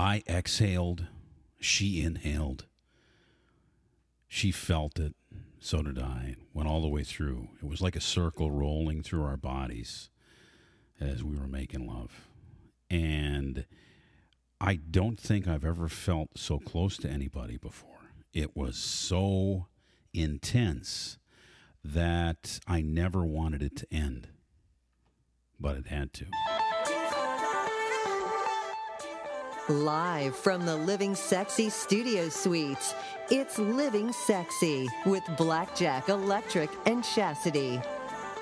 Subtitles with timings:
[0.00, 1.08] I exhaled,
[1.60, 2.64] she inhaled.
[4.28, 5.14] She felt it,
[5.58, 6.36] so did I.
[6.38, 7.48] It went all the way through.
[7.62, 10.08] It was like a circle rolling through our bodies
[10.98, 12.28] as we were making love.
[12.88, 13.66] And
[14.58, 17.90] I don't think I've ever felt so close to anybody before.
[18.32, 19.66] It was so
[20.14, 21.18] intense
[21.84, 24.28] that I never wanted it to end,
[25.60, 26.59] but it had to.
[29.70, 32.92] Live from the Living Sexy Studio Suites,
[33.30, 37.80] it's Living Sexy with Blackjack Electric and Chastity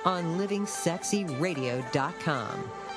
[0.07, 2.88] on livingsexyradio.com.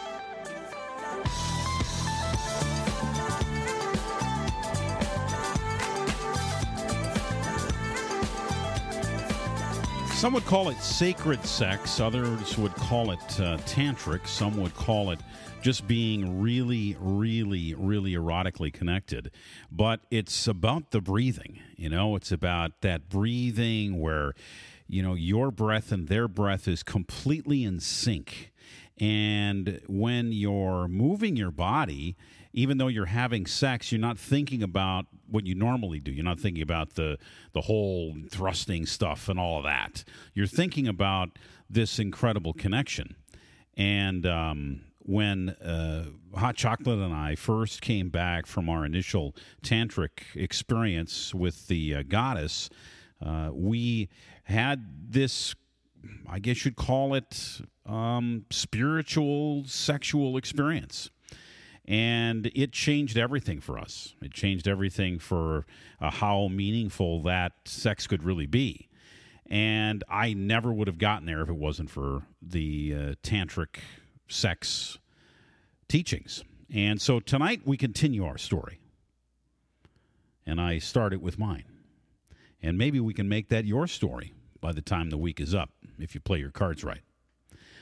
[10.21, 15.09] Some would call it sacred sex, others would call it uh, tantric, some would call
[15.09, 15.19] it
[15.63, 19.31] just being really, really, really erotically connected.
[19.71, 24.35] But it's about the breathing, you know, it's about that breathing where,
[24.87, 28.51] you know, your breath and their breath is completely in sync.
[28.99, 32.15] And when you're moving your body,
[32.53, 36.11] even though you're having sex, you're not thinking about what you normally do.
[36.11, 37.17] You're not thinking about the
[37.53, 40.03] the whole thrusting stuff and all of that.
[40.33, 43.15] You're thinking about this incredible connection.
[43.77, 50.35] And um, when uh, Hot Chocolate and I first came back from our initial tantric
[50.35, 52.69] experience with the uh, goddess,
[53.25, 54.09] uh, we
[54.43, 55.55] had this.
[56.27, 61.11] I guess you'd call it um, spiritual sexual experience
[61.91, 64.15] and it changed everything for us.
[64.21, 65.65] It changed everything for
[65.99, 68.87] uh, how meaningful that sex could really be.
[69.47, 73.79] And I never would have gotten there if it wasn't for the uh, tantric
[74.29, 74.99] sex
[75.89, 76.45] teachings.
[76.73, 78.79] And so tonight we continue our story.
[80.45, 81.65] And I start it with mine.
[82.63, 84.31] And maybe we can make that your story
[84.61, 87.01] by the time the week is up if you play your cards right.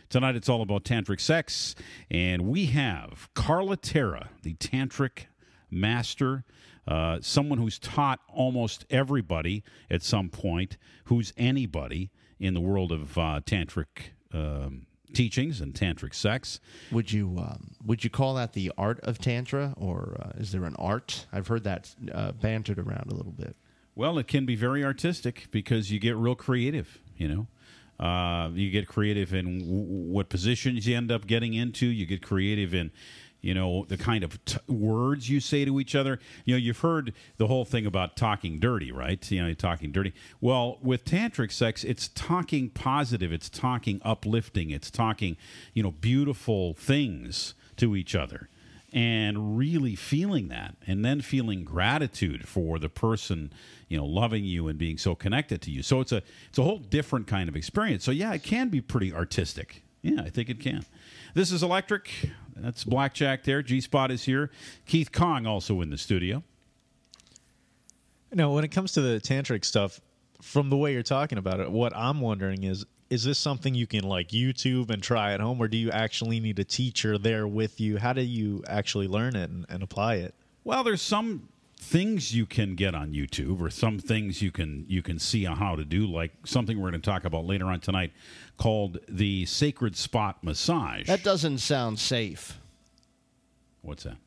[0.09, 1.75] Tonight it's all about tantric sex,
[2.09, 5.25] and we have Carla Terra, the tantric
[5.69, 6.43] master,
[6.87, 12.09] uh, someone who's taught almost everybody at some point, who's anybody
[12.39, 13.85] in the world of uh, tantric.
[14.33, 16.59] Um, teachings and tantric sex.
[16.91, 20.65] Would you um, would you call that the art of tantra, or uh, is there
[20.65, 21.27] an art?
[21.31, 23.55] I've heard that uh, bantered around a little bit.
[23.95, 26.99] Well, it can be very artistic because you get real creative.
[27.17, 27.47] You know,
[27.99, 31.85] uh, you get creative in w- what positions you end up getting into.
[31.85, 32.91] You get creative in,
[33.41, 36.19] you know, the kind of t- words you say to each other.
[36.45, 39.29] You know, you've heard the whole thing about talking dirty, right?
[39.29, 40.13] You know, talking dirty.
[40.39, 43.33] Well, with tantric sex, it's talking positive.
[43.33, 44.69] It's talking uplifting.
[44.69, 45.35] It's talking,
[45.73, 48.49] you know, beautiful things to each other
[48.91, 53.53] and really feeling that and then feeling gratitude for the person
[53.87, 55.83] you know loving you and being so connected to you.
[55.83, 58.03] So it's a it's a whole different kind of experience.
[58.03, 59.83] So yeah it can be pretty artistic.
[60.01, 60.85] Yeah i think it can.
[61.33, 62.09] This is electric.
[62.55, 63.61] That's blackjack there.
[63.61, 64.51] G spot is here.
[64.85, 66.43] Keith kong also in the studio.
[68.33, 70.01] No when it comes to the tantric stuff
[70.41, 73.87] from the way you're talking about it what i'm wondering is is this something you
[73.87, 77.47] can like YouTube and try at home, or do you actually need a teacher there
[77.47, 77.97] with you?
[77.97, 80.35] How do you actually learn it and, and apply it?
[80.63, 85.01] Well, there's some things you can get on YouTube, or some things you can you
[85.01, 87.79] can see on how to do, like something we're going to talk about later on
[87.79, 88.11] tonight,
[88.57, 91.07] called the sacred spot massage.
[91.07, 92.59] That doesn't sound safe.
[93.81, 94.17] What's that?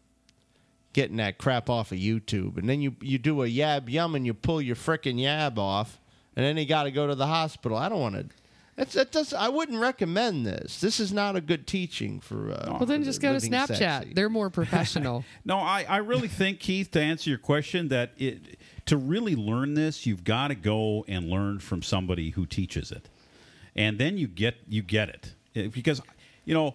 [0.92, 4.26] Getting that crap off of YouTube, and then you you do a yab yum, and
[4.26, 6.00] you pull your frickin' yab off,
[6.34, 7.78] and then you got to go to the hospital.
[7.78, 8.41] I don't want to
[8.76, 9.34] that's, that does.
[9.34, 10.80] I wouldn't recommend this.
[10.80, 12.52] This is not a good teaching for.
[12.52, 13.76] Uh, well, then for just go to Snapchat.
[13.76, 14.12] sexy.
[14.14, 15.24] They're more professional.
[15.44, 19.74] No, I, I really think, Keith, to answer your question, that it to really learn
[19.74, 23.08] this, you've got to go and learn from somebody who teaches it,
[23.76, 26.00] and then you get you get it Eh, because
[26.44, 26.74] you know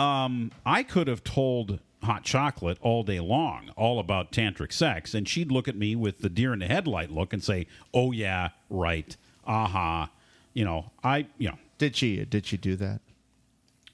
[0.00, 5.28] um, I could have told hot chocolate all day long all about tantric sex, and
[5.28, 8.50] she'd look at me with the deer in the headlight look and say, "Oh yeah,
[8.70, 9.16] right,
[9.46, 10.10] aha."
[10.54, 11.58] You know, I you know.
[11.78, 12.24] Did she?
[12.24, 13.00] Did she do that?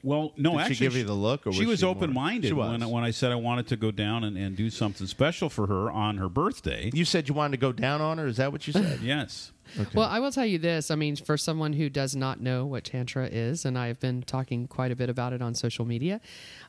[0.04, 2.14] Well, no, Did she give you the look, or she was was she more- open
[2.14, 5.48] minded when when I said I wanted to go down and, and do something special
[5.48, 6.90] for her on her birthday.
[6.94, 8.26] You said you wanted to go down on her.
[8.26, 9.00] Is that what you said?
[9.02, 9.52] Yes.
[9.94, 10.90] Well, I will tell you this.
[10.90, 14.66] I mean, for someone who does not know what Tantra is, and I've been talking
[14.66, 16.22] quite a bit about it on social media,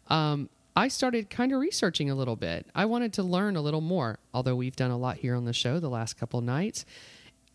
[0.08, 2.66] um, I started kind of researching a little bit.
[2.76, 5.54] I wanted to learn a little more, although we've done a lot here on the
[5.54, 6.86] show the last couple nights.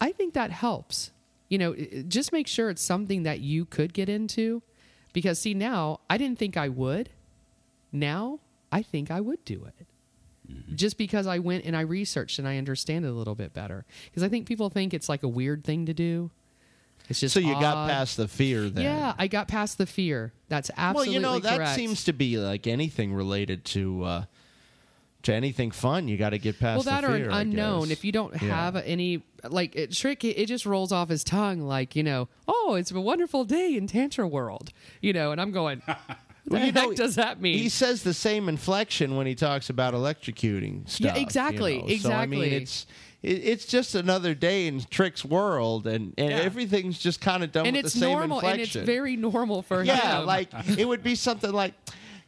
[0.01, 1.11] I think that helps.
[1.55, 1.75] You know,
[2.09, 4.61] just make sure it's something that you could get into.
[5.13, 7.11] Because, see, now I didn't think I would.
[7.93, 8.41] Now
[8.73, 9.87] I think I would do it.
[10.75, 13.85] just because I went and I researched and I understand it a little bit better.
[14.07, 16.33] Because I think people think it's like a weird thing to do.
[17.09, 18.83] It's just So you got past the fear then.
[18.85, 20.33] Yeah, I got past the fear.
[20.49, 21.77] That's absolutely Well, you know that correct.
[21.77, 24.25] seems to be like anything related to uh,
[25.25, 26.09] to anything fun.
[26.09, 26.85] You got to get past.
[26.87, 28.49] well that the or an unknown if you don't Yeah.
[28.49, 32.29] have any like it, trick it, it just rolls off his tongue like you know
[32.49, 34.71] oh it's a wonderful day in tantra world
[35.03, 35.99] you know and i'm going what
[36.49, 39.93] the heck know, does that mean He says the same inflection when he talks about
[39.95, 41.17] electrocuting stuff.
[41.17, 41.97] you exactly, know.
[41.97, 42.55] So, I mean, exactly.
[42.55, 42.87] it's
[43.23, 46.37] it, it's just another day in Trick's world, and, and Yeah.
[46.37, 49.63] everything's just kind of done and with it's the same normal and it's very normal
[49.63, 50.49] for yeah, him Yeah, like
[50.79, 51.73] it would be something like.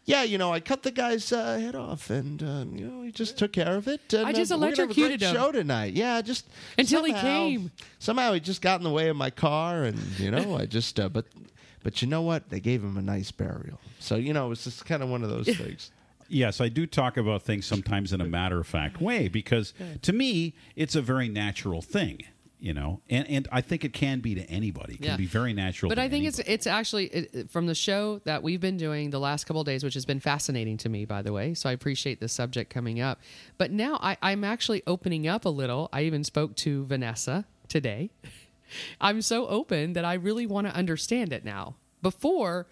[0.07, 3.11] Yeah, you know, I cut the guy's uh, head off, and um, you know, he
[3.11, 4.15] just took care of it.
[4.15, 5.35] And, I just uh, we're have a electrocuted great him.
[5.35, 6.49] Show tonight, yeah, just
[6.79, 7.73] Until he came.
[7.99, 11.01] Somehow he just got in the way of my car, and you know, I just.
[11.01, 11.27] Uh, but,
[11.83, 12.51] but you know what?
[12.51, 15.31] They gave him a nice burial, so you know, it's just kind of one of
[15.31, 15.91] those things.
[16.29, 20.13] Yes, I do talk about things sometimes in a matter of fact way because to
[20.13, 22.23] me it's a very natural thing,
[22.59, 24.95] you know, and and I think it can be to anybody.
[24.95, 25.17] It can Yeah.
[25.17, 25.89] be very natural.
[25.91, 26.55] but I think it's anybody.
[26.55, 29.85] it's actually it, from the show that we've been doing the last couple of days,
[29.85, 31.55] which has been fascinating to me, by the way.
[31.55, 33.21] So I appreciate the subject coming up.
[33.59, 35.89] But now I, I'm actually opening up a little.
[35.93, 38.11] I even spoke to Vanessa today.
[39.01, 41.77] I'm so open that I really want to understand it now.
[42.03, 42.67] Before,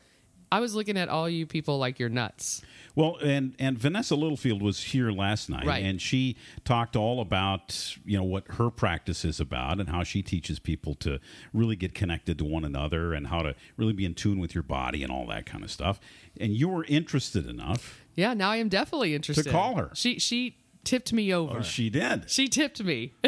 [0.54, 2.62] I was looking at all you people like you're nuts.
[2.94, 5.84] Well, and and Vanessa Littlefield was here last night, Right.
[5.84, 10.22] and she talked all about you know what her practice is about and how she
[10.22, 11.18] teaches people to
[11.52, 14.62] really get connected to one another and how to really be in tune with your
[14.62, 15.98] body and all that kind of stuff.
[16.40, 18.00] And you were interested enough.
[18.14, 19.42] Yeah, now I am definitely interested.
[19.44, 19.90] To call her.
[19.94, 21.58] She she tipped me over.
[21.58, 22.30] Oh, she did.
[22.30, 23.14] she tipped me.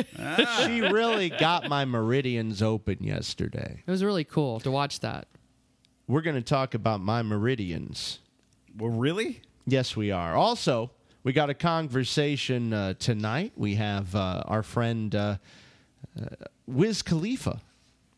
[0.67, 3.83] she really got my meridians open yesterday.
[3.85, 5.27] It was really cool to watch that.
[6.09, 8.21] We're going to talk about my meridians.
[8.79, 9.41] Well, really?
[9.67, 10.37] Yes, we are.
[10.37, 10.93] Also,
[11.25, 13.53] we got a conversation uh, tonight.
[13.57, 15.37] We have uh, our friend uh,
[16.17, 16.27] uh,
[16.69, 17.61] Wiz Khalifa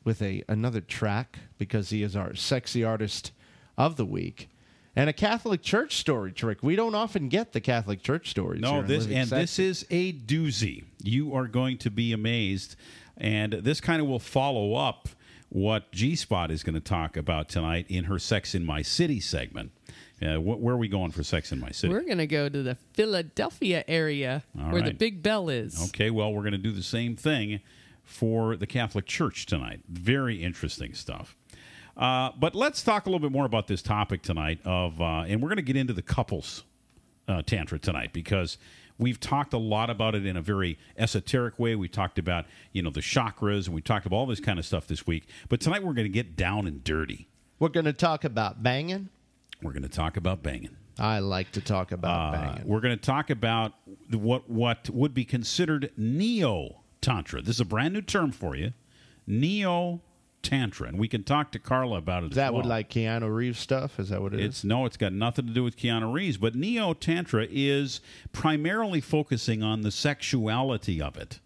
[0.05, 3.33] with a another track because he is our sexy artist
[3.79, 4.51] of the week.
[4.95, 6.63] And a Catholic Church story trick.
[6.63, 8.61] We don't often get the Catholic Church stories.
[8.61, 10.85] No, this and this is a doozy.
[11.03, 12.77] You are going to be amazed,
[13.17, 15.09] and this kind of will follow up
[15.51, 19.21] what G Spot is going to talk about tonight in her "Sex in My City"
[19.21, 19.73] segment.
[20.21, 21.93] Uh, wh- where are we going for "Sex in My City"?
[21.93, 24.93] We're gonna go to the Philadelphia area All where the.
[24.93, 25.83] Big Bell is.
[25.89, 27.61] Okay, well, we're going to do the same thing
[28.03, 29.81] for the Catholic Church tonight.
[29.89, 31.37] Very interesting stuff.
[31.97, 34.61] Uh, but let's talk a little bit more about this topic tonight.
[34.65, 36.65] Of uh, and we're going to get into the couples
[37.27, 38.59] uh, tantra tonight because
[38.99, 41.75] we've talked a lot about it in a very esoteric way.
[41.77, 44.67] We talked about you know the chakras and we talked about all this kind of
[44.67, 45.29] stuff this week.
[45.49, 47.29] But tonight we're going to get down and dirty.
[47.59, 49.09] We're going to talk about banging.
[49.63, 50.77] We're going to talk about banging.
[51.01, 52.67] I like to talk about Uh, banging.
[52.69, 53.73] we're going to talk about
[54.11, 57.41] what what would be considered neo tantra.
[57.41, 58.73] This is a brand new term for you,
[59.27, 60.01] neo
[60.49, 62.31] tantra, and we can talk to Carla about it.
[62.31, 62.65] Is that well.
[62.65, 64.01] like Keanu Reeves stuff?
[64.01, 64.47] Is that what it is?
[64.47, 68.01] It's no, it's got nothing to do with Keanu Reeves, but neo tantra is
[68.33, 71.41] primarily focusing on the sexuality of it.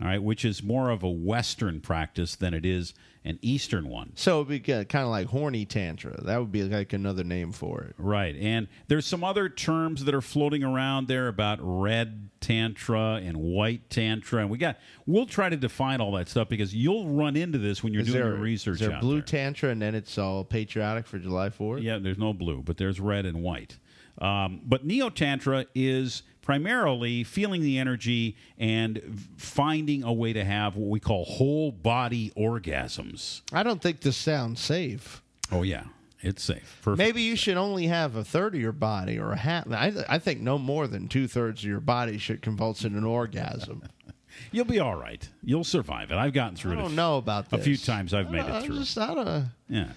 [0.00, 4.12] All right, which is more of a Western practice than it is an Eastern one.
[4.14, 6.22] So it'd be kind of like horny tantra.
[6.24, 7.94] That would be like another name for it.
[7.98, 8.34] Right.
[8.36, 13.90] And there's some other terms that are floating around there about red tantra and white
[13.90, 14.40] tantra.
[14.42, 17.82] And we got we'll try to define all that stuff because you'll run into this
[17.82, 19.22] when you're Is doing there, your research is there blue there.
[19.22, 21.82] tantra and then it's all patriotic for July 4th?
[21.82, 23.78] yeah, there's no blue, but there's red and white.
[24.20, 30.76] Um, but neo tantra is primarily feeling the energy and finding a way to have
[30.76, 33.42] what we call whole body orgasms.
[33.52, 35.22] I don't think this sounds safe.
[35.52, 35.84] Oh yeah,
[36.22, 36.80] it's safe.
[36.80, 37.06] Perfect.
[37.06, 39.70] Maybe you should only have a third of your body or a half.
[39.70, 43.04] I, I think no more than two thirds of your body should convulse in an
[43.04, 43.82] orgasm.
[44.50, 45.28] You'll be all right.
[45.44, 46.16] You'll survive it.
[46.16, 46.78] I've gotten through I it.
[46.78, 48.14] a don't know about a few times.
[48.14, 48.78] I've made I it through.
[48.78, 49.88] Just, I don't, Yeah.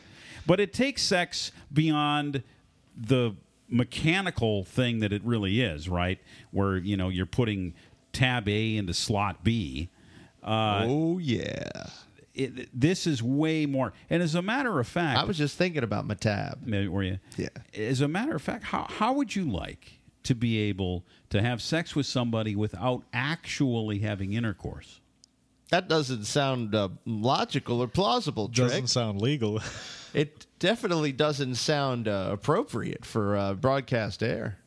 [0.45, 2.43] But it takes sex beyond
[2.97, 3.35] the
[3.71, 6.19] mechanical thing that it really is, right?
[6.51, 7.73] Where, you know, you're putting
[8.13, 9.89] tab A into slot B.
[10.43, 11.69] Uh, oh, yeah.
[12.33, 13.93] It, this is way more.
[14.09, 16.59] And as a matter of fact, I was just thinking about my tab.
[16.65, 17.19] Were you?
[17.37, 17.49] Yeah.
[17.75, 21.61] As a matter of fact, how, how would you like to be able to have
[21.61, 25.00] sex with somebody without actually having intercourse?
[25.71, 28.69] That doesn't sound uh, logical or plausible, Trick.
[28.69, 29.59] Doesn't sound legal.
[30.13, 34.57] It definitely doesn't sound uh, appropriate for uh, broadcast air.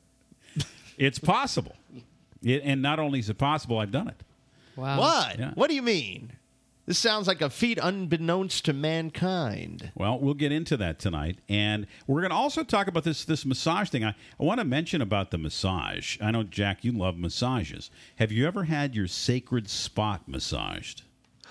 [0.97, 1.77] It's possible.
[2.43, 4.23] It, and not only is it possible, I've done it.
[4.75, 5.01] Wow.
[5.01, 5.39] What?
[5.39, 5.51] Yeah.
[5.55, 6.33] What do you mean?
[6.87, 9.91] This sounds like a feat unbeknownst to mankind.
[9.95, 13.47] Well, we'll get into that tonight, and we're going to also talk about this this
[13.47, 14.05] massage thing.
[14.05, 16.19] I, I want to mention about the massage.
[16.21, 17.91] I know Jack, you love massages.
[18.17, 21.03] Have you ever had your sacred spot massaged?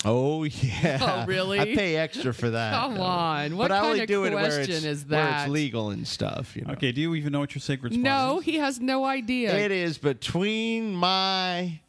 [0.05, 1.23] Oh yeah.
[1.23, 1.59] Oh, really?
[1.59, 2.73] I pay extra for that.
[2.73, 3.01] Come though.
[3.03, 3.57] on.
[3.57, 5.43] What but I kind only of do it where question it's, is Where that?
[5.43, 6.55] it's legal and stuff.
[6.55, 6.73] You know.
[6.73, 8.35] Okay, do you even know what your sacred spot No, is?
[8.35, 9.55] No, he has no idea.
[9.55, 11.79] It is between my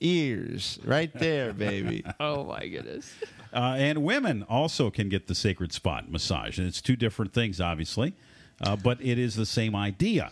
[0.00, 2.04] ears, right there, baby.
[2.20, 3.12] oh my goodness.
[3.52, 6.58] Uh, and women also can get the sacred spot massage.
[6.58, 8.14] And it's two different things, obviously,
[8.62, 10.30] uh, but it is the same idea.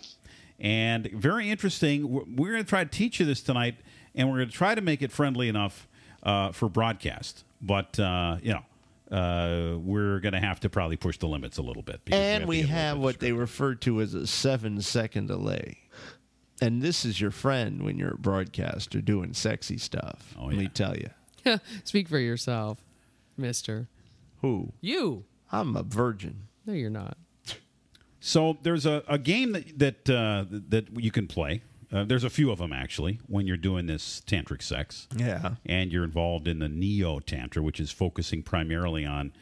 [0.60, 2.08] And very interesting.
[2.10, 3.76] We're- We're going to try to teach you this tonight,
[4.14, 5.87] and we're going to try to make it friendly enough
[6.22, 7.44] uh, for broadcast.
[7.62, 11.62] But, uh, you know, uh, we're going to have to probably push the limits a
[11.62, 12.00] little bit.
[12.12, 15.78] and we get a little have what they refer to as a seven second delay.
[16.60, 20.34] And this is your friend when you're a broadcaster doing sexy stuff.
[20.38, 21.10] Oh, Let me tell you.
[21.84, 22.78] Speak for yourself,
[23.36, 23.88] mister.
[24.42, 24.72] Who?
[24.80, 25.24] You.
[25.52, 26.48] I'm a virgin.
[26.66, 27.16] No, you're not.
[28.20, 31.62] So there's a, a game that that uh, that you can play.
[31.90, 35.06] Uh, there's a few of them actually when you're doing this tantric sex.
[35.16, 35.54] Yeah.
[35.64, 39.32] and you're involved in the neo tantra, which is focusing primarily on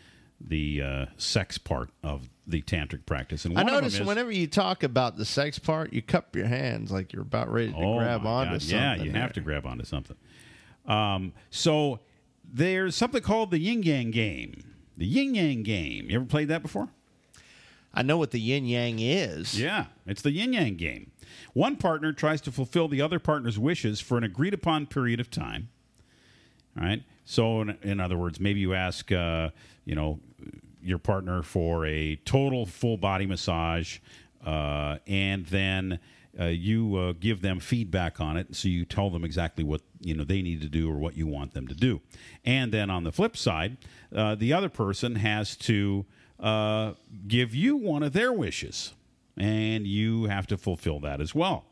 [0.41, 3.45] the uh, sex part of the tantric practice.
[3.45, 6.91] And I notice is, whenever you talk about the sex part, you cup your hands
[6.93, 8.79] like you're about ready to oh grab onto God, something.
[8.79, 10.17] yeah, you have to grab onto something.
[10.87, 12.01] Um, so
[12.45, 14.63] there's something called the yin yang game.
[14.97, 16.09] The yin yang game.
[16.09, 16.89] You ever played that before?
[17.93, 19.59] I know what the yin yang is.
[19.61, 21.11] Yeah, it's the yin yang game.
[21.55, 25.31] One partner tries to fulfill the other partner's wishes for an agreed upon period of
[25.31, 25.71] time.
[26.79, 27.03] All right.
[27.25, 29.51] So, in, in other words, maybe you ask, uh,
[29.85, 30.21] you know,
[30.87, 33.99] your partner for a total full body massage,
[34.45, 35.99] uh, and then
[36.39, 38.55] uh, you uh, give them feedback on it.
[38.55, 41.27] So you tell them exactly what you know they need to do or what you
[41.27, 42.01] want them to do.
[42.45, 43.79] And then on the flip side,
[44.15, 46.07] uh, the other person has to
[47.27, 48.93] give you one of their wishes
[49.37, 51.65] and you have to fulfill that as well.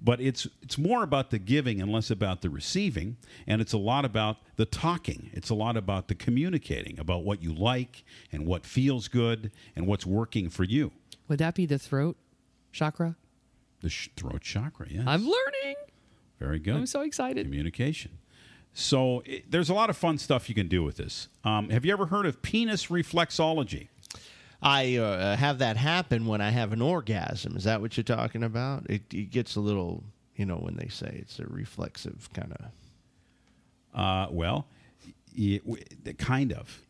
[0.00, 3.78] But it's it's more about the giving and less about the receiving, and it's a
[3.78, 5.30] lot about the talking.
[5.32, 9.86] It's a lot about the communicating about what you like and what feels good and
[9.86, 10.92] what's working for you.
[11.28, 12.16] Would that be the throat
[12.72, 13.16] chakra?
[13.80, 15.76] The sh- throat chakra, yes, I'm learning.
[16.38, 16.74] very good.
[16.76, 17.46] I'm so excited.
[17.46, 18.18] communication.
[18.74, 21.28] So it, there's a lot of fun stuff you can do with this.
[21.44, 23.88] Um, have you ever heard of penis reflexology?
[24.62, 27.56] I uh, have that happen when I have an orgasm.
[27.56, 28.88] Is that what you're talking about?
[28.88, 30.04] It, it gets a little,
[30.36, 33.98] you know, when they say it's a reflexive kind of.
[34.00, 34.66] Uh, well,
[35.36, 35.82] y- w-
[36.18, 36.80] kind of.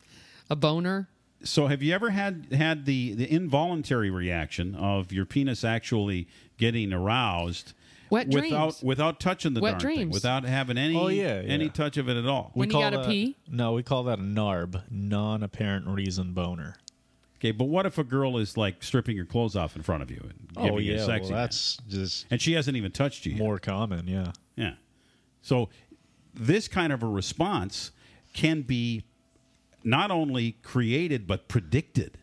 [0.49, 1.07] A boner?
[1.43, 6.27] So, have you ever had had the the involuntary reaction of your penis actually
[6.57, 7.73] getting aroused
[8.09, 8.83] Wet without dreams.
[8.83, 10.13] without touching the Wet darn thing, dreams.
[10.13, 12.51] without having any Oh, yeah, any touch of it at all?
[12.53, 13.35] When you call gotta that- pee?
[13.49, 16.75] No, we call that a NARB, non-apparent reason boner.
[17.43, 20.09] Okay, but what if a girl is like stripping your clothes off in front of
[20.09, 22.89] you and giving oh you yeah, a well, sexy, that's just and she hasn't even
[22.89, 23.39] touched you yet?
[23.39, 24.07] more common.
[24.07, 24.31] Yeah.
[24.55, 24.75] Yeah.
[25.41, 25.67] So
[26.33, 27.91] this kind of a response
[28.31, 29.03] can be
[29.83, 32.17] not only created but predicted.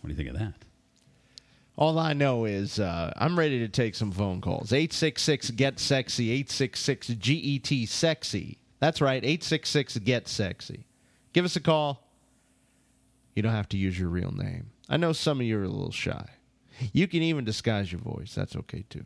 [0.00, 0.54] What do you think of that?
[1.76, 4.72] All I know is uh, I'm ready to take some phone calls.
[4.72, 8.58] 866 Get Sexy, 866 GET Sexy.
[8.80, 10.86] That's right, 866 Get Sexy.
[11.34, 12.07] Give us a call.
[13.38, 14.72] You don't have to use your real name.
[14.88, 16.28] I know some of you are a little shy.
[16.92, 18.34] You can even disguise your voice.
[18.34, 19.04] That's okay too.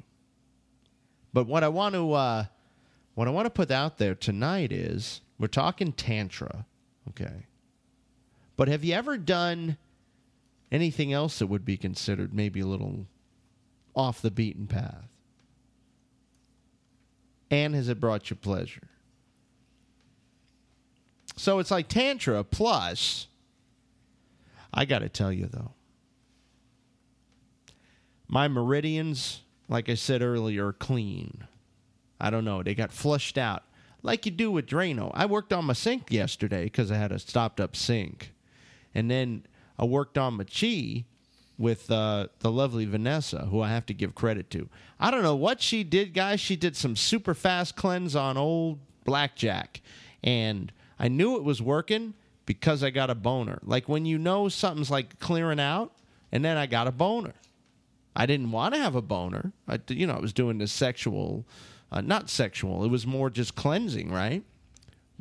[1.34, 2.44] But what I want to uh,
[3.14, 6.64] what I want to put out there tonight is we're talking tantra,
[7.10, 7.44] okay?
[8.56, 9.76] But have you ever done
[10.70, 13.06] anything else that would be considered maybe a little
[13.94, 15.10] off the beaten path?
[17.50, 18.88] And has it brought you pleasure?
[21.36, 23.26] So it's like Tantra plus.
[24.72, 25.72] I got to tell you though,
[28.28, 31.44] my meridians, like I said earlier, are clean.
[32.20, 32.62] I don't know.
[32.62, 33.64] They got flushed out
[34.02, 35.10] like you do with Drano.
[35.14, 38.32] I worked on my sink yesterday because I had a stopped up sink.
[38.94, 39.46] And then
[39.78, 41.04] I worked on my chi
[41.56, 44.68] with uh, the lovely Vanessa, who I have to give credit to.
[44.98, 46.40] I don't know what she did, guys.
[46.40, 49.80] She did some super fast cleanse on old Blackjack.
[50.22, 52.14] And I knew it was working
[52.58, 53.58] because I got a boner.
[53.62, 55.92] Like when you know something's like clearing out,
[56.30, 57.34] and then I got a boner.
[58.14, 59.52] I didn't want to have a boner.
[59.66, 61.46] I, you know, I was doing this sexual,
[61.90, 62.84] uh, not sexual.
[62.84, 64.42] It was more just cleansing, right?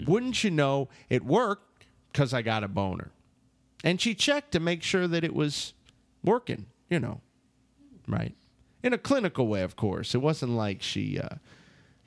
[0.05, 3.11] Wouldn't you know it worked because I got a boner.
[3.83, 5.73] And she checked to make sure that it was
[6.23, 7.21] working, you know,
[8.07, 8.35] right?
[8.83, 10.13] In a clinical way, of course.
[10.13, 11.35] It wasn't like she, uh,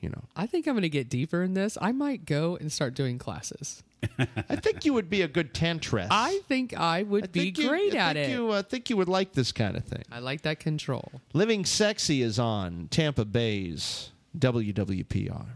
[0.04, 0.22] you know.
[0.36, 1.76] I think I'm going to get deeper in this.
[1.80, 3.82] I might go and start doing classes.
[4.18, 6.08] I think you would be a good tantress.
[6.10, 8.32] I think I would I be think you- great I at think it.
[8.32, 10.02] You, uh, think you would like this kind of thing.
[10.12, 11.10] I like that control.
[11.32, 15.46] Living Sexy is on Tampa Bay's WWPR.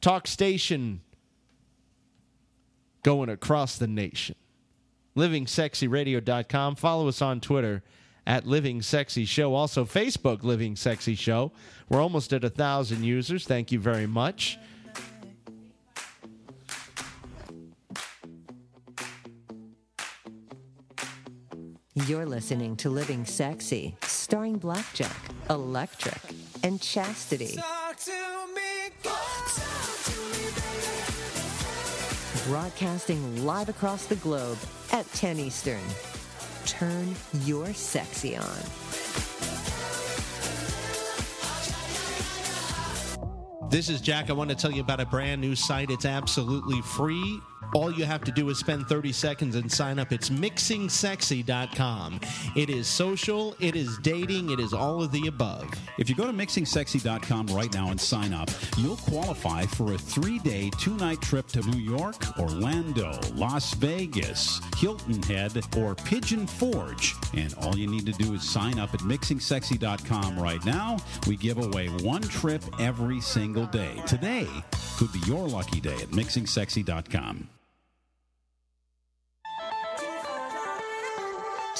[0.00, 1.00] Talk station
[3.02, 4.36] going across the nation.
[5.16, 6.76] LivingSexyRadio.com.
[6.76, 7.82] Follow us on Twitter
[8.26, 9.54] at Living Sexy Show.
[9.54, 11.52] Also, Facebook Living Sexy Show.
[11.92, 13.46] We're almost at a thousand users.
[13.46, 14.58] Thank you very much.
[21.92, 25.14] You're listening to Living Sexy, starring Blackjack,
[25.50, 26.18] Electric,
[26.64, 27.58] and Chastity.
[32.46, 34.58] Broadcasting live across the globe
[34.92, 35.82] at 10 Eastern.
[36.64, 38.81] Turn your sexy on.
[43.72, 44.28] This is Jack.
[44.28, 45.90] I want to tell you about a brand new site.
[45.90, 47.40] It's absolutely free.
[47.74, 50.12] All you have to do is spend 30 seconds and sign up.
[50.12, 52.20] It's mixingsexy.com.
[52.54, 55.70] It is social, it is dating, it is all of the above.
[55.98, 60.38] If you go to mixingsexy.com right now and sign up, you'll qualify for a three
[60.40, 67.14] day, two night trip to New York, Orlando, Las Vegas, Hilton Head, or Pigeon Forge.
[67.34, 70.98] And all you need to do is sign up at mixingsexy.com right now.
[71.26, 74.02] We give away one trip every single day.
[74.06, 74.48] Today
[74.98, 77.48] could be your lucky day at mixingsexy.com.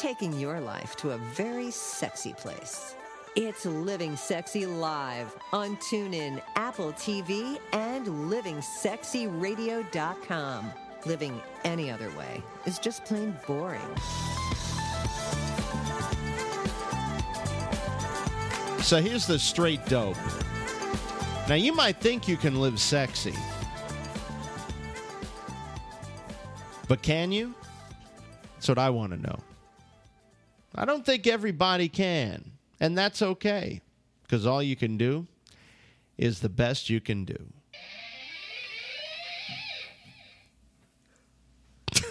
[0.02, 2.96] Taking your life to a very sexy place.
[3.36, 10.72] It's Living Sexy Live on TuneIn, Apple TV, and LivingSexyRadio.com.
[11.06, 13.80] Living any other way is just plain boring.
[18.80, 20.16] So here's the straight dope.
[21.48, 23.36] Now, you might think you can live sexy,
[26.88, 27.54] but can you?
[28.56, 29.38] That's what I want to know.
[30.74, 33.82] I don't think everybody can, and that's okay,
[34.22, 35.26] because all you can do
[36.18, 37.38] is the best you can do.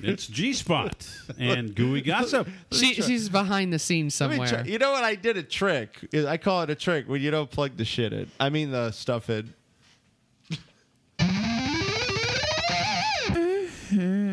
[0.00, 0.94] It's G Spot
[1.40, 2.46] and Gooey Gossip.
[2.70, 4.48] She, she's behind the scenes Let me somewhere.
[4.48, 5.02] try- You know what?
[5.02, 6.06] I did a trick.
[6.14, 8.30] I call it a trick when you don't plug the shit in.
[8.38, 9.54] I mean the stuff in.
[13.88, 14.27] Mm-hmm.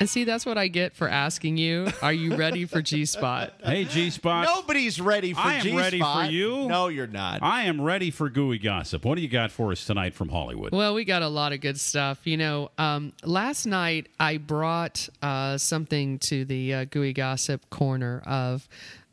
[0.00, 3.52] And see, that's what I get for asking you, are you ready for G Spot?
[3.64, 4.44] Hey, G Spot.
[4.46, 5.52] Nobody's ready for G Spot.
[5.52, 5.80] I am G-spot.
[5.80, 6.68] ready for you.
[6.68, 7.42] No, you're not.
[7.42, 9.04] I am ready for Gooey Gossip.
[9.04, 10.72] What do you got for us tonight from Hollywood?
[10.72, 12.20] Well, we got a lot of good stuff.
[12.26, 18.22] You know, um, last night I brought uh, something to the uh, Gooey Gossip corner
[18.24, 18.68] of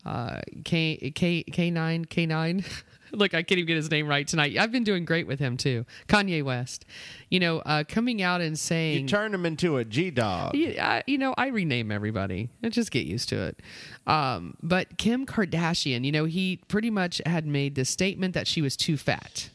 [0.06, 2.64] uh, K K K nine K nine.
[3.16, 4.58] Look, I can't even get his name right tonight.
[4.58, 5.86] I've been doing great with him too.
[6.08, 6.86] Kanye West,
[7.30, 10.56] you know, uh, coming out and saying, you turned him into a G dog.
[10.56, 12.50] Yeah, I, you know, I rename everybody.
[12.64, 13.60] I just get used to it.
[14.08, 18.62] Um, but Kim Kardashian, you know, he pretty much had made the statement that she
[18.62, 19.50] was too fat.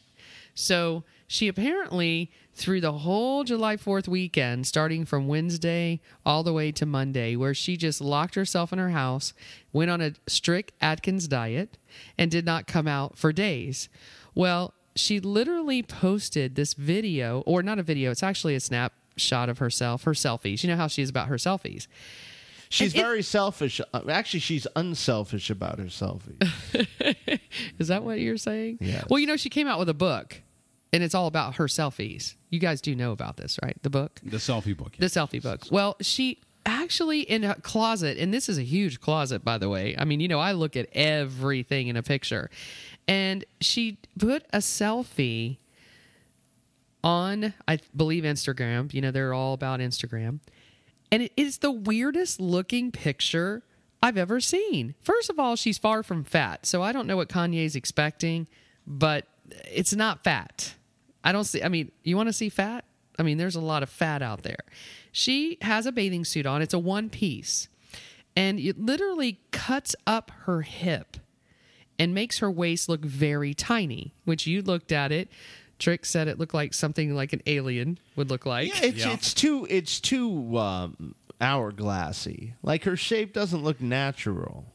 [0.53, 6.73] So she apparently, through the whole July 4th weekend, starting from Wednesday all the way
[6.73, 9.33] to Monday, where she just locked herself in her house,
[9.71, 11.77] went on a strict Atkins diet,
[12.17, 13.89] and did not come out for days.
[14.35, 19.57] Well, she literally posted this video, or not a video, it's actually a snapshot of
[19.59, 20.63] herself, her selfies.
[20.63, 21.87] You know how she is about her selfies.
[22.69, 23.81] She's And it- very selfish.
[23.93, 26.39] Uh, Actually, she's unselfish about her selfies.
[27.79, 28.77] Is that what you're saying?
[28.79, 29.03] Yeah.
[29.09, 30.41] Well, you know, she came out with a book,
[30.93, 32.35] and it's all about her selfies.
[32.49, 33.75] You guys do know about this, right?
[33.83, 34.93] The book, the selfie book.
[34.97, 35.63] the selfie book.
[35.71, 39.95] Well, she actually in a closet, and this is a huge closet, by the way.
[39.97, 42.49] I mean, you know, I look at everything in a picture,
[43.07, 45.57] and she put a selfie
[47.03, 48.93] on, I believe, Instagram.
[48.93, 50.39] You know, they're all about Instagram.
[51.11, 53.63] And it is the weirdest looking picture
[54.01, 54.95] I've ever seen.
[55.01, 56.65] First of all, she's far from fat.
[56.65, 58.47] So I don't know what Kanye's expecting,
[58.87, 59.25] but
[59.69, 60.75] it's not fat.
[61.23, 62.85] I don't see, I mean, you want to see fat?
[63.21, 64.57] I mean, there's a lot of fat out there.
[65.11, 67.67] She has a bathing suit on, it's a one piece,
[68.35, 71.17] and it literally cuts up her hip
[71.99, 75.29] and makes her waist look very tiny, which you looked at it.
[75.77, 78.69] Trick said it looked like something like an alien would look like.
[78.69, 79.13] Yeah, it's Yeah.
[79.13, 82.53] it's too it's too um, hourglassy.
[82.63, 84.65] Like her shape doesn't look natural.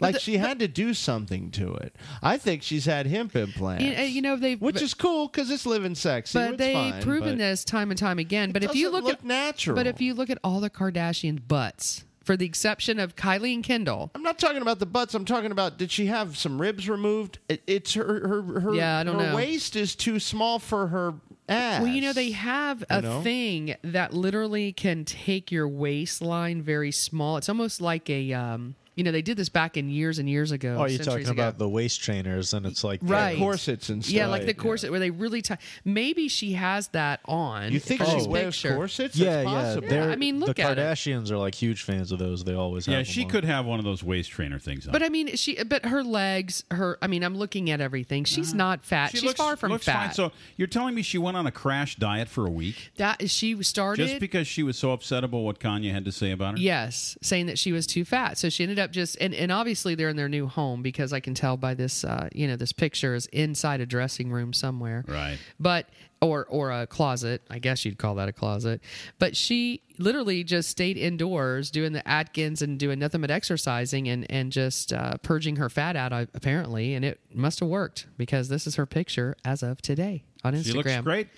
[0.00, 1.94] Like the- she had to do something to it.
[2.22, 3.84] I think she's had hemp implants.
[3.84, 6.38] You, you know they've which but- is cool because it's living sexy.
[6.38, 8.52] but they've proven but this time and time again.
[8.52, 9.74] But if you look, look at natural.
[9.76, 13.64] but if you look at all the Kardashian butts for the exception of Kylie and
[13.64, 14.10] Kendall.
[14.14, 15.14] I'm not talking about the butts.
[15.14, 17.38] I'm talking about did she have some ribs removed?
[17.48, 19.36] It, it's her her her, Yeah, I don't her know.
[19.36, 21.14] waist is too small for her
[21.48, 21.82] ass.
[21.82, 23.22] Well, you know, they have a know?
[23.22, 27.38] thing that literally can take your waistline very small.
[27.38, 30.50] It's almost like a, um, you know, they did this back in years and years
[30.50, 30.74] ago.
[30.76, 31.32] Oh, you're centuries talking ago.
[31.34, 33.38] about the waist trainers, and it's like Right.
[33.38, 34.12] corsets and stuff.
[34.12, 35.58] Yeah, like the Right, corset where they really tie.
[35.84, 37.70] Maybe she has that on.
[37.70, 38.74] You think for she wears picture.
[38.74, 39.16] corsets?
[39.16, 40.06] Yeah, That's yeah.
[40.06, 40.80] I mean, look the at it.
[40.80, 42.42] Kardashians are like huge fans of those.
[42.42, 42.92] They always have.
[42.92, 43.30] Yeah, them she on.
[43.30, 44.92] could have one of those waist trainer things on.
[44.92, 45.62] But I mean, she.
[45.62, 46.98] But her legs, her.
[47.00, 48.24] I mean, I'm looking at everything.
[48.24, 48.56] She's ah.
[48.56, 49.12] not fat.
[49.12, 50.06] She She's looks, far from looks fat.
[50.06, 50.14] fine.
[50.14, 53.30] So you're telling me she went on a crash diet for a week that is
[53.30, 54.08] she started.
[54.08, 56.60] just because she was so upset about what Kanye had to say about her?
[56.60, 58.38] Yes, saying that she was too fat.
[58.38, 61.20] So she ended up just and, and obviously they're in their new home because I
[61.20, 65.04] can tell by this uh, you know, this picture is inside a dressing room somewhere.
[65.06, 65.38] Right.
[65.58, 65.88] But
[66.20, 67.42] or or a closet.
[67.50, 68.80] I guess you'd call that a closet.
[69.18, 74.30] But she literally just stayed indoors doing the Atkins and doing nothing but exercising and
[74.30, 78.48] and just uh, purging her fat out uh, apparently and it must have worked because
[78.48, 80.64] this is her picture as of today on Instagram.
[80.64, 81.28] She looks great.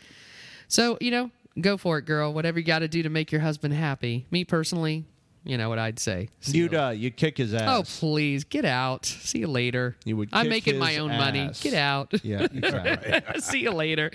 [0.69, 2.33] So, you know, go for it, girl.
[2.33, 4.27] Whatever you got to do to make your husband happy.
[4.31, 5.05] Me personally,
[5.45, 6.29] you know what I'd say.
[6.41, 7.63] See You'd you- uh, you'd kick his ass.
[7.67, 9.07] oh, please, get out.
[9.07, 9.97] See you later.
[10.05, 11.51] You would I'm making my own money.
[11.61, 12.13] Get out.
[12.23, 13.41] yeah, exactly.
[13.41, 14.11] See you later.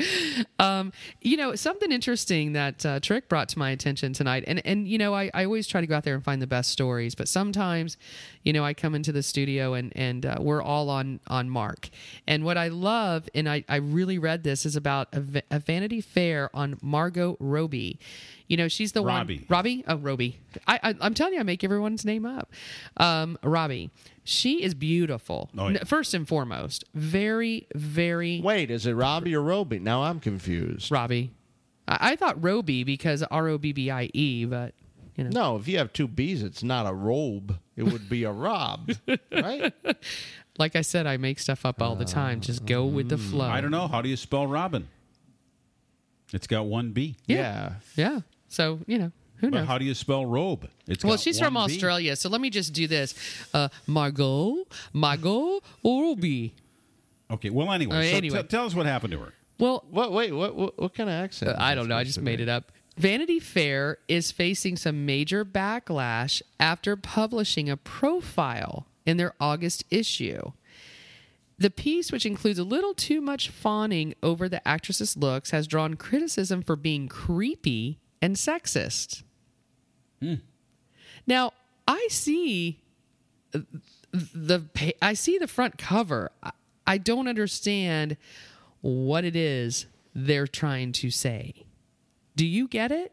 [0.59, 4.87] Um, you know, something interesting that uh, Trick brought to my attention tonight, and and
[4.87, 7.15] you know, I, I always try to go out there and find the best stories,
[7.15, 7.97] but sometimes,
[8.43, 11.89] you know, I come into the studio and and uh, we're all on on mark.
[12.27, 16.01] And what I love, and I I really read this is about a, a Vanity
[16.01, 17.99] Fair on Margot Robbie.
[18.47, 19.37] You know, she's the Robbie.
[19.37, 19.45] one.
[19.49, 19.83] Robbie?
[19.87, 20.39] Oh, Robbie.
[20.67, 22.51] I, I, I'm telling you, I make everyone's name up.
[22.97, 23.89] Um, Robbie.
[24.23, 25.49] She is beautiful.
[25.57, 25.83] Oh, yeah.
[25.83, 29.79] First and foremost, very, very Wait, is it Robbie or Roby?
[29.79, 30.91] Now I'm confused.
[30.91, 31.31] Robbie.
[31.87, 34.73] I, I thought Roby because R O B B I E, but
[35.15, 35.29] you know.
[35.29, 37.57] No, if you have two B's, it's not a robe.
[37.75, 38.91] It would be a rob,
[39.31, 39.73] right?
[40.57, 42.41] Like I said, I make stuff up all the time.
[42.41, 43.45] Just go with the flow.
[43.47, 43.87] I don't know.
[43.87, 44.87] How do you spell Robin?
[46.33, 47.17] It's got one B.
[47.27, 47.73] Yeah.
[47.95, 48.21] Yeah.
[48.47, 49.67] So you know who But knows.
[49.67, 50.69] how do you spell robe?
[50.87, 51.59] It's well, she's from B.
[51.59, 53.13] Australia, so let me just do this.
[53.53, 56.53] Uh, Margot, Margot, Robbie.
[57.31, 57.49] Okay.
[57.49, 57.97] Well, anyway.
[58.07, 58.41] Uh, so anyway.
[58.43, 59.33] t- tell us what happened to her.
[59.59, 60.11] Well, What?
[60.11, 60.55] Wait, what?
[60.55, 61.51] What, what kind of accent?
[61.51, 61.97] is I don't know.
[61.97, 62.43] I just made be?
[62.43, 62.71] it up.
[62.97, 70.51] Vanity Fair is facing some major backlash after publishing a profile in their August issue.
[71.57, 75.95] The piece, which includes a little too much fawning over the actress's looks, has drawn
[75.95, 79.23] criticism for being creepy and sexist.
[80.21, 80.35] Hmm.
[81.27, 81.51] Now,
[81.87, 82.81] I see
[83.53, 83.59] uh,
[84.11, 84.63] the
[85.01, 86.31] I see the front cover.
[86.41, 86.51] I,
[86.87, 88.17] I don't understand
[88.81, 91.65] what it is they're trying to say.
[92.35, 93.11] Do you get it?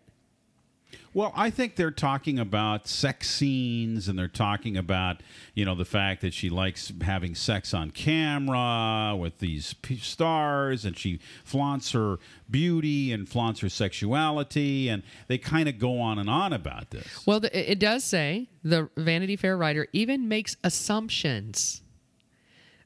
[1.14, 5.22] Well, I think they're talking about sex scenes and they're talking about,
[5.55, 10.96] you know, the fact that she likes having sex on camera with these stars and
[10.96, 12.16] she flaunts her
[12.50, 14.88] beauty and flaunts her sexuality.
[14.88, 17.26] And they kind of go on and on about this.
[17.26, 21.83] Well, it does say the Vanity Fair writer even makes assumptions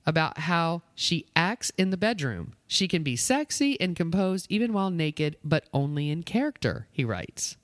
[0.04, 2.54] about how she acts in the bedroom.
[2.66, 7.56] She can be sexy and composed even while naked, but only in character, he writes.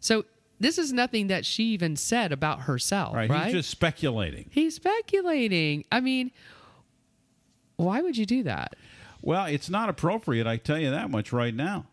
[0.00, 0.24] So
[0.60, 3.30] this is nothing that she even said about herself, Right?
[3.30, 3.44] right?
[3.46, 4.46] He's just speculating.
[4.50, 5.84] He's speculating.
[5.92, 6.30] I mean,
[7.76, 8.74] why would you do that?
[9.22, 11.86] Well, it's not appropriate, I tell you that much right now.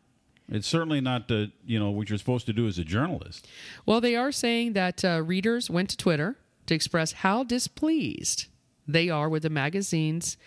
[0.47, 3.47] It's certainly not, the, you know, what you're supposed to do as a journalist.
[3.85, 6.35] Well, they are saying that uh, readers went to Twitter
[6.67, 8.45] to express how displeased
[8.87, 10.37] they are with the magazine's,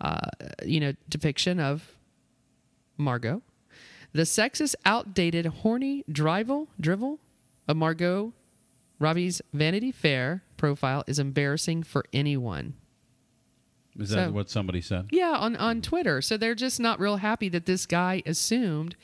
[0.00, 0.28] uh,
[0.64, 1.96] you know, depiction of
[2.96, 3.42] Margot.
[4.12, 7.18] The sexist, outdated, horny drivel drivel
[7.66, 8.32] of Margot
[8.98, 12.74] Robbie's Vanity Fair profile is embarrassing for anyone.
[13.98, 15.06] Is that So- what somebody said?
[15.10, 16.22] Yeah, on on Twitter.
[16.22, 18.96] So they're just not real happy that this guy assumed,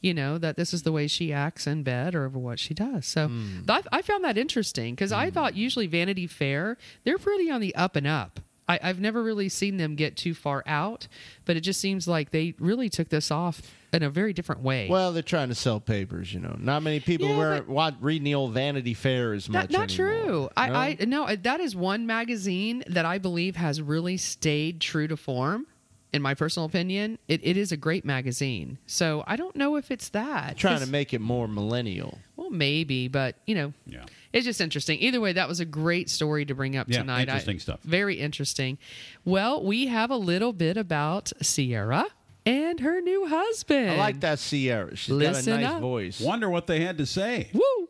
[0.00, 3.06] you know, that this is the way she acts in bed or what she does.
[3.06, 3.60] So hmm.
[3.68, 5.34] I, I found that interesting because I hmm.
[5.34, 8.40] thought usually Vanity Fair they're pretty on the up and up.
[8.72, 11.08] I, I've never really seen them get too far out,
[11.44, 14.88] but it just seems like they really took this off in a very different way.
[14.88, 16.56] Well, they're trying to sell papers, you know.
[16.58, 19.70] Not many people Yeah, wear but- want reading the old Vanity Fair as Not, much.
[19.70, 20.22] not anymore.
[20.22, 20.40] true.
[20.42, 20.50] No?
[20.56, 25.16] I, I no, that is one magazine that I believe has really stayed true to
[25.16, 25.66] form.
[26.14, 28.76] In my personal opinion, it, it is a great magazine.
[28.86, 30.58] So I don't know if it's that.
[30.58, 32.18] Trying to make it more millennial.
[32.36, 34.04] well, maybe, but you know, Yeah.
[34.32, 34.98] It's just interesting.
[35.00, 37.18] Either way, that was a great story to bring up Yeah, tonight.
[37.28, 37.80] I- interesting stuff.
[37.82, 38.78] Very interesting.
[39.24, 42.06] Well, we have a little bit about Ciara
[42.46, 43.90] and her new husband.
[43.90, 44.96] I like that Ciara.
[44.96, 45.80] She's Listen got a nice up.
[45.80, 46.20] voice.
[46.20, 47.50] Wonder what they had to say.
[47.52, 47.88] Woo!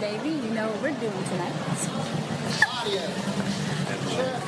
[0.00, 0.30] baby.
[0.30, 1.52] You know what we're doing tonight.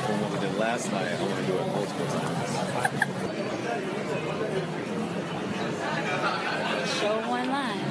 [0.03, 2.49] From what we did last night, I want to do it multiple times.
[6.99, 7.82] Show one line.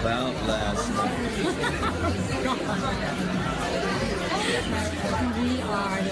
[0.00, 1.18] About last night.
[5.36, 6.02] We are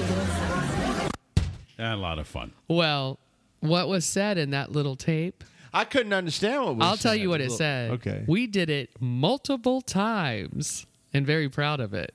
[1.79, 2.53] the A lot of fun.
[2.67, 3.21] Well,
[3.61, 5.45] what was said in that little tape?
[5.73, 7.93] I couldn't understand what was I'll tell you what it said.
[7.93, 8.25] Okay.
[8.27, 12.13] We did it multiple times and very proud of it.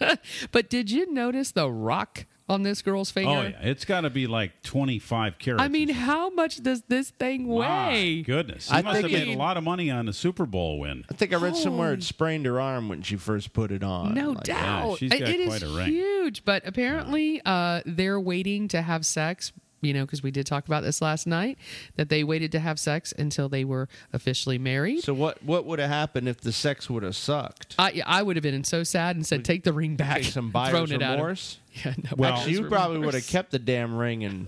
[0.50, 3.30] but did you notice the rock on this girl's finger?
[3.30, 5.62] Oh yeah, it's got to be like twenty five carats.
[5.62, 8.22] I mean, how much does this thing My weigh?
[8.22, 10.78] goodness, he I must have made it- a lot of money on the Super Bowl
[10.80, 11.04] win.
[11.10, 11.94] I think I read somewhere Oh.
[11.94, 14.14] it sprained her arm when she first put it on.
[14.14, 14.98] No Like, doubt.
[14.98, 15.88] she's It- got it is quite a ring.
[15.92, 16.44] huge.
[16.44, 19.52] But apparently, uh, they're waiting to have sex.
[19.82, 21.58] You know, because we did talk about this last night,
[21.96, 25.02] that they waited to have sex until they were officially married.
[25.02, 27.74] So what what would have happened if the sex would have sucked?
[27.78, 30.50] I, I would have been so sad and said, "Take the ring back." Take some
[30.52, 31.12] thrown buyer's it at her.
[31.16, 31.58] remorse.
[31.84, 32.10] Yeah, no.
[32.18, 34.46] Well- you buyer's probably would have kept the damn ring and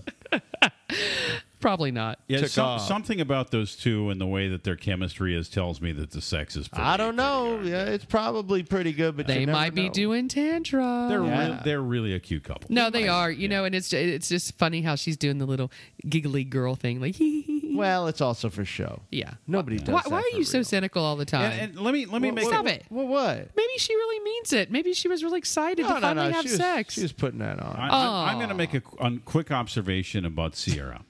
[1.65, 2.19] Probably not.
[2.27, 2.81] Yeah, took some, off.
[2.87, 6.21] something about those two and the way that their chemistry is tells me that the
[6.21, 6.67] sex is.
[6.67, 7.55] Pretty, I don't know.
[7.55, 9.93] pretty Yeah, it's probably pretty good, but They you never might be know.
[9.93, 11.07] doing tantra.
[11.09, 11.47] They're Yeah.
[11.47, 12.67] real they're really a cute couple.
[12.69, 13.31] no, they are.
[13.31, 15.71] You know, and it's it's just funny how she's doing the little
[16.07, 17.75] giggly girl thing, like hee hee hee.
[17.75, 19.01] Well, it's also for show.
[19.11, 19.31] Yeah.
[19.47, 21.51] Nobody does Why, that why are you so cynical all the time?
[21.51, 22.85] And, and let me let me What- make Stop a, it.
[22.91, 23.49] Well, what?
[23.57, 24.69] Maybe she really means it.
[24.71, 26.33] Maybe she was really excited No, to no, finally no.
[26.35, 26.93] have She was, sex.
[26.93, 27.75] she was putting that on.
[27.75, 31.01] I, I'm, I'm going to make a, a quick observation about Ciara.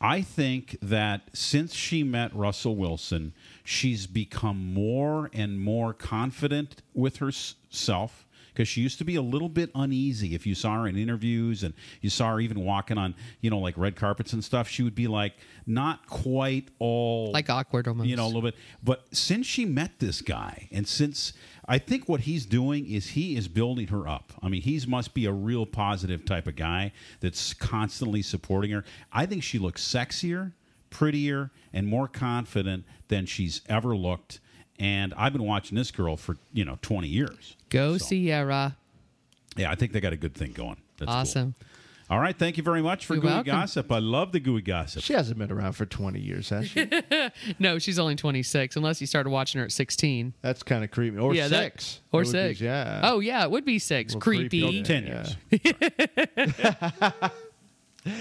[0.00, 3.32] I think that since she met Russell Wilson,
[3.64, 8.25] she's become more and more confident with herself
[8.56, 11.62] because she used to be a little bit uneasy if you saw her in interviews
[11.62, 14.66] and you saw her even walking on, you know, like red carpets and stuff.
[14.66, 15.34] She would be like
[15.66, 18.08] not quite all like awkward almost.
[18.08, 18.54] you know, a little bit.
[18.82, 21.34] But since she met this guy, and since
[21.68, 24.32] I think what he's doing is he is building her up.
[24.42, 28.84] I mean, he's must be a real positive type of guy that's constantly supporting her.
[29.12, 30.52] I think she looks sexier,
[30.88, 34.40] prettier, and more confident than she's ever looked.
[34.78, 37.56] And I've been watching this girl for you know twenty years.
[37.70, 38.76] Go So, Ciara.
[39.56, 40.76] Yeah, I think they got a good thing going.
[40.98, 41.16] That's cool.
[41.18, 41.54] awesome.
[42.08, 43.52] All right, thank you very much for You're gooey welcome.
[43.52, 43.90] gossip.
[43.90, 45.02] I love the gooey gossip.
[45.02, 46.88] she hasn't been around for 20 years, has she?
[47.58, 50.32] No, she's only 26, unless you started watching her at 16.
[50.40, 51.18] That's kind of creepy.
[51.18, 52.00] Or yeah, that- six.
[52.12, 52.60] or It would be- six.
[52.60, 53.00] yeah.
[53.02, 54.14] Oh, yeah, it would be six.
[54.14, 54.60] Well, Creepy.
[54.62, 55.26] creepy, Ten Yeah.
[55.50, 56.54] years.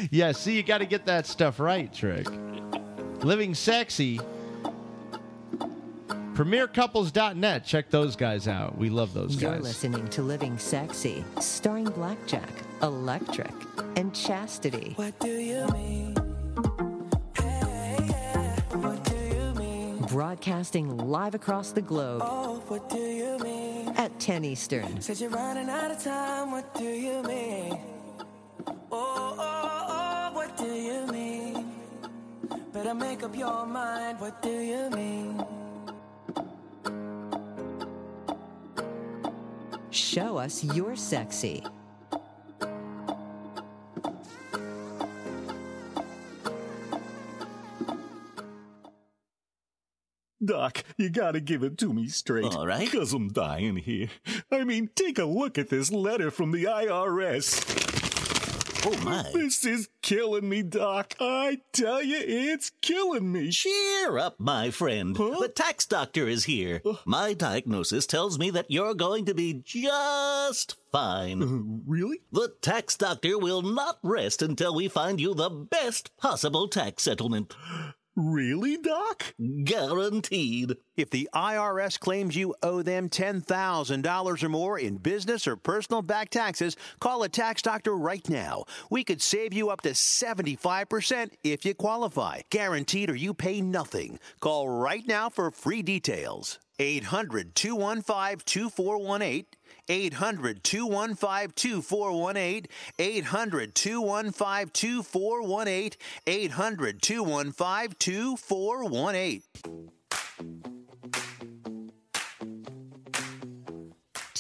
[0.10, 2.26] Yeah, see, you got to get that stuff right, Trick.
[3.24, 4.20] Living Sexy.
[6.36, 7.64] PremierCouples.net.
[7.66, 8.78] Check those guys out.
[8.78, 9.64] We love those You're guys.
[9.64, 12.50] listening to Living Sexy, starring Blackjack,
[12.84, 13.54] Electric,
[13.96, 14.92] and Chastity.
[14.98, 16.14] What do you mean?
[17.38, 18.60] Hey, yeah.
[18.76, 19.98] What do you mean?
[20.10, 23.88] Broadcasting live across the globe Oh, what do you mean?
[23.96, 25.00] at 10 Eastern.
[25.00, 26.52] Said you're running out of time.
[26.52, 27.80] What do you mean?
[28.68, 31.72] Oh, oh, oh, what do you mean?
[32.74, 34.20] Better make up your mind.
[34.20, 35.42] What do you mean?
[39.96, 41.64] Show us you're sexy.
[50.44, 52.44] Doc, you gotta give it to me straight.
[52.44, 52.92] All right.
[52.92, 54.10] Cause I'm dying here.
[54.52, 58.05] I mean, take a look at this letter from the IRS.
[58.88, 59.24] Oh my.
[59.34, 61.16] This is killing me, Doc.
[61.20, 63.50] I tell you, it's killing me.
[63.50, 65.18] Cheer up, my friend.
[65.18, 65.40] Huh?
[65.40, 66.84] The tax doctor is here.
[66.86, 66.94] Uh.
[67.04, 71.42] My diagnosis tells me that you're going to be just fine.
[71.42, 72.20] Uh, really?
[72.32, 77.56] The tax doctor will not rest until we find you the best possible tax settlement.
[78.16, 79.36] Really, Doc?
[79.66, 80.78] Guaranteed.
[80.96, 86.30] If the IRS claims you owe them $10,000 or more in business or personal back
[86.30, 88.64] taxes, call a tax doctor right now.
[88.90, 92.42] We could save you up to 75% if you qualify.
[92.50, 94.20] Guaranteed or you pay nothing.
[94.40, 96.60] Call right now for free details.
[96.80, 99.46] 800 215 2418.
[99.88, 102.66] 800 215 2418.
[103.00, 105.92] 800 215 2418.
[106.28, 109.42] 800 215 2418.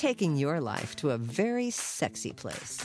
[0.05, 2.77] taking your life to a very sexy place.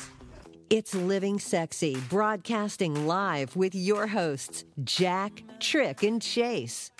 [0.70, 6.90] It's Living Sexy, broadcasting live with your hosts, Jack, Trick, and Chase.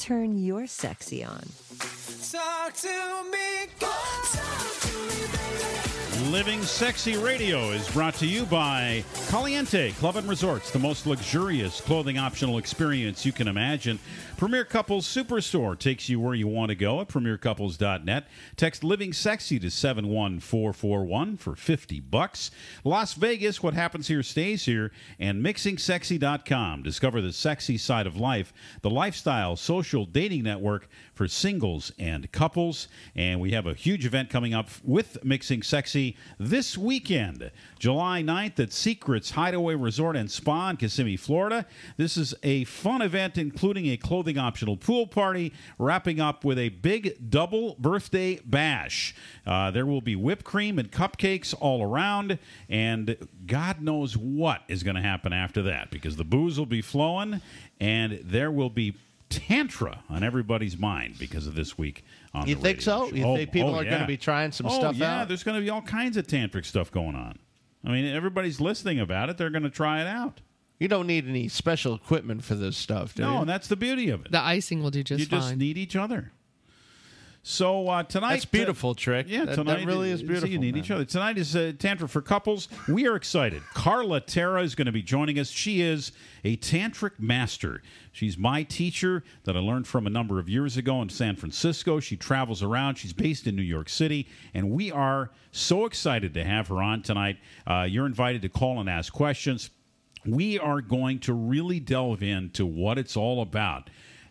[0.00, 1.42] Turn your sexy on.
[2.30, 3.66] Talk to me.
[3.80, 6.30] Talk to me, baby.
[6.30, 11.80] Living Sexy Radio is brought to you by Caliente Club and Resorts, the most luxurious
[11.80, 13.98] clothing optional experience you can imagine.
[14.36, 18.28] Premier Couples Superstore takes you where you want to go at premiercouples.net.
[18.56, 22.50] Text Living Sexy to 71441 for 50 bucks.
[22.84, 26.82] Las Vegas, what happens here stays here, and mixingsexy.com.
[26.82, 30.88] Discover the sexy side of life, the lifestyle social dating network
[31.20, 32.88] for singles and couples.
[33.14, 38.58] And we have a huge event coming up with Mixing Sexy this weekend, July 9th
[38.58, 41.66] at Secrets Hideaway Resort and Spa in Kissimmee, Florida.
[41.98, 46.70] This is a fun event including a clothing optional pool party, wrapping up with a
[46.70, 49.14] big double birthday bash.
[49.46, 52.38] Uh, there will be whipped cream and cupcakes all around,
[52.70, 56.80] and God knows what is going to happen after that because the booze will be
[56.80, 57.42] flowing
[57.78, 58.96] and there will be
[59.30, 63.08] tantra on everybody's mind because of this week on You the think radio so?
[63.08, 63.14] show.
[63.14, 65.28] You think oh, people oh, are gonna be trying some oh, stuff yeah, out?
[65.28, 67.38] there's going to be all kinds of tantric stuff going on.
[67.84, 69.38] I mean, everybody's listening about it.
[69.38, 70.40] They're going to try it out.
[70.78, 73.38] You don't need any special equipment for this stuff, do No, you?
[73.40, 74.32] and that's the beauty of it.
[74.32, 75.36] The icing will do just fine.
[75.36, 75.50] you fine.
[75.50, 76.32] just need each other.
[77.42, 79.26] So uh, tonight, That's beautiful, Trick.
[79.28, 80.84] Yeah, That- tonight that really is so beautiful, you need man.
[80.84, 81.06] each other.
[81.06, 82.68] Tonight is uh, Tantra for couples.
[82.86, 83.62] We are excited.
[83.72, 85.48] Carla Terra is going to be joining us.
[85.48, 86.12] She is
[86.44, 87.82] a tantric master.
[88.12, 91.98] She's my teacher that I learned from a number of years ago in San Francisco.
[91.98, 92.96] She travels around.
[92.96, 97.00] She's based in New York City, and we are so excited to have her on
[97.02, 97.38] tonight.
[97.66, 99.70] Uh, you're invited to call and ask questions
[100.26, 103.88] we are going to really delve into what it's all about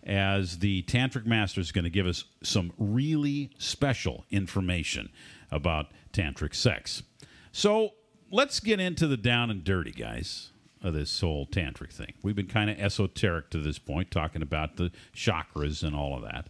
[0.10, 5.10] as the tantric master is going to give us some really special information
[5.52, 7.04] about tantric sex.
[7.52, 7.91] So
[8.32, 10.50] let's get into the down and dirty guys
[10.82, 12.13] of this whole tantric thing.
[12.24, 16.24] We've been kind of esoteric to this point talking about the chakras and all of
[16.24, 16.48] that.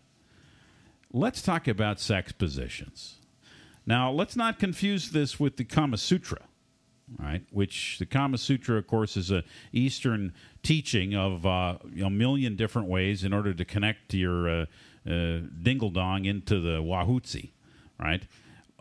[1.12, 3.17] Let's talk about sex positions.
[3.86, 6.43] Now let's not confuse this with the kama sutra
[7.17, 7.41] right?
[7.52, 12.88] Which the Kama Sutra, of course, is a Eastern teaching of uh, a million different
[12.88, 14.65] ways in order to connect your uh,
[15.10, 17.52] uh, dingle dong into the wahutzi,
[18.00, 18.24] right?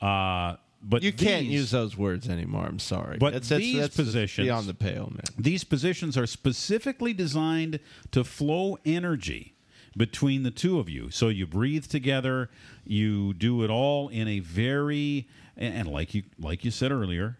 [0.00, 2.66] Uh, but you can't use those words anymore.
[2.66, 3.18] I'm sorry.
[3.18, 5.24] But that's, that's, these that's positions beyond the pale, man.
[5.36, 7.80] These positions are specifically designed
[8.12, 9.54] to flow energy
[9.96, 11.10] between the two of you.
[11.10, 12.48] So you breathe together.
[12.84, 17.38] You do it all in a very and, and like you like you said earlier,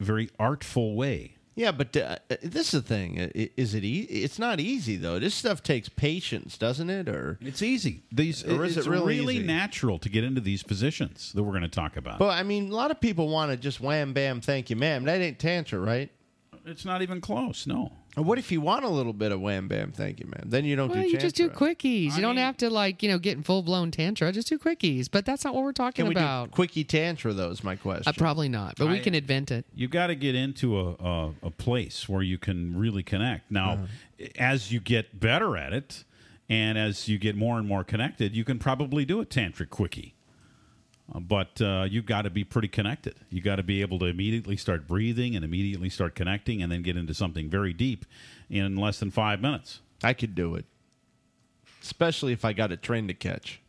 [0.00, 1.32] very artful way.
[1.54, 3.16] Yeah, but uh, uh, this is the thing.
[3.16, 3.82] Is it?
[3.82, 5.18] E- it's not easy though.
[5.18, 7.08] This stuff takes patience, doesn't it?
[7.08, 8.02] Or It's easy.
[8.12, 11.52] These Or is it's it really really natural to get into these positions that we're
[11.52, 12.18] going to talk about.
[12.18, 15.04] But I mean, a lot of people want to just wham bam, thank you, ma'am.
[15.04, 16.10] That ain't tantra, right?
[16.66, 17.66] it's not even close.
[17.66, 17.92] No.
[18.16, 20.44] Or what if you want a little bit of wham bam, thank you, man.
[20.46, 21.74] Then you don't well, do you just do tantra.
[21.74, 22.16] quickies.
[22.16, 24.32] You don't have to like you know get in full blown tantra.
[24.32, 25.08] Just do quickies.
[25.10, 26.46] But that's not what we're talking Can we about.
[26.46, 27.34] do quickie tantra?
[27.34, 28.04] Though is my question.
[28.08, 28.76] Uh, probably not.
[28.78, 29.66] But we can invent it.
[29.74, 33.50] you got to get into a, a, a place where you can really connect.
[33.50, 34.26] Now, Uh-huh.
[34.38, 36.04] as you get better at it,
[36.48, 40.14] and as you get more and more connected, you can probably do a tantric quickie.
[41.14, 43.14] Uh, but uh, you've got to be pretty connected.
[43.30, 46.82] You got to be able to immediately start breathing and immediately start connecting, and then
[46.82, 48.04] get into something very deep
[48.50, 49.80] in less than five minutes.
[50.02, 50.64] I could do it,
[51.82, 53.60] especially if I got a train to catch.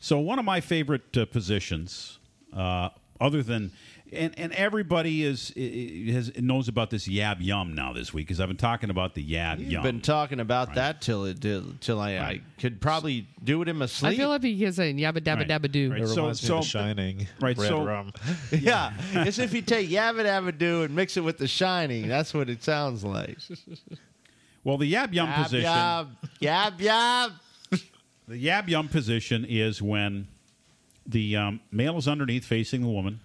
[0.00, 2.18] So one of my favorite uh, positions,
[2.52, 3.72] uh, other than
[4.16, 8.26] and, and everybody is i- i- has knows about this yab yum now this week
[8.26, 9.82] because I've been talking about the yab You've yum.
[9.82, 13.76] been talking about that till it did, till I, I could probably do it in
[13.76, 14.12] my sleep.
[14.12, 15.48] I feel like he's saying yabba dabba Right.
[15.48, 15.90] dabba doo.
[15.92, 16.02] Right.
[16.02, 17.26] It So- reminds me so- of The Shining.
[17.40, 18.12] right, Red so- rum.
[18.52, 22.08] yeah, it's if you take Yabba Dabba Doo and mix it with The Shining.
[22.08, 23.38] That's what it sounds like.
[24.62, 26.08] well, the yab yum Yab position, yab
[26.40, 27.32] yab yab.
[28.28, 30.26] the yab yum position is when
[31.06, 33.20] the um, male is underneath facing the woman,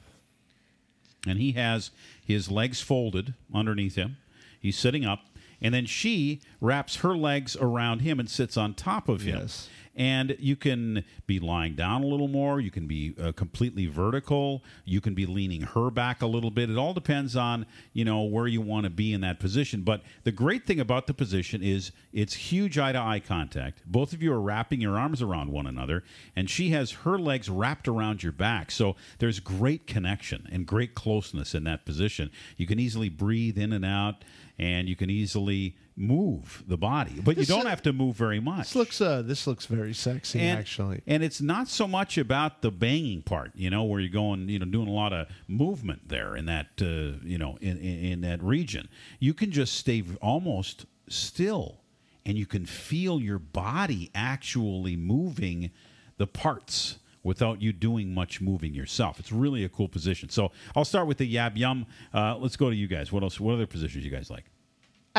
[1.29, 1.91] and he has
[2.25, 4.17] his legs folded underneath him.
[4.59, 5.21] He's sitting up,
[5.61, 9.39] and then she wraps her legs around him and sits on top of him.
[9.39, 9.69] Yes.
[9.99, 12.61] And you can be lying down a little more.
[12.61, 14.63] You can be uh, completely vertical.
[14.85, 16.69] You can be leaning her back a little bit.
[16.69, 19.81] It all depends on you know where you want to be in that position.
[19.81, 23.81] But the great thing about the position is it's huge eye to eye contact.
[23.85, 27.49] Both of you are wrapping your arms around one another, and she has her legs
[27.49, 28.71] wrapped around your back.
[28.71, 32.31] So there's great connection and great closeness in that position.
[32.55, 34.23] You can easily breathe in and out,
[34.57, 38.39] and you can easily move the body, but you don't uh, have to move very
[38.39, 38.67] much.
[38.67, 41.01] This looks uh, this looks very sexy And- actually.
[41.05, 44.59] And it's not so much about the banging part, you know, where you're going, you
[44.59, 48.21] know, doing a lot of movement there in that, uh, you know, in, in, in
[48.21, 48.87] that region.
[49.19, 51.81] You can just stay almost still
[52.25, 55.71] and you can feel your body actually moving
[56.17, 59.19] the parts without you doing much moving yourself.
[59.19, 60.29] It's really a cool position.
[60.29, 61.85] So I'll start with the Yab Yum.
[62.13, 63.11] Uh, let's go to you guys.
[63.11, 63.39] What else?
[63.39, 64.45] What other positions you guys like?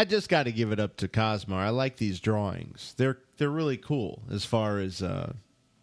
[0.01, 1.57] I just got to give it up to Cosmo.
[1.57, 2.95] I like these drawings.
[2.97, 5.35] They're they're really cool as far as uh,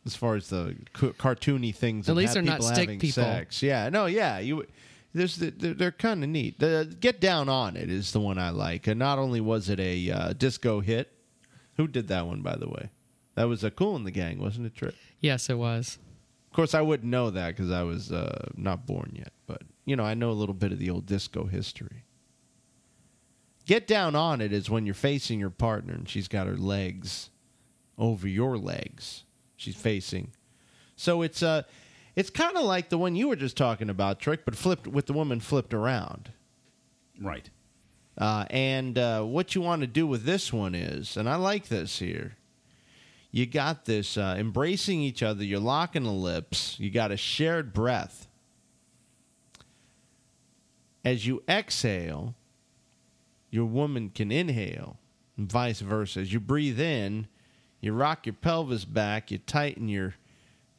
[0.08, 2.10] as far as the ca- cartoony things.
[2.10, 3.22] At least they're not stick having people.
[3.22, 3.62] Sex.
[3.62, 4.40] Yeah, no, yeah.
[4.40, 4.66] You
[5.14, 6.58] there's the, they're, they're kind of neat.
[6.58, 8.88] The Get Down on It is the one I like.
[8.88, 11.12] And not only was it a uh, disco hit,
[11.76, 12.90] who did that one by the way?
[13.36, 14.74] That was a Kool and the Gang, wasn't it?
[14.74, 14.96] Trip.
[15.20, 16.00] Yes, it was.
[16.50, 19.32] Of course, I wouldn't know that because I was uh, not born yet.
[19.46, 22.04] But you know, I know a little bit of the old disco history.
[23.68, 27.30] Get down on it is when you're facing your partner and she's got her legs
[27.98, 29.26] over your legs.
[29.58, 30.32] She's facing.
[30.96, 31.64] So it's uh
[32.16, 35.06] it's kind of like the one you were just talking about, Trick, but flipped with
[35.06, 36.32] the woman flipped around.
[37.22, 37.50] Right.
[38.18, 41.68] Uh, and uh, what you want to do with this one is, and I like
[41.68, 42.36] this here.
[43.30, 45.44] You got this uh, embracing each other.
[45.44, 46.80] You're locking the lips.
[46.80, 48.28] You got a shared breath.
[51.06, 52.34] As you exhale,
[53.58, 55.00] your woman can inhale,
[55.36, 56.20] and vice versa.
[56.20, 57.26] As you breathe in,
[57.82, 59.32] you rock your pelvis back.
[59.32, 60.14] You tighten your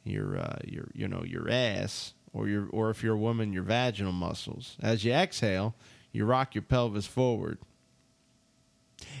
[0.05, 3.63] your uh, your you know your ass, or your or if you're a woman, your
[3.63, 4.77] vaginal muscles.
[4.81, 5.75] As you exhale,
[6.13, 7.57] you rock your pelvis forward,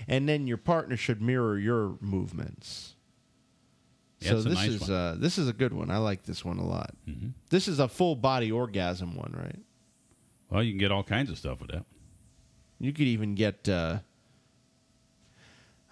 [0.07, 2.95] and then your partner should mirror your movements.
[4.21, 5.91] Yeah, so this nice is uh, this is a good one.
[5.91, 6.95] I like this one a lot.
[7.09, 7.33] Mhm.
[7.49, 9.59] This is a full body orgasm one, right?
[10.49, 11.85] Well, you can get all kinds of stuff with that.
[12.79, 13.67] You could even get.
[13.67, 13.99] Uh,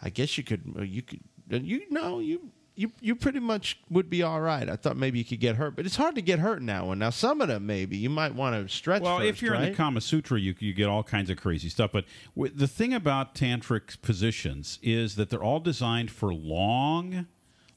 [0.01, 0.61] I guess you could.
[0.77, 1.19] uh, You could.
[1.51, 2.51] uh, You know you.
[2.79, 4.69] You, you pretty much would be all right.
[4.69, 6.85] I thought maybe you could get hurt, but it's hard to get hurt in that
[6.85, 6.99] one.
[6.99, 9.01] Now, some of them maybe you might want to stretch.
[9.01, 11.89] Well, if you're in the Kama Sutra, you you get all kinds of crazy stuff.
[11.91, 17.25] But w- the thing about tantric positions is that they're all designed for long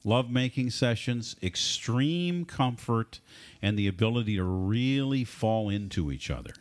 [0.05, 3.21] lovemaking sessions, extreme comfort,
[3.63, 6.53] and the ability to really fall into each other.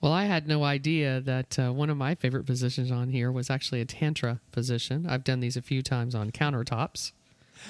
[0.00, 3.48] Well, I had no idea that uh, one of my favorite positions on here was
[3.50, 5.06] actually a tantra position.
[5.08, 7.12] I've done these a few times on countertops.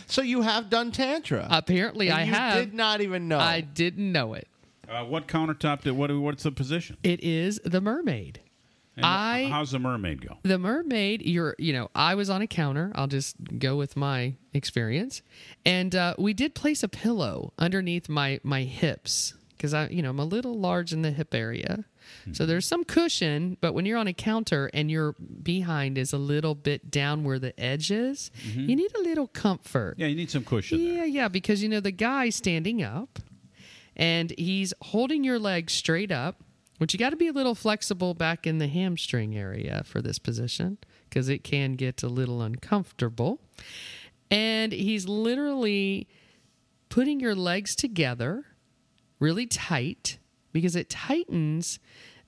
[0.07, 1.47] So you have done tantra.
[1.51, 2.55] Apparently, And I you have.
[2.57, 3.39] did not even know.
[3.39, 4.49] I didn't know it.
[4.89, 5.83] Uh, what countertop?
[5.83, 6.11] Did, what?
[6.17, 6.97] What's the position?
[7.03, 8.41] It is the mermaid.
[8.97, 10.39] And I how's the mermaid go?
[10.43, 14.37] the mermaid you're you know i was on a counter i'll just go with my
[14.55, 15.21] experience
[15.67, 20.09] and uh, we did place a pillow underneath my my hips because i you know
[20.09, 21.85] i'm a little large in the hip area
[22.33, 26.19] so there's some cushion but when you're on a counter and your behind is a
[26.19, 28.69] little bit down where the edge is mm-hmm.
[28.69, 29.95] you need a little comfort.
[29.99, 30.81] Yeah, you need some cushion.
[30.81, 33.19] yeah yeah because you know the guy standing up
[33.97, 36.43] and he's holding your leg straight up
[36.79, 40.19] which you got to be a little flexible back in the hamstring area for this
[40.19, 40.79] position
[41.09, 43.41] because it can get a little uncomfortable.
[44.31, 46.09] And he's literally
[46.89, 48.45] putting your legs together
[49.19, 50.19] really tight
[50.57, 51.79] because it tightens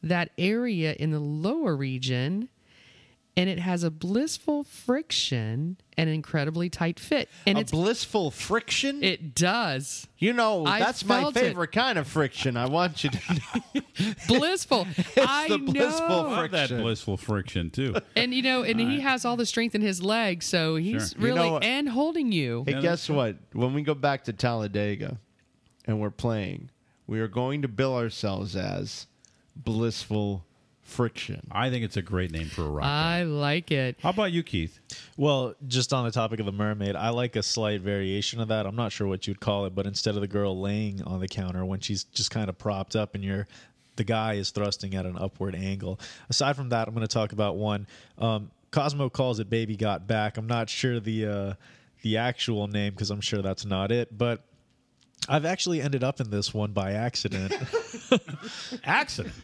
[0.03, 2.51] that area in the lower region
[3.39, 8.31] and it has a blissful friction and an incredibly tight fit and a it's blissful
[8.31, 9.03] friction.
[9.03, 11.41] it does you know, I that's my felt it.
[11.41, 12.57] favorite kind of friction.
[12.57, 13.83] I want you to know.
[14.29, 16.83] blissful i the blissful know Love that friction.
[16.83, 17.95] blissful friction too.
[18.14, 21.20] and you know and he has all the strength in his legs so he's Sure.
[21.20, 23.37] You really know and holding you Hey, guess what?
[23.53, 25.18] When we go back to Talladega
[25.87, 26.70] and we're playing,
[27.09, 29.07] we are going to bill ourselves as
[29.57, 30.45] blissful
[30.83, 31.47] friction.
[31.51, 32.85] I think it's a great name for a rock.
[32.85, 32.93] band.
[32.93, 34.79] i like it How about you, Keith?
[35.17, 38.67] Well, just on the topic of the mermaid, I like a slight variation of that.
[38.67, 41.29] I'm not sure what you'd call it, but instead of the girl laying on the
[41.29, 43.49] counter when she's just kind of propped up and you're
[43.97, 45.99] the guy is thrusting at an upward angle.
[46.31, 47.89] Aside from that, I'm going to talk about one.
[48.17, 51.55] Um, Cosmo calls it "Baby Got Back." I'm not sure the uh,
[52.03, 54.45] the actual name because I'm sure that's not it, but
[55.29, 57.53] I've actually ended up in this one by accident.
[58.85, 59.35] Accident.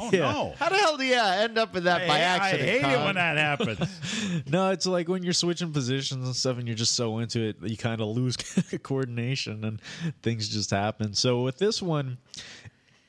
[0.00, 0.32] Oh Yeah.
[0.32, 0.54] no.
[0.58, 2.68] How the hell do you end up in that by accident?
[2.68, 4.42] I hate it when that happens.
[4.50, 7.56] no, it's like when you're switching positions and stuff, and you're just so into it,
[7.62, 8.36] you kind of lose
[8.82, 9.80] coordination and
[10.22, 11.12] things just happen.
[11.14, 12.16] So with this one,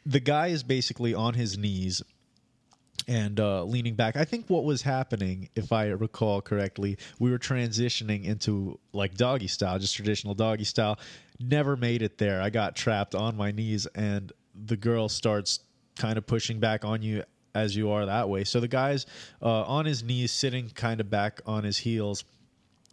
[0.05, 2.01] the guy is basically on his knees
[3.08, 4.18] and uh, leaning back.
[4.18, 9.47] I think what was happening, if I recall correctly, we were transitioning into like doggy
[9.47, 10.99] style, just traditional doggy style.
[11.39, 12.41] Never made it there.
[12.41, 15.60] I got trapped on my knees, and the girl starts
[15.97, 17.24] kind of pushing back on you
[17.55, 18.43] as you are that way.
[18.43, 19.05] So the guy's
[19.41, 22.24] uh, on his knees, sitting kind of back on his heels.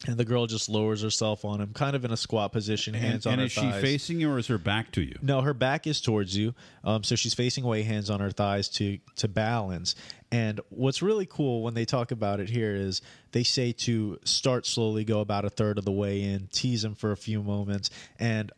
[0.06, 3.24] And the girl just lowers herself on him, kind of in a squat position, hands
[3.24, 3.64] and on and her thighs.
[3.64, 5.16] And is she facing you or is her back to you?
[5.22, 8.68] No, her back is towards you, um, so she's facing away, hands on her thighs
[8.70, 9.94] to to balance.
[10.30, 13.00] And what's really cool when they talk about it here is
[13.32, 16.94] they say to start slowly, go about a third of the way in, tease him
[16.94, 17.88] for a few moments,
[18.18, 18.52] and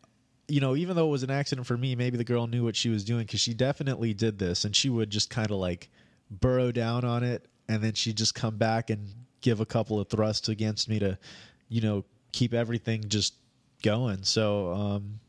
[0.49, 2.76] you know, even though it was an accident for me, maybe the girl knew what
[2.76, 5.91] she was doing because she definitely did this, and she would just kind of like
[6.30, 10.09] burrow down on it, and then she'd just come back and give a couple of
[10.09, 11.18] thrusts against me to,
[11.68, 13.34] you know, keep everything just
[13.82, 14.22] going.
[14.22, 15.20] So um,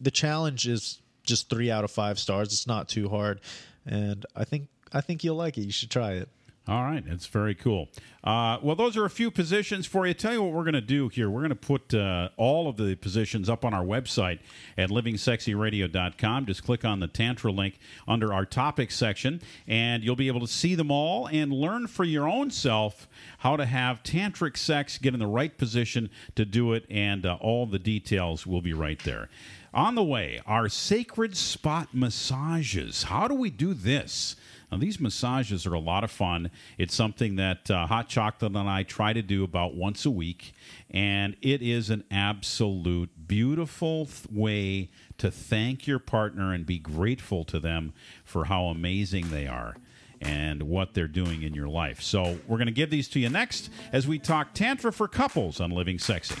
[0.00, 2.48] the challenge is just three out of five stars.
[2.48, 3.40] It's not too hard,
[3.86, 5.62] and I think I think you'll like it.
[5.62, 6.28] You should try it.
[6.68, 7.88] All right, it's very cool.
[8.22, 10.12] Uh, well, those are a few positions for you.
[10.12, 11.30] Tell you what we're going to do here.
[11.30, 14.40] We're going to put uh, all of the positions up on our website
[14.76, 16.46] at livingsexyradio.com.
[16.46, 20.46] Just click on the Tantra link under our topics section, and you'll be able to
[20.46, 23.08] see them all and learn for your own self
[23.38, 27.38] how to have tantric sex, get in the right position to do it, and uh,
[27.40, 29.30] all the details will be right there.
[29.72, 33.04] On the way, our sacred spot massages.
[33.04, 34.36] How do we do this?
[34.70, 36.50] Now, these massages are a lot of fun.
[36.78, 40.52] It's something that uh, Hot Chocolate and I try to do about once a week,
[40.90, 47.44] and it is an absolute beautiful th- way to thank your partner and be grateful
[47.44, 47.92] to them
[48.24, 49.76] for how amazing they are
[50.20, 52.00] and what they're doing in your life.
[52.00, 55.60] So, we're going to give these to you next as we talk Tantra for couples
[55.60, 56.36] on Living Sexy.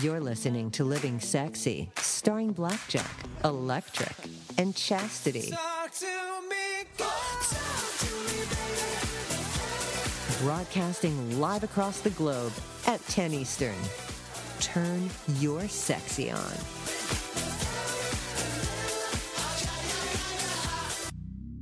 [0.00, 3.10] You're listening to Living Sexy, starring Blackjack,
[3.44, 4.14] Electric,
[4.56, 5.52] and Chastity.
[10.40, 12.52] Broadcasting live across the globe
[12.86, 13.74] at 10 Eastern.
[14.60, 16.52] Turn your sexy on.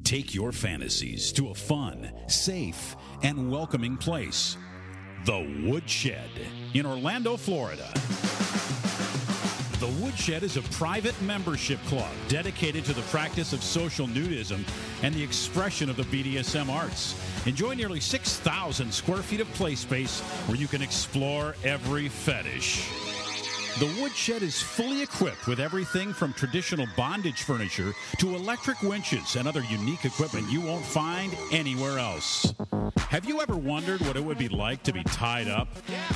[0.05, 4.57] Take your fantasies to a fun, safe, and welcoming place.
[5.27, 6.31] The Woodshed
[6.73, 7.93] in Orlando, Florida.
[9.79, 14.67] The Woodshed is a private membership club dedicated to the practice of social nudism
[15.03, 17.21] and the expression of the BDSM arts.
[17.47, 22.89] Enjoy nearly 6,000 square feet of play space where you can explore every fetish.
[23.79, 29.47] The Woodshed is fully equipped with everything from traditional bondage furniture to electric winches and
[29.47, 32.53] other unique equipment you won't find anywhere else.
[32.99, 35.69] Have you ever wondered what it would be like to be tied up?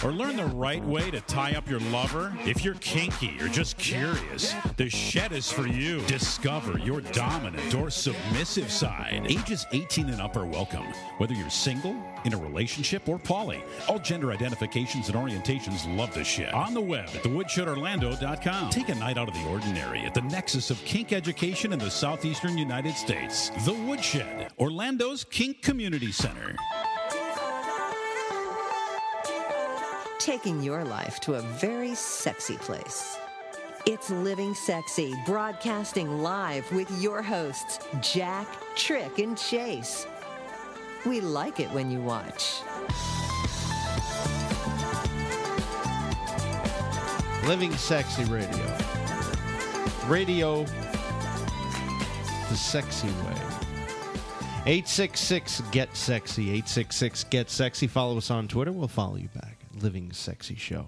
[0.05, 2.37] Or learn the right way to tie up your lover?
[2.45, 6.01] If you're kinky or just curious, the shed is for you.
[6.03, 9.27] Discover your dominant or submissive side.
[9.29, 10.85] Ages 18 and up are welcome.
[11.19, 11.95] Whether you're single,
[12.25, 16.53] in a relationship, or poly, all gender identifications and orientations love the shed.
[16.53, 18.70] On the web at thewoodshedorlando.com.
[18.70, 21.91] Take a night out of the ordinary at the nexus of kink education in the
[21.91, 23.51] southeastern United States.
[23.64, 26.57] The Woodshed, Orlando's Kink Community Center.
[30.18, 33.18] Taking your life to a very sexy place.
[33.87, 38.47] It's Living Sexy, broadcasting live with your hosts, Jack,
[38.77, 40.07] Trick, and Chase.
[41.07, 42.61] We like it when you watch.
[47.47, 48.77] Living Sexy Radio.
[50.07, 50.65] Radio
[52.55, 53.35] the sexy way.
[54.67, 56.45] 866 Get Sexy.
[56.45, 57.87] 866 Get Sexy.
[57.87, 58.73] Follow us on Twitter.
[58.73, 59.59] We'll follow you back.
[59.81, 60.87] Living Sexy Show.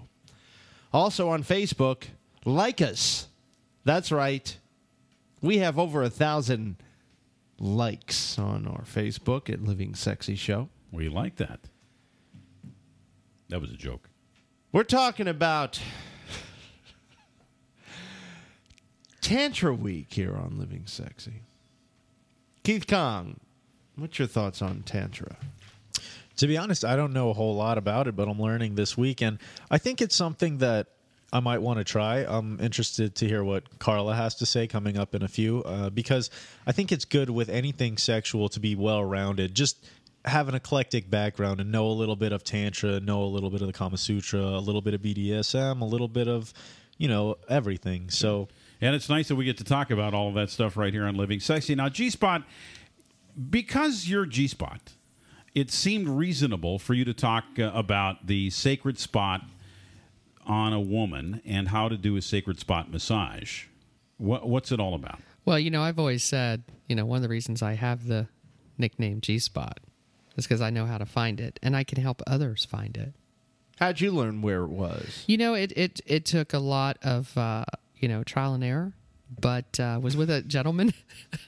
[0.93, 2.05] Also on Facebook,
[2.45, 3.27] like us.
[3.85, 4.57] That's right.
[5.43, 6.77] We have over a thousand
[7.59, 10.69] likes on our Facebook at Living Sexy Show.
[10.93, 11.61] We like that.
[13.49, 14.09] That was a joke.
[14.73, 15.81] We're talking about
[19.21, 21.43] Tantra Week here on Living Sexy.
[22.63, 23.41] Keith Kong,
[23.97, 25.37] what's your thoughts on Tantra?
[26.37, 28.99] To be honest, I don't know a whole lot about it, but I'm learning this
[28.99, 29.39] week, and
[29.71, 30.89] I think it's something that
[31.33, 32.25] I might want to try.
[32.27, 35.91] I'm interested to hear what Carla has to say coming up in a few, uh,
[35.91, 36.31] because
[36.67, 39.55] I think it's good with anything sexual to be well rounded.
[39.55, 39.85] Just
[40.25, 43.61] have an eclectic background and know a little bit of Tantra, know a little bit
[43.61, 46.53] of the Kama Sutra, a little bit of BDSM, a little bit of,
[46.99, 48.11] you know, everything.
[48.11, 48.49] So.
[48.79, 51.07] And it's nice that we get to talk about all of that stuff right here
[51.07, 51.75] on Living Sexy.
[51.75, 52.43] Now, G Spot,
[53.49, 54.93] because you're G Spot,
[55.55, 59.43] it seemed reasonable for you to talk uh, about the sacred spot
[60.47, 63.65] on a woman and how to do a sacred spot massage.
[64.19, 65.21] What, what's it all about?
[65.45, 68.29] Well, you know, I've always said, you know, one of the reasons I have the
[68.79, 69.79] nickname G Spot
[70.37, 73.15] is because I know how to find it and I can help others find it.
[73.79, 75.25] How'd you learn where it was?
[75.27, 77.67] You know, it it it took a lot of uh,
[77.99, 78.95] you know trial and error,
[79.29, 80.93] but uh, was with a gentleman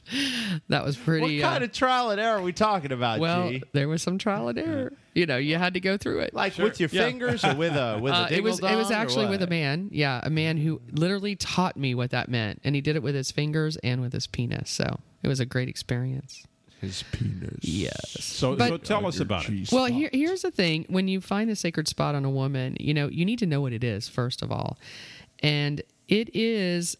[0.68, 1.40] that was pretty.
[1.40, 3.62] What kind uh, of trial and error are we talking about, well, G?
[3.72, 4.92] there was some trial and error.
[5.14, 6.34] You know, you had to go through it.
[6.34, 7.04] Like with your Yeah.
[7.06, 9.88] fingers or with a with a Uh, it was it was actually with a man.
[9.92, 13.14] Yeah, a man who literally taught me what that meant, and he did it with
[13.14, 14.70] his fingers and with his penis.
[14.70, 16.46] So it was a great experience.
[16.80, 17.58] His penis.
[17.62, 18.22] Yes.
[18.22, 19.72] So, But- so tell us about it.
[19.72, 22.94] Well, here, here's the thing: when you find a sacred spot on a woman, you
[22.94, 24.78] know you need to know what it is first of all,
[25.40, 26.96] and it is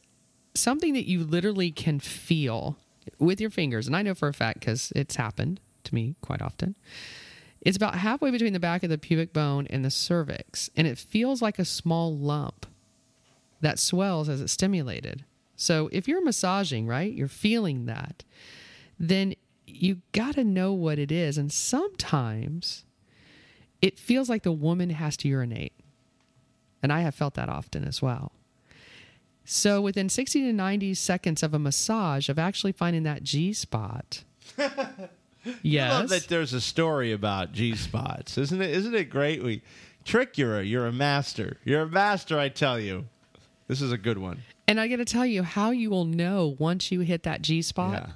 [0.59, 2.77] something that you literally can feel
[3.19, 3.87] with your fingers.
[3.87, 6.77] And I know for a fact because it's happened to me quite often.
[7.61, 10.97] It's about halfway between the back of the pubic bone and the cervix, and it
[10.97, 12.67] feels like a small lump
[13.61, 15.25] that swells as it's stimulated.
[15.57, 18.23] So if you're massaging, right, you're feeling that,
[18.99, 19.35] then
[19.67, 21.37] you got to know what it is.
[21.37, 22.85] And sometimes
[23.83, 25.73] it feels like the woman has to urinate.
[26.81, 28.33] And I have felt that often as well.
[29.51, 34.23] So within 60 to 90 seconds of a massage of actually finding that G spot.
[35.63, 35.93] Yes.
[35.93, 38.71] I love that there's a story about G spots, isn't it?
[38.71, 39.43] Isn't it great?
[39.43, 39.63] We
[40.05, 41.57] trick you're a you're a master.
[41.65, 43.07] You're a master, I tell you.
[43.69, 44.43] This is a good one.
[44.67, 47.63] And I got to tell you how you will know once you hit that G
[47.63, 48.11] spot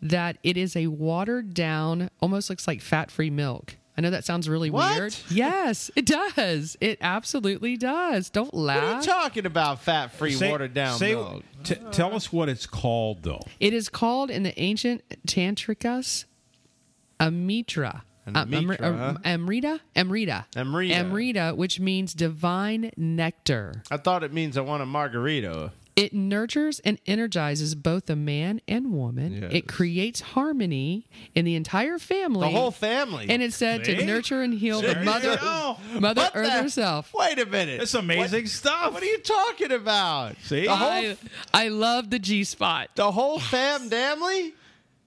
[0.00, 3.76] that it is a watered down, almost looks like fat free milk.
[3.98, 4.96] I know that sounds really What?
[4.96, 5.16] weird.
[5.28, 6.76] Yes, it does.
[6.80, 8.30] It absolutely does.
[8.30, 9.04] Don't What are laugh.
[9.04, 9.82] you talking about?
[9.82, 11.42] Fat free, Say- watered down say- milk.
[11.64, 13.42] t- tell us what it's called, though.
[13.58, 16.26] It is called in the ancient Tantrikas
[17.20, 18.02] Amitra.
[18.26, 19.04] An Amri- Amitra, huh?
[19.08, 19.80] um, Amrita?
[19.96, 20.46] Amrita.
[20.54, 20.94] Amrita.
[20.94, 23.82] Amrita, which means divine nectar.
[23.90, 25.72] I thought it means I want a margarita.
[25.98, 29.42] It nurtures and energizes both the man and woman.
[29.42, 29.50] Yes.
[29.52, 32.48] It creates harmony in the entire family.
[32.52, 33.26] The whole family.
[33.28, 33.96] And it's said See?
[33.96, 35.38] to nurture and heal There the mother,
[35.98, 37.12] mother What Earth the- herself.
[37.14, 37.82] Wait a minute.
[37.82, 38.92] It's amazing What- stuff.
[38.94, 40.36] What are you talking about?
[40.44, 40.66] See?
[40.66, 41.16] the whole I,
[41.52, 42.90] I love the G spot.
[42.94, 44.52] the whole fam damly.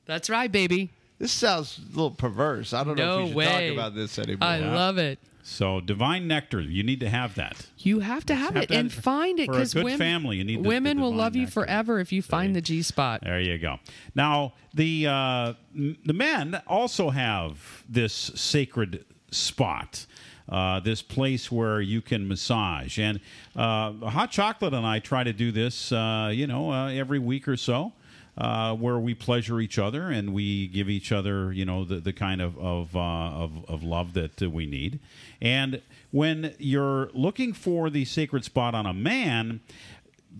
[0.05, 0.89] That's right, baby.
[1.19, 2.73] This sounds a little perverse.
[2.73, 3.67] I don't know No if we should way.
[3.69, 4.47] talk about this anymore.
[4.47, 5.19] I love it.
[5.43, 7.67] So, divine nectar, you need to have that.
[7.77, 8.93] You have to have have it to have and it.
[8.93, 11.53] find it because good women, family, you need women the will love you nectar.
[11.53, 13.21] forever if you find the G spot.
[13.23, 13.77] There you go.
[14.15, 20.05] Now, the uh, the men also have this sacred spot.
[20.49, 23.21] Uh, this place where you can massage and
[23.55, 27.47] uh, hot chocolate and I try to do this, uh, you know, uh, every week
[27.47, 27.93] or so,
[28.37, 32.13] uh, where we pleasure each other and we give each other, you know, the, the
[32.13, 34.99] kind of of, uh, of of love that we need.
[35.41, 39.61] And when you're looking for the sacred spot on a man,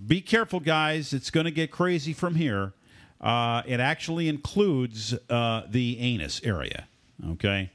[0.07, 1.13] be careful, guys.
[1.13, 2.73] It's going to get crazy from here.
[3.19, 6.87] Uh, it actually includes uh, the anus area.
[7.31, 7.71] Okay.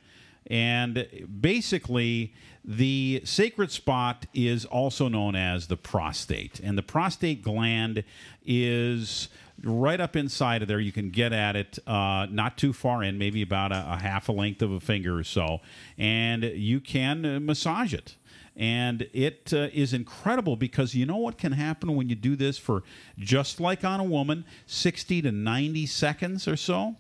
[0.48, 1.06] And
[1.40, 2.32] basically,
[2.64, 6.60] the sacred spot is also known as the prostate.
[6.60, 8.04] And the prostate gland
[8.44, 9.28] is
[9.66, 10.80] right up inside of there.
[10.80, 14.28] You can get at it uh, not too far in, maybe about a, a half
[14.28, 15.60] a length of a finger or so.
[15.98, 18.16] And you can uh, massage it
[18.56, 22.56] and it uh, is incredible because you know what can happen when you do this
[22.56, 22.82] for
[23.18, 26.96] just like on a woman 60 to 90 seconds or so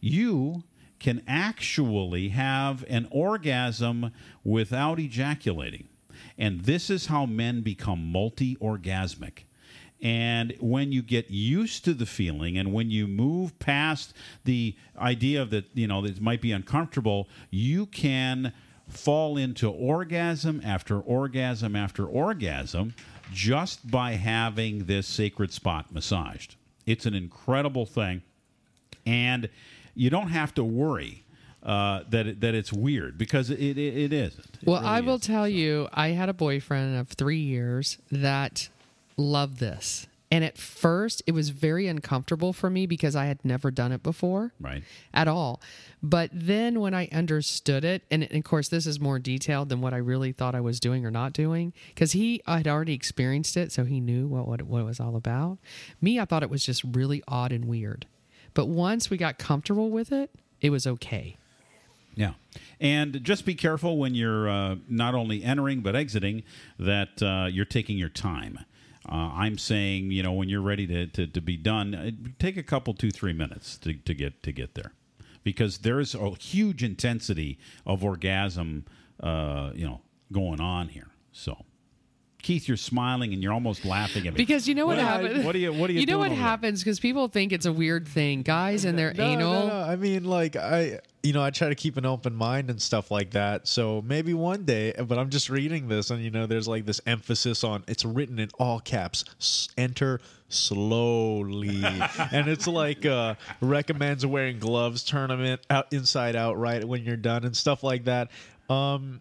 [0.00, 0.62] you
[0.98, 4.12] can actually have an orgasm
[4.44, 5.88] without ejaculating
[6.36, 9.44] and this is how men become multi-orgasmic
[10.02, 14.12] and when you get used to the feeling and when you move past
[14.44, 18.52] the idea of that you know it might be uncomfortable you can
[18.88, 22.92] fall into orgasm after orgasm after orgasm
[23.32, 26.56] just by having this sacred spot massaged.
[26.84, 28.20] It's an incredible thing,
[29.06, 29.48] and
[29.94, 31.24] you don't have to worry
[31.62, 34.58] uh, that it, that it's weird because it it, it isn't.
[34.60, 35.32] It Well, I will isn't.
[35.32, 38.68] tell you, I had a boyfriend of three years that
[39.16, 40.06] loved this.
[40.30, 44.02] And at first, it was very uncomfortable for me because I had never done it
[44.02, 44.54] before.
[44.58, 44.82] Right.
[45.12, 45.60] At all.
[46.02, 49.92] But then when I understood it, and of course, this is more detailed than what
[49.92, 53.72] I really thought I was doing or not doing, because he had already experienced it,
[53.72, 55.58] so he knew what, what, it, what it was all about.
[56.00, 58.06] Me, I thought it was just really odd and weird.
[58.54, 60.30] But once we got comfortable with it,
[60.62, 61.36] it was okay.
[62.14, 62.32] Yeah.
[62.80, 66.42] And just be careful when you're uh, not only entering but exiting
[66.78, 68.60] that uh, you're taking your time.
[69.08, 72.56] Uh, I'm saying, you know, when you're ready to, to, to be done, uh, take
[72.56, 74.92] a couple, two, three minutes to, to get to get there,
[75.42, 78.84] because there's a huge intensity of orgasm,
[79.20, 81.08] uh, you know, going on here.
[81.32, 81.64] So,
[82.42, 85.44] Keith, you're smiling and you're almost laughing at me Because you know what What- happens.
[85.44, 85.72] What do you?
[85.72, 86.00] What do you?
[86.00, 88.42] You know what happens because people think it's a weird thing.
[88.42, 89.52] Guys and their No, anal.
[89.52, 89.80] no, no.
[89.88, 93.10] I mean, like I, you know, I try to keep an open mind and stuff
[93.12, 93.68] like that.
[93.68, 97.00] So maybe one day, but I'm just reading this, and you know, there's like this
[97.06, 99.24] emphasis on it's written in all caps.
[99.38, 101.82] S- enter slowly,
[102.32, 107.44] and it's like uh recommends wearing gloves tournament out inside out right when you're done
[107.44, 108.30] and stuff like that.
[108.68, 109.20] Um,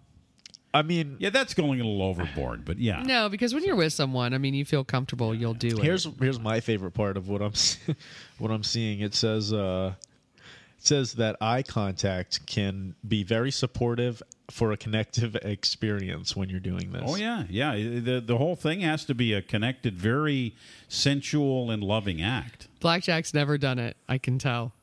[0.74, 3.04] I mean, Yeah, that's going a little overboard, but yeah.
[3.04, 5.84] No, because when you're with someone, I mean, you feel comfortable, you'll do it.
[5.84, 7.54] Here's here's my favorite part of what I'm
[8.38, 9.02] what I'm seeing.
[9.02, 9.94] It says uh
[10.38, 16.60] it says that eye contact can be very supportive for a connective experience when you're
[16.60, 17.04] doing this.
[17.06, 17.74] Oh yeah, yeah.
[17.76, 20.56] The the whole thing has to be a connected, very
[20.88, 22.68] sensual and loving act.
[22.80, 23.98] Blackjack's never done it.
[24.08, 24.74] I can tell.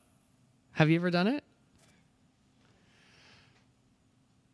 [0.73, 1.43] Have you ever done it?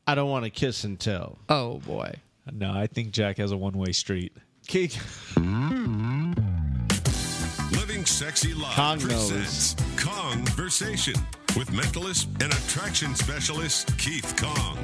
[0.07, 1.39] I don't want to kiss and tell.
[1.49, 2.13] Oh boy.
[2.51, 4.33] No, I think Jack has a one way street.
[4.67, 4.95] Keith.
[5.35, 6.33] Hmm.
[7.71, 9.31] Living Sexy Live Kong knows.
[9.31, 11.15] presents Conversation
[11.57, 14.77] with mentalist and attraction specialist Keith Kong.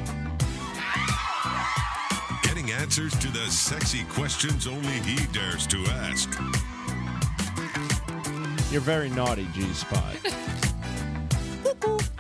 [2.42, 6.30] Getting answers to the sexy questions only he dares to ask.
[8.72, 10.16] You're very naughty, G Spot.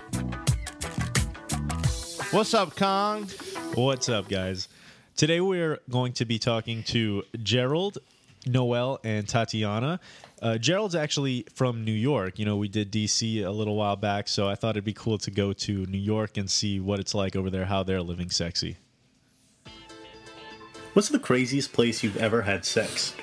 [2.32, 3.28] What's up, Kong?
[3.74, 4.70] What's up, guys?
[5.18, 7.98] Today we're going to be talking to Gerald,
[8.46, 10.00] Noel, and Tatiana.
[10.42, 12.40] Uh, Gerald's actually from New York.
[12.40, 15.18] You know, we did DC a little while back, so I thought it'd be cool
[15.18, 18.30] to go to New York and see what it's like over there, how they're living
[18.30, 18.78] sexy.
[20.94, 23.14] What's the craziest place you've ever had sex?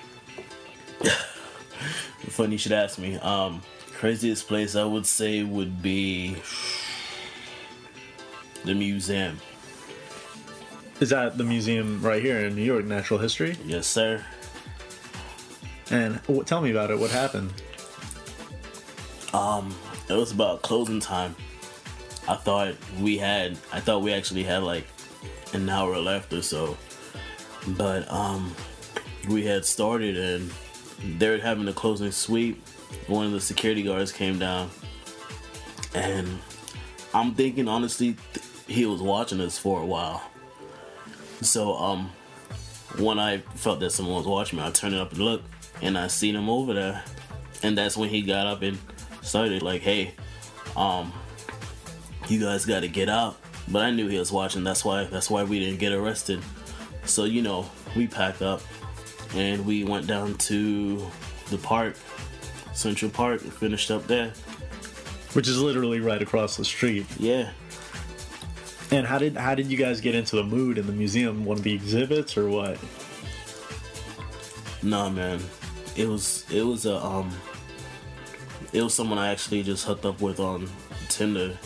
[2.29, 3.17] Funny you should ask me.
[3.17, 6.37] Um, craziest place I would say would be
[8.65, 9.39] the museum.
[11.01, 13.57] Is that the museum right here in New York, Natural History?
[13.65, 14.25] Yes, sir.
[15.91, 16.99] And w- tell me about it.
[16.99, 17.53] What happened?
[19.33, 19.75] Um,
[20.09, 21.37] it was about closing time.
[22.27, 24.87] I thought we had, I thought we actually had like
[25.55, 26.77] an hour left or so,
[27.69, 28.55] but um,
[29.29, 30.51] we had started and
[31.19, 32.63] they were having a closing sweep.
[33.07, 34.71] One of the security guards came down,
[35.95, 36.39] and
[37.19, 40.23] I'm thinking honestly, th- he was watching us for a while.
[41.41, 42.13] So um,
[42.99, 45.49] when I felt that someone was watching me, I turned it up and looked,
[45.83, 47.03] and I seen him over there,
[47.65, 48.79] and that's when he got up and
[49.23, 50.15] started like, "Hey,
[50.77, 51.13] um,
[52.29, 54.63] you guys got to get out." But I knew he was watching.
[54.63, 55.05] That's why.
[55.05, 56.41] That's why we didn't get arrested.
[57.05, 58.63] So you know, we packed up
[59.35, 61.05] and we went down to
[61.51, 61.97] the park,
[62.75, 64.33] Central Park, and finished up there.
[65.35, 67.07] Which is literally right across the street.
[67.19, 67.51] Yeah.
[68.91, 71.45] And how did how did you guys get into the mood in the museum?
[71.45, 72.79] One of the exhibits or what?
[74.83, 75.41] Nah, man.
[75.97, 77.31] It was it was a um.
[78.73, 80.69] It was someone I actually just hooked up with on
[81.09, 81.57] Tinder,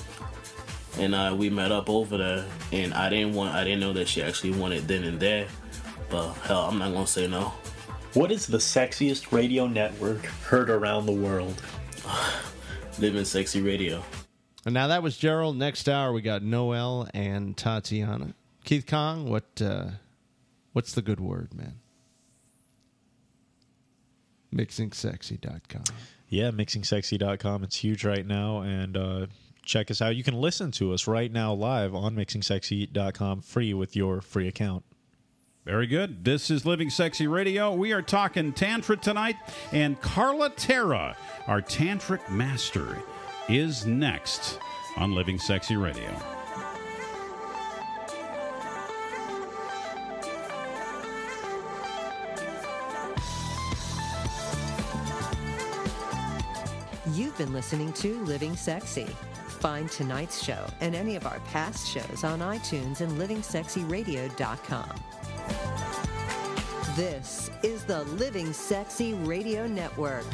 [0.98, 2.44] and uh, we met up over there.
[2.72, 5.46] And I didn't want I didn't know that she actually wanted then and there,
[6.10, 7.52] but hell, I'm not gonna say no.
[8.14, 11.62] What is the sexiest radio network heard around the world?
[13.02, 14.00] Living sexy radio.
[14.64, 15.56] And now that was Gerald.
[15.56, 18.32] Next hour we got Noel and Tatiana.
[18.64, 19.86] Keith Kong, what uh,
[20.72, 21.80] what's the good word, man?
[24.54, 25.82] MixingSexy.com.
[26.28, 27.64] Yeah, mixingsexy.com.
[27.64, 28.60] It's huge right now.
[28.60, 29.26] And uh,
[29.64, 30.14] check us out.
[30.14, 34.84] You can listen to us right now live on mixingsexy.com free with your free account.
[35.64, 36.24] Very good.
[36.24, 37.72] This is Living Sexy Radio.
[37.72, 39.36] We are talking Tantra tonight,
[39.70, 43.00] and Carla Terra, our Tantric master,
[43.48, 44.58] is next
[44.96, 46.10] on Living Sexy Radio.
[57.12, 59.06] You've been listening to Living Sexy.
[59.60, 65.21] Find tonight's show and any of our past shows on iTunes and livingsexyradio.com.
[66.96, 70.24] This is the Living Sexy Radio Network.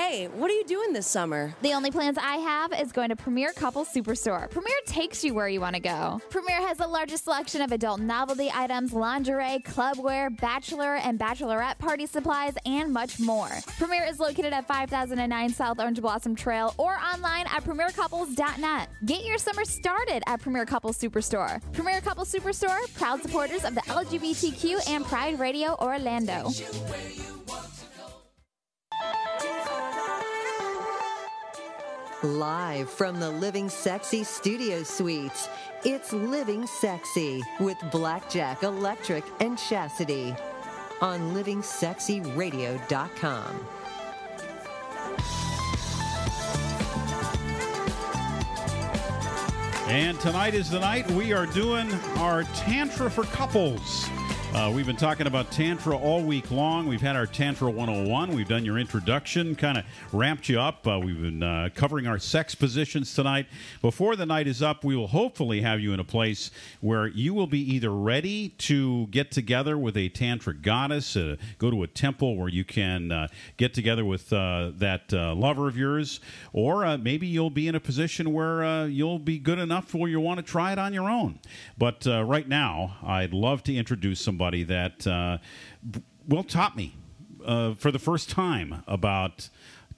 [0.00, 1.52] Hey, what are you doing this summer?
[1.60, 4.48] The only plans I have is going to Premier Couple Superstore.
[4.48, 6.20] Premier takes you where you want to go.
[6.30, 12.06] Premier has the largest selection of adult novelty items, lingerie, clubwear, bachelor and bachelorette party
[12.06, 13.50] supplies, and much more.
[13.76, 18.90] Premier is located at 5009 South Orange Blossom Trail or online at premiercouples.net.
[19.04, 21.60] Get your summer started at Premier Couple Superstore.
[21.72, 26.50] Premier Couple Superstore, proud supporters of the LGBTQ and Pride Radio Orlando.
[32.24, 35.48] Live from the Living Sexy Studio Suites,
[35.84, 40.34] it's Living Sexy with Blackjack Electric and Chastity
[41.00, 43.66] on livingsexyradio.com.
[49.86, 54.10] And tonight is the night we are doing our Tantra for Couples.
[54.54, 56.88] Uh, we've been talking about Tantra all week long.
[56.88, 58.34] We've had our Tantra 101.
[58.34, 60.86] We've done your introduction, kind of ramped you up.
[60.86, 63.46] Uh, we've been uh, covering our sex positions tonight.
[63.82, 67.34] Before the night is up, we will hopefully have you in a place where you
[67.34, 71.86] will be either ready to get together with a Tantra goddess, uh, go to a
[71.86, 73.28] temple where you can uh,
[73.58, 76.20] get together with uh, that lover of yours,
[76.54, 80.38] or maybe you'll be in a position where you'll be good enough where you want
[80.38, 81.38] to try it on your own.
[81.76, 85.36] But right now, I'd love to introduce somebody that uh,
[86.28, 86.94] will taught me
[87.44, 89.48] uh, for the first time about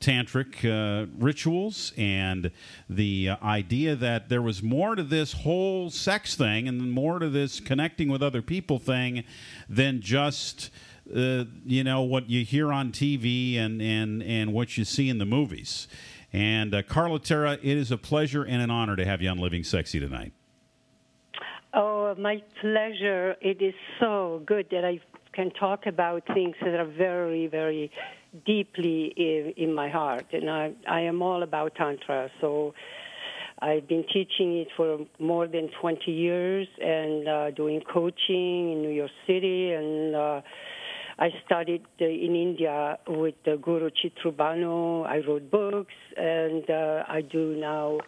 [0.00, 2.50] tantric uh, rituals and
[2.88, 7.28] the uh, idea that there was more to this whole sex thing and more to
[7.28, 9.24] this connecting with other people thing
[9.68, 10.70] than just
[11.14, 15.18] uh, you know what you hear on TV and and and what you see in
[15.18, 15.86] the movies.
[16.32, 19.36] And uh, Carla Terra, it is a pleasure and an honor to have you on
[19.36, 20.32] Living Sexy tonight.
[21.72, 23.36] Oh, my pleasure.
[23.40, 24.98] It is so good that I
[25.32, 27.92] can talk about things that are very, very
[28.44, 30.26] deeply in, in my heart.
[30.32, 32.28] And I, I am all about Tantra.
[32.40, 32.74] So
[33.60, 38.90] I've been teaching it for more than 20 years and uh, doing coaching in New
[38.90, 39.72] York City.
[39.72, 40.40] And uh,
[41.20, 45.06] I studied in India with Guru Chitrabhanu.
[45.06, 48.00] I wrote books, and uh, I do now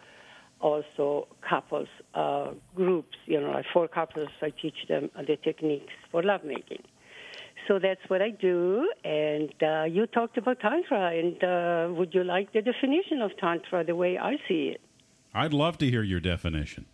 [0.63, 3.17] also couples uh, groups.
[3.25, 6.83] You know, like four couples, I teach them the techniques for lovemaking.
[7.67, 8.89] So that's what I do.
[9.03, 13.83] And uh, you talked about Tantra, and uh, would you like the definition of Tantra
[13.85, 14.81] the way I see it?
[15.33, 16.85] I'd love to hear your definition.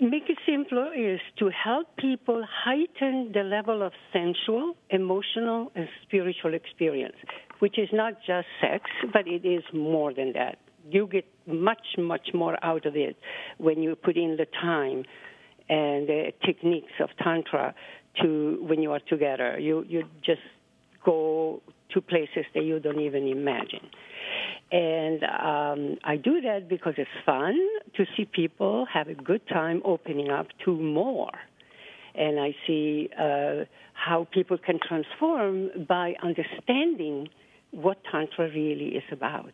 [0.00, 6.54] Make it simpler is to help people heighten the level of sensual, emotional, and spiritual
[6.54, 7.16] experience,
[7.58, 10.58] which is not just sex, but it is more than that.
[10.90, 13.16] You get much, much more out of it
[13.58, 15.04] when you put in the time
[15.68, 17.74] and the techniques of Tantra
[18.20, 19.58] to when you are together.
[19.58, 20.40] You, you just
[21.04, 23.88] go to places that you don't even imagine.
[24.72, 27.56] And um, I do that because it's fun
[27.96, 31.32] to see people have a good time opening up to more.
[32.14, 37.28] And I see uh, how people can transform by understanding
[37.70, 39.52] what Tantra really is about.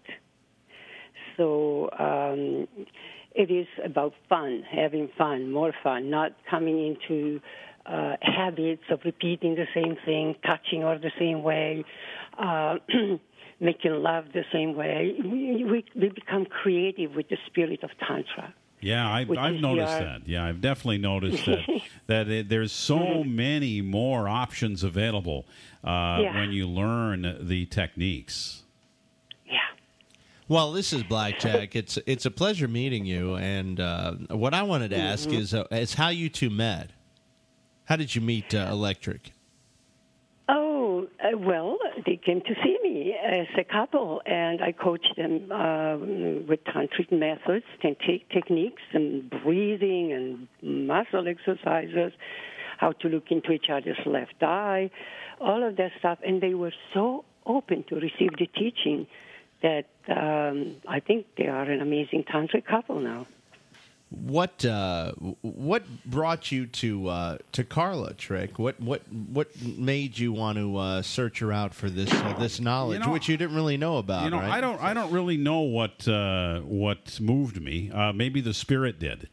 [1.36, 2.66] So um,
[3.34, 7.40] it is about fun, having fun, more fun, not coming into
[7.84, 11.84] uh, habits of repeating the same thing, touching or the same way.
[12.38, 12.76] Uh,
[13.60, 15.14] making love the same way.
[15.22, 18.52] We, we, we become creative with the spirit of Tantra.
[18.80, 20.28] Yeah, I've, I've noticed your- that.
[20.28, 21.60] Yeah, I've definitely noticed that.
[22.06, 25.46] that it, there's so many more options available
[25.82, 26.34] uh, Yeah.
[26.34, 28.62] when you learn the techniques.
[30.48, 31.74] Well, this is Blackjack.
[31.74, 33.34] It's it's a pleasure meeting you.
[33.34, 35.38] And uh, what I wanted to ask Mhm.
[35.40, 36.90] is uh, is how you two met.
[37.86, 39.32] How did you meet uh, Electric?
[40.48, 45.50] Oh, uh, well, they came to see me as a couple, and I coached them
[45.50, 52.12] um, with tantric methods, and te- techniques, and breathing and muscle exercises,
[52.78, 54.90] how to look into each other's left eye,
[55.40, 56.18] all of that stuff.
[56.24, 59.08] And they were so open to receive the teaching
[59.62, 63.26] that um, I think they are an amazing tantric couple now.
[64.08, 68.56] What uh, what brought you to uh, to Carla Trick?
[68.56, 72.60] What what what made you want to uh, search her out for this uh, this
[72.60, 74.22] knowledge, know, which you didn't really know about?
[74.22, 74.52] you know, right?
[74.52, 77.90] I don't I don't really know what uh, what moved me.
[77.90, 79.28] Uh, maybe the spirit did.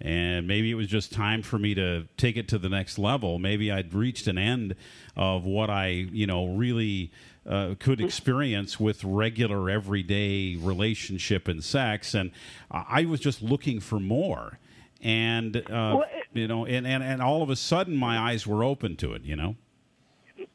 [0.00, 3.38] And maybe it was just time for me to take it to the next level.
[3.38, 4.76] Maybe I'd reached an end
[5.16, 7.10] of what I, you know, really
[7.48, 12.30] uh, could experience with regular everyday relationship and sex, and
[12.70, 14.58] I was just looking for more.
[15.00, 16.00] And uh,
[16.32, 19.22] you know, and, and and all of a sudden, my eyes were open to it.
[19.22, 19.56] You know.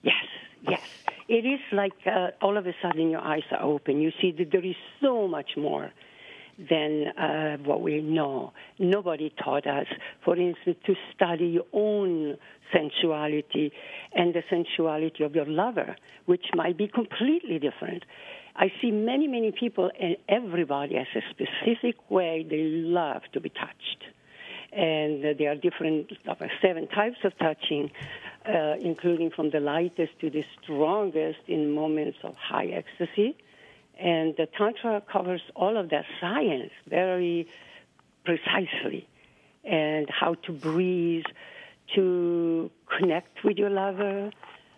[0.03, 0.13] Yes,
[0.69, 0.81] yes.
[1.27, 3.99] It is like uh, all of a sudden your eyes are open.
[3.99, 5.91] You see that there is so much more
[6.57, 8.53] than uh, what we know.
[8.79, 9.87] Nobody taught us,
[10.23, 12.37] for instance, to study your own
[12.73, 13.71] sensuality
[14.13, 15.95] and the sensuality of your lover,
[16.25, 18.03] which might be completely different.
[18.55, 23.49] I see many, many people, and everybody has a specific way they love to be
[23.49, 24.03] touched
[24.75, 27.91] and there are different uh, seven types of touching,
[28.47, 33.37] uh, including from the lightest to the strongest in moments of high ecstasy.
[33.99, 37.47] And the Tantra covers all of that science very
[38.25, 39.07] precisely,
[39.63, 41.25] and how to breathe,
[41.95, 44.31] to connect with your lover,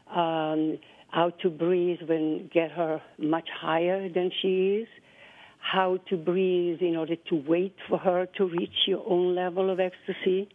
[0.10, 0.78] um,
[1.10, 4.88] how to breathe when get her much higher than she is,
[5.60, 9.80] how to breathe in order to wait for her to reach your own level of
[9.80, 10.50] ecstasy,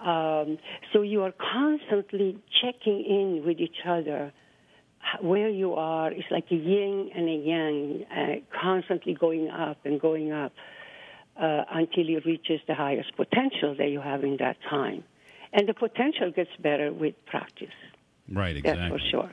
[0.00, 0.58] Um,
[0.92, 4.32] so you are constantly checking in with each other.
[5.14, 9.78] H- Where you are, is like a yin and a yang, uh, constantly going up
[9.84, 10.52] and going up
[11.40, 15.04] uh, until it reaches the highest potential that you have in that time.
[15.52, 17.68] And the potential gets better with practice.
[18.28, 18.98] Right, That's exactly.
[18.98, 19.30] for sure.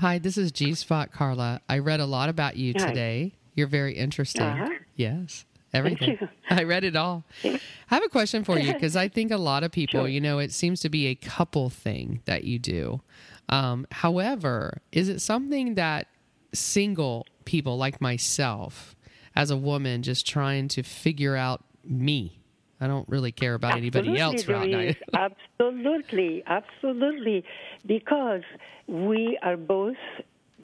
[0.00, 1.60] Hi, this is G Spot Carla.
[1.68, 2.86] I read a lot about you Hi.
[2.88, 3.32] today.
[3.54, 4.42] You're very interesting.
[4.42, 4.68] Uh-huh.
[4.96, 5.44] Yes.
[5.72, 6.18] Thank Everything.
[6.20, 6.28] you.
[6.50, 7.24] I read it all.
[7.44, 10.08] I have a question for you because I think a lot of people, Sure.
[10.08, 13.00] you know, it seems to be a couple thing that you do.
[13.50, 16.06] Um, however, is it something that
[16.54, 18.96] single people like myself,
[19.36, 22.40] as a woman, just trying to figure out me?
[22.80, 24.78] I don't really care about anybody else there right now.
[24.78, 24.96] is.
[25.12, 27.44] Absolutely, absolutely.
[27.84, 28.42] Because
[28.86, 29.96] we are both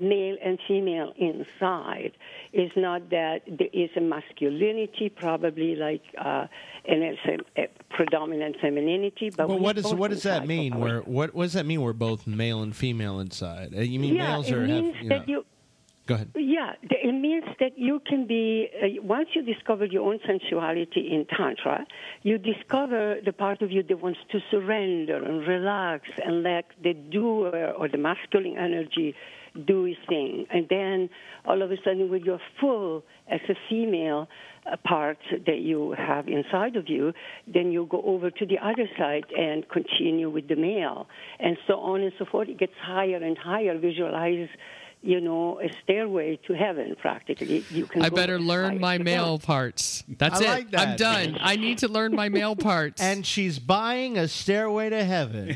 [0.00, 2.12] male and female inside.
[2.52, 6.46] It's not that there is a masculinity, probably like, uh,
[6.86, 7.20] and it's
[7.56, 9.30] a, predominant femininity.
[9.30, 10.78] But Well, we what does what does that mean?
[10.78, 11.80] Where what what does that mean?
[11.80, 13.74] We're both male and female inside.
[13.74, 15.44] Uh, You mean yeah, males are means have you know, that you
[16.06, 16.30] Go ahead.
[16.36, 21.26] Yeah, it means that you can be, uh, once you discover your own sensuality in
[21.26, 21.84] Tantra,
[22.22, 26.94] you discover the part of you that wants to surrender and relax and let the
[26.94, 29.16] doer or the masculine energy
[29.64, 30.46] do its thing.
[30.50, 31.10] And then
[31.44, 34.28] all of a sudden, when you're full as a female
[34.70, 37.12] uh, part that you have inside of you,
[37.46, 41.08] then you go over to the other side and continue with the male.
[41.38, 42.48] And so on and so forth.
[42.48, 43.78] It gets higher and higher.
[43.78, 44.48] Visualize
[45.02, 47.64] you know, a stairway to heaven practically.
[47.70, 50.02] You can I better learn my male parts.
[50.08, 50.48] That's I it.
[50.48, 51.38] like I'm done.
[51.40, 53.00] I need to learn my male parts.
[53.00, 55.50] And she's buying a stairway to heaven.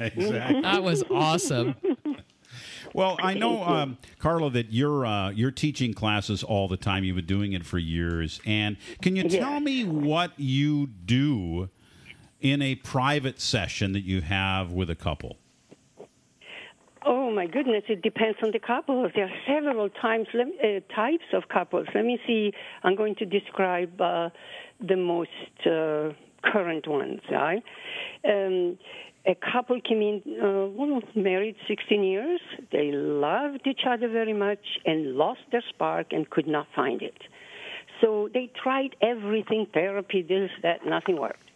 [0.00, 0.62] exactly.
[0.64, 1.74] That was awesome.
[2.94, 7.04] Well, I know, um, Carla, that you're uh, you're teaching classes all the time.
[7.04, 8.40] You've been doing it for years.
[8.46, 9.40] And can you Yeah.
[9.40, 11.68] tell me what you do
[12.40, 15.36] in a private session that you have with a couple?
[17.06, 17.84] Oh my goodness!
[17.88, 19.10] It depends on the couple.
[19.14, 21.86] There are several times uh, types of couples.
[21.94, 22.52] Let me see.
[22.82, 24.30] I'm going to describe uh,
[24.80, 25.30] the most
[25.66, 27.20] uh, current ones.
[27.30, 27.62] Right?
[28.26, 28.78] Um,
[29.26, 32.40] a couple came in, uh, married 16 years.
[32.70, 37.16] They loved each other very much and lost their spark and could not find it.
[38.00, 41.50] So they tried everything, therapy, this, that, nothing worked.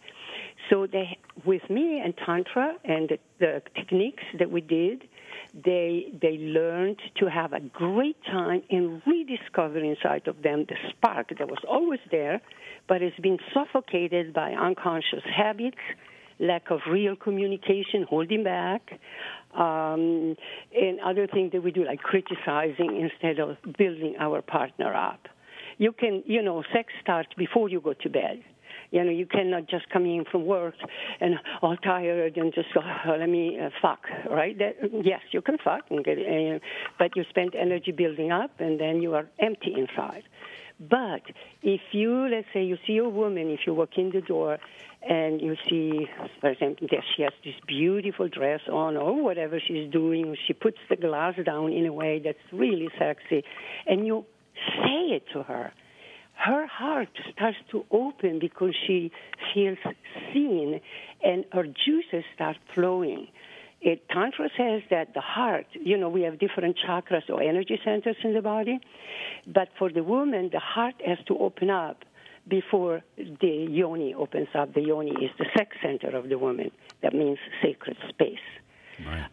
[0.69, 5.07] So they, with me and tantra and the, the techniques that we did,
[5.53, 11.29] they they learned to have a great time and rediscover inside of them the spark
[11.37, 12.39] that was always there,
[12.87, 15.77] but it's been suffocated by unconscious habits,
[16.39, 18.99] lack of real communication, holding back,
[19.53, 20.35] um,
[20.73, 25.27] and other things that we do like criticizing instead of building our partner up.
[25.77, 28.43] You can, you know, sex starts before you go to bed.
[28.91, 30.73] You know, you cannot just come in from work
[31.19, 34.57] and all tired and just go, oh, let me uh, fuck, right?
[34.57, 36.59] That, yes, you can fuck, and get, uh,
[36.97, 40.23] but you spend energy building up and then you are empty inside.
[40.79, 41.21] But
[41.61, 44.57] if you, let's say, you see a woman, if you walk in the door
[45.07, 46.07] and you see,
[46.41, 50.77] for example, that she has this beautiful dress on or whatever she's doing, she puts
[50.89, 53.43] the glass down in a way that's really sexy,
[53.87, 54.25] and you
[54.55, 55.71] say it to her.
[56.33, 59.11] Her heart starts to open because she
[59.53, 59.77] feels
[60.33, 60.79] seen
[61.21, 63.27] and her juices start flowing.
[63.81, 68.17] It, Tantra says that the heart, you know, we have different chakras or energy centers
[68.23, 68.79] in the body,
[69.47, 72.03] but for the woman, the heart has to open up
[72.49, 74.73] before the yoni opens up.
[74.73, 76.71] The yoni is the sex center of the woman.
[77.01, 78.37] That means sacred space.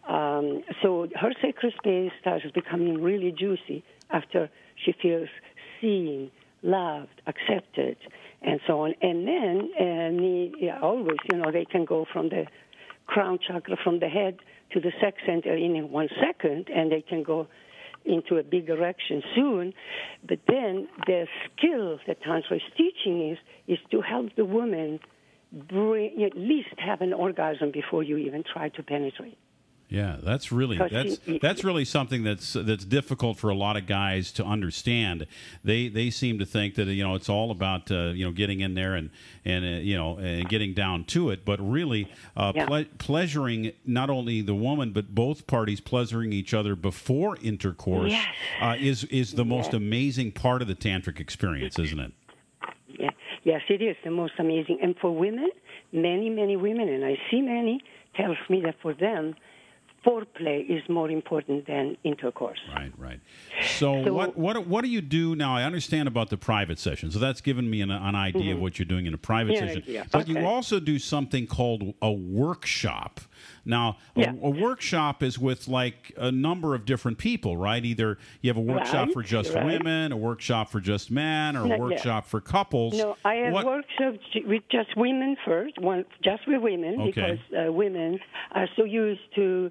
[0.07, 5.27] Um, so her sacred space starts becoming really juicy after she feels
[5.81, 6.31] seen,
[6.63, 7.97] loved, accepted,
[8.41, 8.93] and so on.
[9.01, 12.45] And then, uh, need, yeah, always, you know, they can go from the
[13.07, 14.37] crown chakra from the head
[14.71, 17.47] to the sex center in one second, and they can go
[18.07, 19.73] into a big erection soon.
[20.27, 23.37] But then the skill that Tantra is teaching is
[23.67, 24.99] is to help the woman
[25.51, 29.37] bring, at least have an orgasm before you even try to penetrate.
[29.89, 34.33] Yeah, that's really that's that's really something that's that's difficult for a lot of guys
[34.33, 35.27] to understand.
[35.63, 38.59] They they seem to think that you know it's all about uh, you know getting
[38.59, 39.09] in there and
[39.45, 42.65] and uh, you know and getting down to it, but really uh, Yeah.
[42.65, 48.25] ple- pleasuring not only the woman but both parties pleasuring each other before intercourse Yes.
[48.61, 49.75] uh, is is the most Yes.
[49.75, 52.11] amazing part of the tantric experience, isn't it?
[52.89, 53.11] Yeah.
[53.45, 54.79] Yes, it is the most amazing.
[54.81, 55.49] And for women,
[55.93, 57.79] many, many women, and I see many,
[58.15, 59.33] tells me that for them,
[60.07, 62.59] foreplay is more important than intercourse.
[62.73, 63.19] Right, right.
[63.61, 65.55] So, So- what what what do you do now?
[65.55, 68.61] I understand about the private session, so that's given me an, an idea of Mhm.
[68.61, 69.83] what you're doing in a private Yeah, session.
[69.87, 73.19] yeah, But you also do something called a workshop.
[73.67, 74.33] Now, a- Yeah.
[74.41, 77.83] a, workshop is with like a number of different people, right?
[77.83, 79.65] Either you have a workshop Right, for just right.
[79.65, 81.79] women, a workshop for just men, or a Not yet.
[81.79, 82.97] workshop for couples.
[82.97, 87.11] No, I have What- workshops with just women first, one just with women Okay.
[87.11, 88.19] because uh, women
[88.53, 89.69] are so used to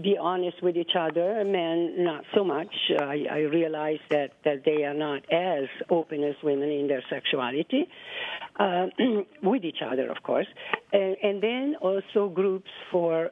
[0.00, 1.44] be honest with each other.
[1.44, 2.74] Men, not so much.
[2.98, 7.86] I, I realize that, that they are not as open as women in their sexuality
[8.58, 8.86] uh,
[9.42, 10.46] with each other, of course.
[10.92, 13.30] And, and then also groups for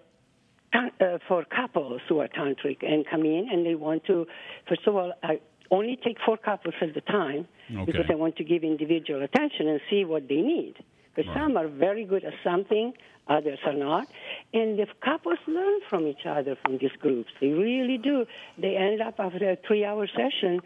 [0.74, 4.26] uh, for couples who are tantric and come in and they want to.
[4.66, 5.38] First of all, I
[5.70, 7.84] only take four couples at a time Okay.
[7.84, 10.74] because I want to give individual attention and see what they need.
[11.14, 12.94] Because some are very good at something,
[13.28, 14.06] others are not.
[14.54, 17.30] And the couples learn from each other from these groups.
[17.40, 18.26] They really do.
[18.58, 20.60] They end up after a three hour session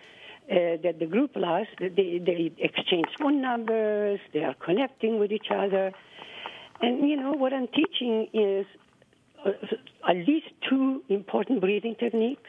[0.50, 5.50] uh, that the group lasts, they, they exchange phone numbers, they are connecting with each
[5.50, 5.92] other.
[6.80, 8.66] And, you know, what I'm teaching is
[9.44, 9.50] uh,
[10.08, 12.48] at least two important breathing techniques.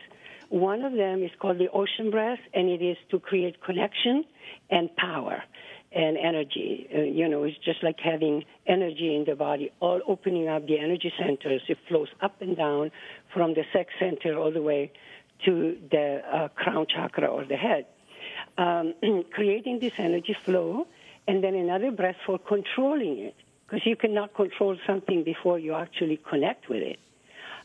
[0.50, 4.24] One of them is called the ocean breath, and it is to create connection
[4.70, 5.43] and power
[5.98, 6.88] and energy.
[6.93, 10.78] Uh, you know, it's just like having energy in the body, all opening up the
[10.78, 11.64] energy centers.
[11.68, 12.91] It flows up and down
[13.34, 14.91] from the sex center all the way
[15.45, 17.88] to the uh, crown chakra or the head.
[18.60, 18.93] Um,
[19.32, 20.86] creating this energy flow,
[21.28, 23.36] and then another breath for controlling it,
[23.66, 27.00] because you cannot control something before you actually connect with it.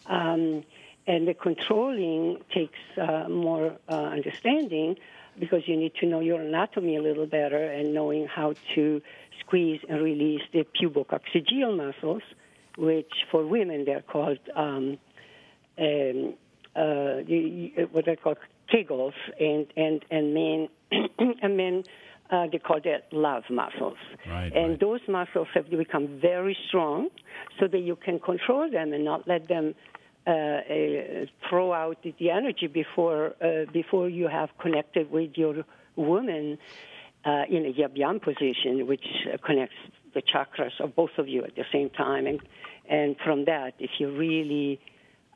[0.07, 0.65] Um,
[1.07, 4.97] and the controlling takes uh, more uh, understanding
[5.39, 9.01] because you need to know your anatomy a little better and knowing how to
[9.41, 12.23] squeeze and release the pubococcygeal muscles,
[12.77, 14.99] which for women they're called um,
[15.79, 16.35] um,
[16.77, 17.21] uh,
[17.93, 18.35] what they call
[18.73, 20.69] kegels, and and and men
[21.43, 21.85] and men
[22.31, 23.99] uh, they call that love muscles.
[24.27, 27.09] Right, and those muscles have to become very strong
[27.61, 29.92] so that you can control them and not let them uh, uh,
[30.25, 35.65] throw out the energy before uh, before you have connected with your
[35.97, 36.59] woman
[37.25, 39.77] uh, in a yab yum position, which uh, connects
[40.15, 42.27] the chakras of both of you at the same time.
[42.27, 42.41] And
[42.89, 44.81] and from that, if you really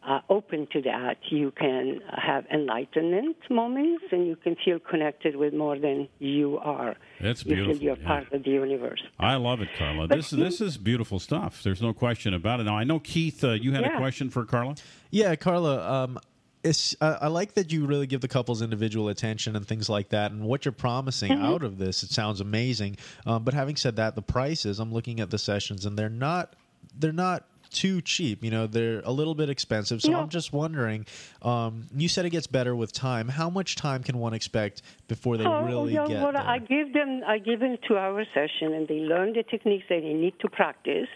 [0.06, 5.52] uh, open to that, you can have enlightenment moments, and you can feel connected with
[5.52, 6.94] more than you are.
[7.20, 8.06] That's You beautiful, feel you're yeah.
[8.06, 9.02] part of the universe.
[9.18, 10.06] I love it, Carla.
[10.08, 11.62] This this is beautiful stuff.
[11.62, 12.64] There's no question about it.
[12.64, 14.76] Now I know Keith, uh, you had a question for Carla.
[15.10, 16.04] Yeah, Carla.
[16.04, 16.18] Um,
[16.62, 20.08] it's, I I like that you really give the couples individual attention and things like
[20.10, 21.44] that, and what you're promising Mm-hmm.
[21.44, 22.02] out of this.
[22.02, 22.96] It sounds amazing.
[23.24, 24.78] Um, but having said that, the prices.
[24.78, 26.54] I'm looking at the sessions, and they're not.
[26.98, 28.42] They're not too cheap.
[28.42, 30.02] You know, they're a little bit expensive.
[30.02, 30.20] So No.
[30.20, 31.06] I'm just wondering.
[31.42, 33.28] Um, you said it gets better with time.
[33.28, 36.42] How much time can one expect before they oh, really yeah, get well, there?
[36.42, 39.84] I give them I give them a two hour session, and they learn the techniques
[39.88, 41.08] that they need to practice.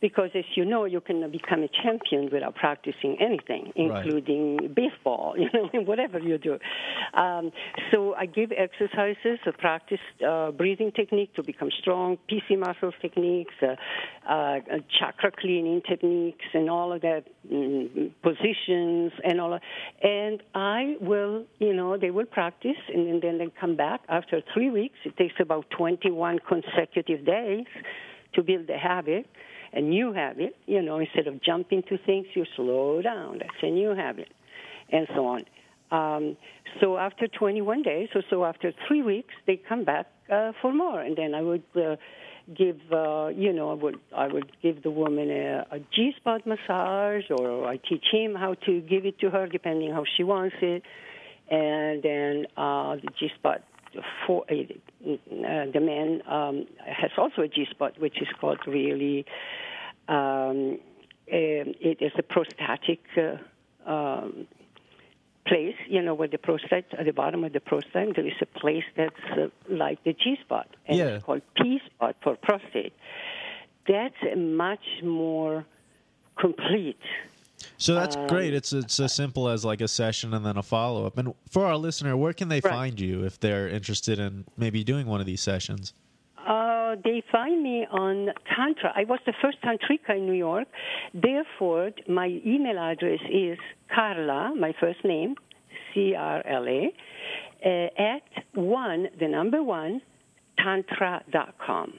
[0.00, 4.04] Because, as you know, you can become a champion without practicing anything, Right.
[4.04, 6.58] including baseball, you know, whatever you do.
[7.14, 7.50] Um,
[7.90, 13.54] so I give exercises, a practice uh, breathing technique to become strong, PC muscles techniques,
[13.62, 13.74] uh,
[14.28, 14.58] uh,
[14.98, 19.54] chakra cleaning techniques, and all of that mm, positions and all.
[19.54, 19.62] Of,
[20.02, 24.70] and I will, you know, they will practice, and then they come back after three
[24.70, 24.96] weeks.
[25.04, 27.66] It takes about 21 consecutive days
[28.34, 29.26] to build a habit,
[29.72, 30.56] a new habit.
[30.66, 33.38] You know, instead of jumping to things, you slow down.
[33.38, 34.28] That's a new habit,
[34.90, 35.44] and so on.
[35.90, 36.36] Um,
[36.80, 41.00] so after 21 days or so, after three weeks, they come back uh, for more,
[41.00, 41.96] and then I would uh,
[42.54, 46.46] give, uh, you know, I would I would give the woman a, a G spot
[46.46, 50.56] massage, or I teach him how to give it to her, depending how she wants
[50.60, 50.82] it,
[51.50, 53.62] and then uh, the G spot
[54.26, 54.54] for uh,
[55.72, 59.24] the man um, has also a G spot, which is called really.
[60.08, 60.78] Um,
[61.30, 64.46] um, it is a prostatic uh, um,
[65.46, 68.46] place, you know, where the prostate, at the bottom of the prostate, there is a
[68.46, 71.04] place that's uh, like the G spot, and Yeah.
[71.06, 72.94] it's called P spot for prostate.
[73.86, 75.66] That's a much more
[76.38, 77.00] complete.
[77.76, 78.54] So that's Um, great.
[78.54, 81.18] It's it's as simple as like a session and then a follow up.
[81.18, 82.72] And for our listener, where can they Right.
[82.72, 85.92] find you if they're interested in maybe doing one of these sessions?
[86.46, 88.92] Uh, they find me on Tantra.
[88.96, 90.66] I was the first Tantrika in New York.
[91.12, 93.58] Therefore, my email address is
[93.94, 95.34] Carla, my first name,
[95.92, 96.94] C R L A,
[97.64, 97.68] uh,
[98.14, 98.22] at
[98.54, 100.00] one, the number one,
[100.58, 101.98] tantra.com.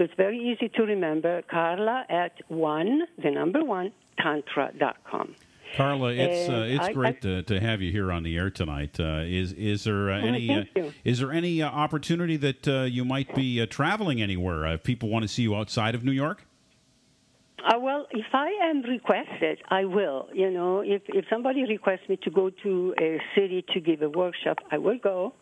[0.00, 5.34] So it's very easy to remember, Carla at one, the number one, tantra.com.
[5.76, 8.48] Carla, it's uh, it's I- great I- to, to have you here on the air
[8.48, 8.98] tonight.
[8.98, 12.82] Uh, is is there uh, Oh, any uh, is there any uh, opportunity that uh,
[12.84, 14.66] you might be uh, traveling anywhere?
[14.66, 16.46] Uh, if people want to see you outside of New York.
[17.62, 20.30] Uh, well, if I am requested, I will.
[20.32, 24.08] You know, if if somebody requests me to go to a city to give a
[24.08, 25.34] workshop, I will go.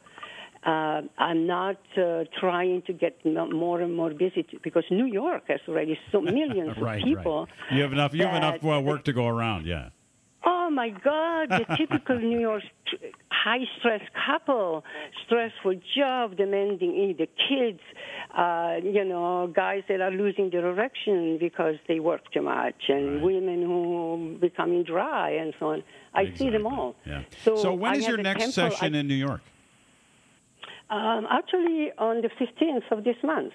[0.66, 5.44] Uh, I'm not uh, trying to get more and more busy to, because New York
[5.48, 7.46] has already so millions right, of people.
[7.70, 7.76] right.
[7.76, 8.12] You have enough.
[8.14, 9.66] You have enough that- uh, work to go around.
[9.66, 9.90] Yeah.
[10.44, 12.62] Oh my God, the typical New York
[13.30, 14.84] high stress couple,
[15.26, 17.80] stressful job, demanding the kids,
[18.36, 23.22] uh, you know, guys that are losing their erection because they work too much, and
[23.22, 25.82] women who becoming dry and so on.
[26.14, 26.94] I see them all.
[27.06, 27.22] Yeah.
[27.44, 29.40] So, So, when I is your next temple- session I- in New York?
[30.90, 33.52] Um, actually, on the 15th of this month.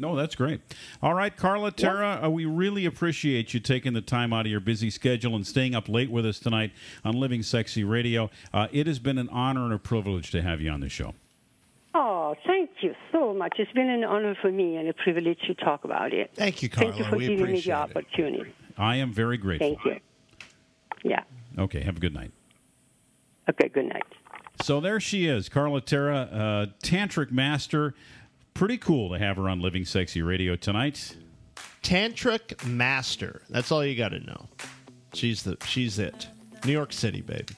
[0.00, 0.60] No, that's great.
[1.02, 4.60] All right, Carla Terra, uh, we really appreciate you taking the time out of your
[4.60, 6.70] busy schedule and staying up late with us tonight
[7.04, 8.30] on Living Sexy Radio.
[8.54, 11.14] Uh, it has been an honor and a privilege to have you on the show.
[11.96, 13.54] Oh, thank you so much.
[13.58, 16.30] It's been an honor for me and a privilege to talk about it.
[16.34, 16.92] Thank you, Carla.
[16.92, 17.96] Thank you for We giving me the appreciate it.
[17.96, 18.54] opportunity.
[18.76, 19.78] I am very grateful.
[19.82, 21.10] Thank you.
[21.10, 21.24] Yeah.
[21.58, 22.30] Okay, have a good night.
[23.50, 24.04] Okay, good night.
[24.62, 27.94] So there she is, Carla Terra, uh, tantric master.
[28.54, 31.16] Pretty cool to have her on Living Sexy Radio tonight.
[31.82, 33.42] Tantric master.
[33.48, 34.48] That's all you got to know.
[35.14, 36.28] She's the she's it.
[36.64, 37.54] New York City, baby.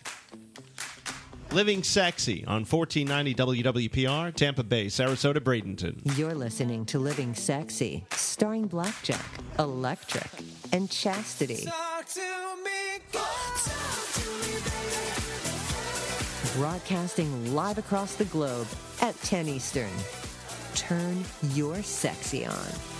[1.52, 6.16] Living sexy on 1490 WWPR, Tampa Bay, Sarasota, Bradenton.
[6.16, 9.24] You're listening to Living Sexy, starring Blackjack,
[9.58, 10.30] Electric,
[10.72, 11.66] and Chastity.
[16.56, 18.66] Broadcasting live across the globe
[19.00, 19.88] at 10 Eastern.
[20.74, 21.22] Turn
[21.54, 22.99] your sexy on.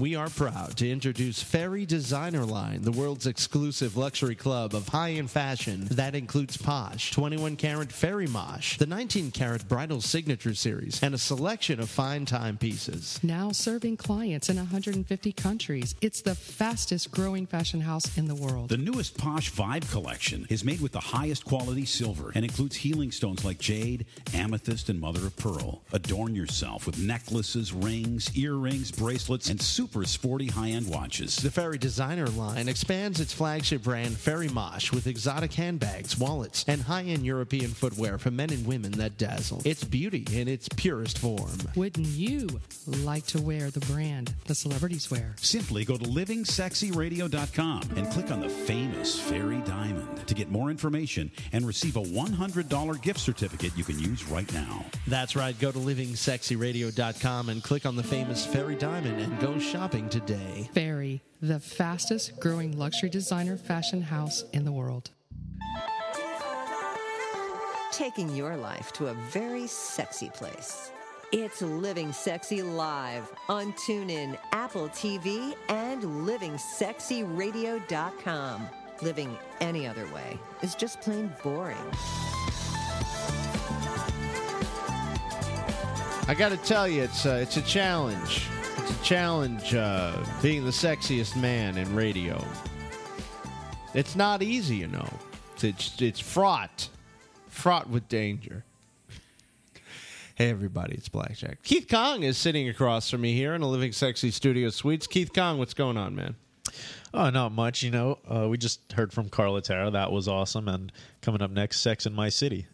[0.00, 5.30] We are proud to introduce Fairy Designer Line, the world's exclusive luxury club of high-end
[5.30, 11.14] fashion that includes Posh, 21 carat Fairy Mosh, the 19 carat Bridal Signature Series, and
[11.14, 13.20] a selection of fine timepieces.
[13.22, 15.94] Now serving clients in 150 countries.
[16.00, 18.70] It's the fastest growing fashion house in the world.
[18.70, 23.12] The newest Posh Vibe collection is made with the highest quality silver and includes healing
[23.12, 25.82] stones like jade, amethyst, and mother of pearl.
[25.92, 31.36] Adorn yourself with necklaces, rings, earrings, bracelets, and super sporty high-end watches.
[31.36, 36.82] The Fairy Designer line expands its flagship brand Fairy Mosh with exotic handbags, wallets, and
[36.82, 39.62] high-end European footwear for men and women that dazzle.
[39.64, 41.58] It's beauty in its purest form.
[41.76, 42.48] Wouldn't you
[42.86, 45.34] like to wear the brand the celebrities wear?
[45.40, 51.30] Simply go to livingsexyradio.com and click on the famous Fairy Diamond to get more information
[51.52, 54.84] and receive a $100 gift certificate you can use right now.
[55.06, 55.58] That's right.
[55.58, 60.68] Go to livingsexyradio.com and click on the famous Fairy Diamond and go shopping today.
[60.74, 65.08] Fairy, the fastest growing luxury designer fashion house in the world.
[67.90, 70.90] Taking your life to a very sexy place.
[71.32, 78.68] It's Living Sexy Live on TuneIn, Apple TV, and livingsexyradio.com.
[79.00, 81.78] Living any other way is just plain boring.
[86.28, 88.46] I got to tell you, it's uh, it's a challenge.
[88.80, 92.42] It's a challenge uh, being the sexiest man in radio.
[93.92, 95.06] It's not easy, you know.
[95.62, 96.88] It's it's fraught,
[97.48, 98.64] fraught with danger.
[100.34, 101.62] Hey everybody, it's Blackjack.
[101.62, 105.06] Keith Kong is sitting across from me here in a Living Sexy Studio Suites.
[105.06, 106.36] Keith Kong, what's going on, man?
[107.12, 107.82] Oh, not much.
[107.82, 109.90] You know, uh, we just heard from Carla Terra.
[109.90, 110.68] That was awesome.
[110.68, 110.90] And
[111.20, 112.66] coming up next, Sex in My City.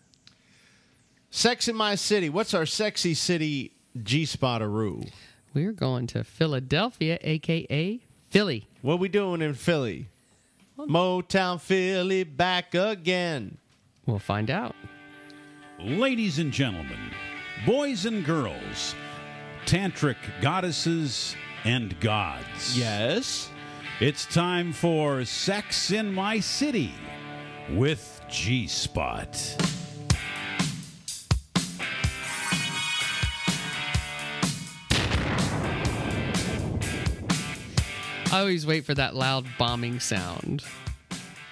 [1.30, 2.28] Sex in My City.
[2.28, 3.72] What's our sexy city
[4.04, 5.10] G spotteroo?
[5.56, 8.68] We're going to Philadelphia, aka Philly.
[8.82, 10.10] What we doing in Philly?
[10.78, 13.56] Motown Philly back again.
[14.04, 14.76] We'll find out.
[15.80, 16.98] Ladies and gentlemen,
[17.64, 18.94] boys and girls,
[19.64, 21.34] tantric goddesses
[21.64, 22.78] and gods.
[22.78, 23.48] Yes.
[23.98, 26.92] It's time for Sex in My City
[27.70, 29.75] with G Spot.
[38.32, 40.62] I always wait for that loud bombing sound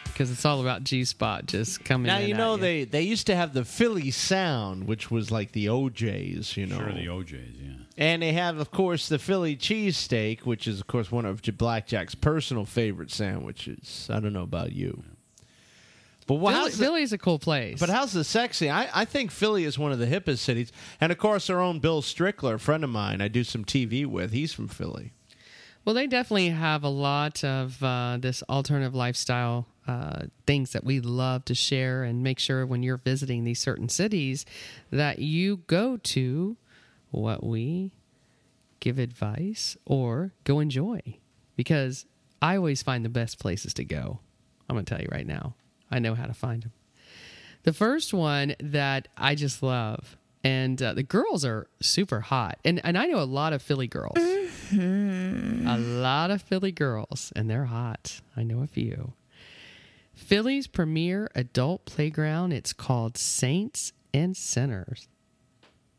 [0.06, 2.06] because it's all about G Spot just coming.
[2.06, 5.52] Now in you know they they used to have the Philly sound, which was like
[5.52, 6.78] the O'Jays, you know.
[6.78, 7.70] Sure, the O'Jays, yeah.
[7.96, 11.52] And they have, of course, the Philly cheesesteak, which is, of course, one of J-
[11.52, 14.08] Blackjack's personal favorite sandwiches.
[14.10, 15.04] I don't know about you.
[16.26, 17.78] But what, Philly, how's the, Philly's a cool place.
[17.78, 18.68] but how's the sexy?
[18.68, 20.72] I, I think Philly is one of the hippest cities.
[21.00, 24.06] And, of course, our own Bill Strickler, a friend of mine I do some TV
[24.06, 25.12] with, he's from Philly.
[25.84, 31.00] Well, they definitely have a lot of uh, this alternative lifestyle uh, things that we
[31.00, 34.46] love to share and make sure when you're visiting these certain cities
[34.90, 36.56] that you go to
[37.10, 37.92] what we
[38.80, 41.00] give advice or go enjoy
[41.54, 42.06] because
[42.40, 44.20] I always find the best places to go.
[44.68, 45.54] I'm going to tell you right now.
[45.90, 46.72] I know how to find them.
[47.64, 52.80] The first one that I just love, and uh, the girls are super hot, and
[52.84, 54.16] and I know a lot of Philly girls,
[54.72, 58.20] a lot of Philly girls, and they're hot.
[58.36, 59.14] I know a few.
[60.14, 62.52] Philly's premier adult playground.
[62.52, 65.08] It's called Saints and Sinners.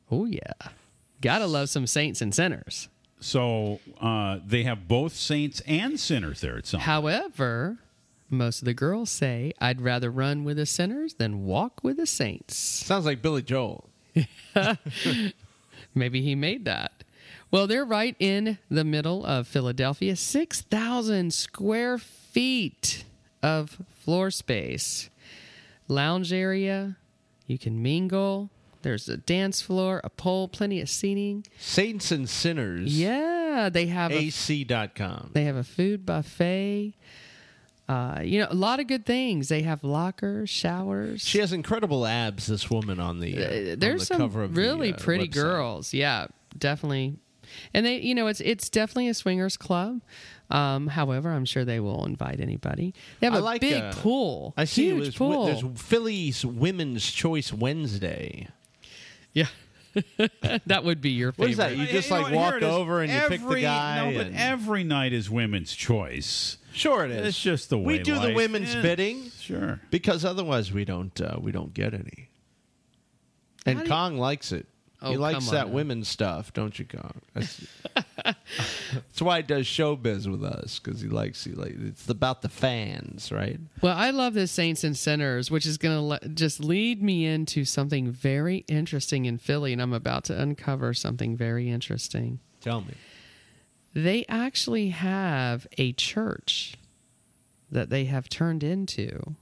[0.10, 0.54] Oh yeah,
[1.20, 2.88] gotta love some Saints and Sinners.
[3.20, 6.58] So uh, they have both saints and sinners there.
[6.58, 6.82] at some.
[6.82, 7.80] However,
[8.30, 12.06] most of the girls say, I'd rather run with the sinners than walk with the
[12.06, 12.56] saints.
[12.56, 13.90] Sounds like Billy Joel.
[15.96, 17.04] Maybe he made that.
[17.52, 23.06] Well, they're right in the middle of Philadelphia, 6,000 square feet
[23.42, 25.10] of floor space,
[25.88, 26.98] lounge area.
[27.48, 28.50] You can mingle.
[28.82, 31.46] There's a dance floor, a pole, plenty of seating.
[31.58, 32.96] Saints and Sinners.
[33.00, 35.32] Yeah, they have a AC.com.
[35.34, 36.94] They have a food buffet.
[37.88, 39.48] Uh, you know, a lot of good things.
[39.48, 41.24] They have lockers, showers.
[41.24, 42.48] She has incredible abs.
[42.48, 45.28] This woman on the uh, on There's the some cover of really the, uh, pretty
[45.28, 45.34] website.
[45.34, 45.94] girls.
[45.94, 47.18] Yeah, definitely.
[47.76, 50.02] And they, you know, it's it's definitely a swingers club.
[50.50, 52.94] Um, however, I'm sure they will invite anybody.
[53.20, 54.54] They have I a like, big uh, pool.
[54.58, 54.86] I see.
[54.86, 55.46] huge there's, pool.
[55.46, 58.48] there's Philly's Women's Choice Wednesday.
[59.34, 59.48] Yeah.
[60.66, 61.52] that would be your What favorite.
[61.52, 61.78] is that?
[61.78, 62.34] You just know like what?
[62.34, 62.74] walk Here it is.
[62.74, 64.12] over and you pick the guy.
[64.12, 66.58] No, but and- every night is women's choice.
[66.76, 67.28] Sure, it is.
[67.28, 68.82] It's just the way we do the women's is.
[68.82, 69.32] bidding.
[69.40, 72.30] Sure, because otherwise we don't uh, we don't get any.
[73.66, 74.68] And How do you- Kong likes it.
[75.02, 75.74] he Oh, likes that on.
[75.74, 77.22] women's stuff, don't you, Kong?
[77.34, 77.66] That's,
[78.24, 82.50] that's why he does showbiz with us because he likes he like it's about the
[82.50, 83.60] fans, right?
[83.82, 87.26] Well, I love this Saints and Sinners, which is going to le- just lead me
[87.26, 92.40] into something very interesting in Philly, and I'm about to uncover something very interesting.
[92.62, 92.94] Tell me.
[93.96, 96.76] They actually have a church
[97.72, 99.36] that they have turned into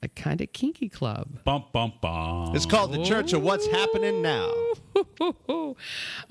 [0.00, 1.42] a kind of kinky club.
[1.44, 2.54] Bump, bump, bump.
[2.54, 4.54] It's called the Church of What's Happening Now.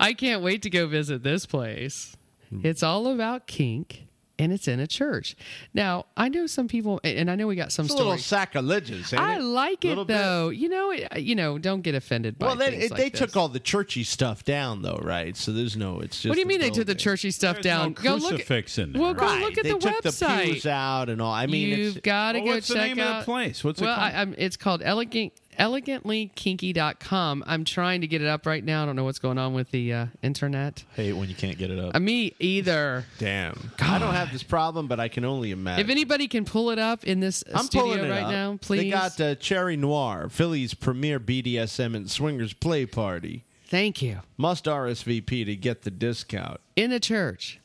[0.00, 2.16] I can't wait to go visit this place.
[2.48, 2.60] Hmm.
[2.64, 4.06] It's all about kink
[4.40, 5.36] and it's in a church.
[5.74, 9.12] Now, I know some people and I know we got some It's a little sacrilegious.
[9.12, 9.42] Ain't I it?
[9.42, 10.14] like Little it bit.
[10.14, 10.48] though.
[10.48, 13.20] You know, it- you know, don't get offended by Well, they, it- like they this.
[13.20, 15.36] took all the churchy stuff down, though, right?
[15.36, 16.00] So there's no.
[16.00, 16.28] It's just.
[16.30, 17.88] What do you the mean they took the churchy stuff There's down?
[17.90, 18.30] no go look.
[18.30, 19.02] crucifix in there.
[19.02, 19.40] Well, go Right.
[19.42, 20.46] look at they the took website.
[20.46, 21.32] the pews out and all.
[21.32, 23.62] I mean, you've got to Well, go what's the check name of the place?
[23.62, 23.98] What's it called?
[23.98, 27.44] I, I'm, it's called elegant elegantlykinky.com.
[27.46, 28.82] I'm trying to get it up right now.
[28.82, 30.84] I don't know what's going on with the uh, internet.
[30.94, 31.94] Hate when you can't get it up.
[31.94, 33.04] Uh, me either.
[33.18, 33.70] damn.
[33.80, 35.84] I don't have this problem, but I can only imagine.
[35.84, 38.30] If anybody can pull it up in this I'm pulling studio it right up.
[38.30, 38.78] now, please.
[38.80, 43.44] They got uh, Cherry Noir, Philly's premier BDSM and swingers play party.
[43.66, 44.20] Thank you.
[44.36, 46.60] Must RSVP to get the discount.
[46.74, 47.60] In the church.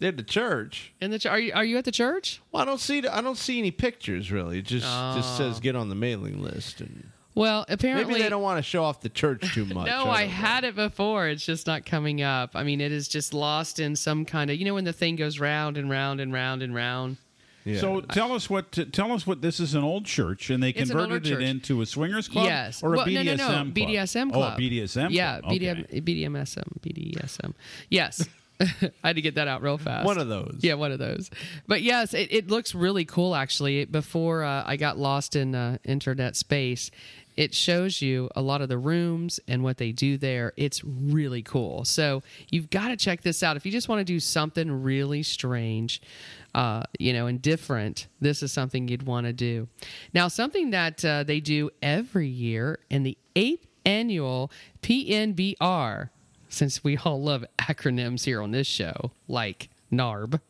[0.00, 0.92] At the church.
[1.00, 2.40] In the ch- are you are you at the church?
[2.50, 3.00] Well, I don't see.
[3.02, 4.58] The, I don't see any pictures really.
[4.58, 5.36] It just just Oh.
[5.38, 8.84] says get on the mailing list, and Well, apparently maybe they don't want to show
[8.84, 9.86] off the church too much.
[9.86, 11.26] No, I, don't had it before.
[11.28, 12.50] It's just not coming up.
[12.54, 15.16] I mean, it is just lost in some kind of you know when the thing
[15.16, 17.16] goes round and round and round and round.
[17.64, 17.80] Yeah.
[17.80, 20.90] So tell us what tell us what this is an old church and they It's
[20.90, 22.82] converted it into a swingers club Yes.
[22.82, 23.46] or a well, BDSM no, no, no.
[23.46, 23.74] club?
[23.74, 24.58] BDSM Oh, club.
[24.58, 25.52] a BDSM Yeah, club.
[25.52, 25.58] Okay.
[25.60, 27.54] BDM, BDMSM, BDSM.
[27.88, 28.28] Yes.
[28.60, 28.68] I
[29.02, 30.06] had to get that out real fast.
[30.06, 30.58] One of those.
[30.60, 31.30] Yeah, one of those.
[31.66, 33.86] But yes, it, it looks really cool actually.
[33.86, 36.90] Before uh, I got lost in uh, internet space,
[37.36, 40.52] it shows you a lot of the rooms and what they do there.
[40.56, 41.84] It's really cool.
[41.84, 43.56] So you've got to check this out.
[43.56, 46.00] If you just want to do something really strange,
[46.54, 49.68] uh, you know, and different, this is something you'd want to do.
[50.12, 54.50] Now, something that uh, they do every year in the eighth annual
[54.82, 56.10] PNBR,
[56.48, 60.40] since we all love acronyms here on this show, like NARB.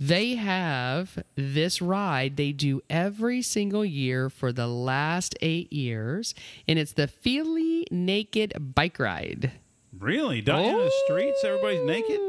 [0.00, 6.34] They have this ride they do every single year for the last eight years,
[6.68, 9.52] and it's the Philly Naked Bike Ride.
[9.98, 10.40] Really?
[10.40, 12.20] Down in the streets, everybody's naked?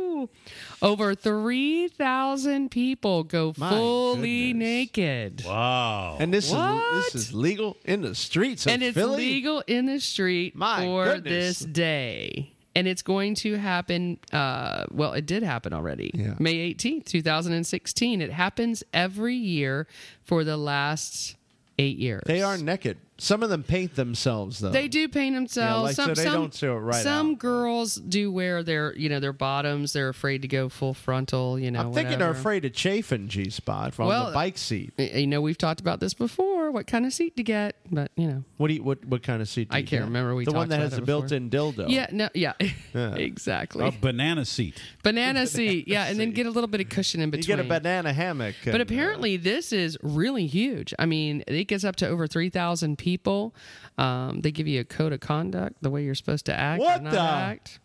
[0.82, 4.68] Over 3,000 people go My fully goodness.
[4.68, 5.44] naked.
[5.46, 6.18] Wow.
[6.20, 6.96] And this What?
[6.96, 9.18] is this is legal in the streets of and it's Philly.
[9.18, 11.60] legal in the street My for goodness.
[11.60, 12.54] this day.
[12.76, 14.20] And it's going to happen.
[14.32, 16.12] Uh, well, it did happen already.
[16.14, 16.36] Yeah.
[16.40, 18.22] May 18th, 2016.
[18.22, 19.88] It happens every year
[20.24, 21.36] for the last
[21.80, 22.24] eight years.
[22.26, 22.98] They are naked.
[23.18, 24.70] Some of them paint themselves though.
[24.70, 25.84] They do paint themselves.
[25.84, 28.96] like, so some they some, don't show it right Some out, girls do wear their
[28.96, 29.92] you know their bottoms.
[29.94, 31.60] They're afraid to go full frontal.
[31.60, 32.40] You know, I'm thinking they're whatever.
[32.40, 34.94] afraid of chafing G spot from Well, the bike seat.
[34.98, 36.59] You know, we've talked about this before.
[36.72, 37.76] What kind of seat to get?
[37.92, 39.70] But you know, What do you what what kind of seat?
[39.70, 40.06] Do I you can't get?
[40.06, 40.36] remember.
[40.36, 41.90] We the one that about has it the built-in dildo.
[41.90, 42.54] yeah, no, yeah,
[42.94, 43.16] Yeah.
[43.16, 43.88] exactly.
[43.88, 44.82] A banana seat.
[45.04, 47.58] banana seat, yeah, and then get a little bit of cushion in between.
[47.58, 47.70] You between.
[47.70, 48.56] get a banana hammock.
[48.64, 50.94] But and, uh, apparently, this is really huge.
[51.00, 53.56] I mean, it gets up to over 3,000 people.
[53.98, 56.82] Um, they give you a code of conduct, the way you're supposed to act.
[56.82, 57.80] or What not the- act.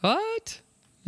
[0.00, 0.60] What?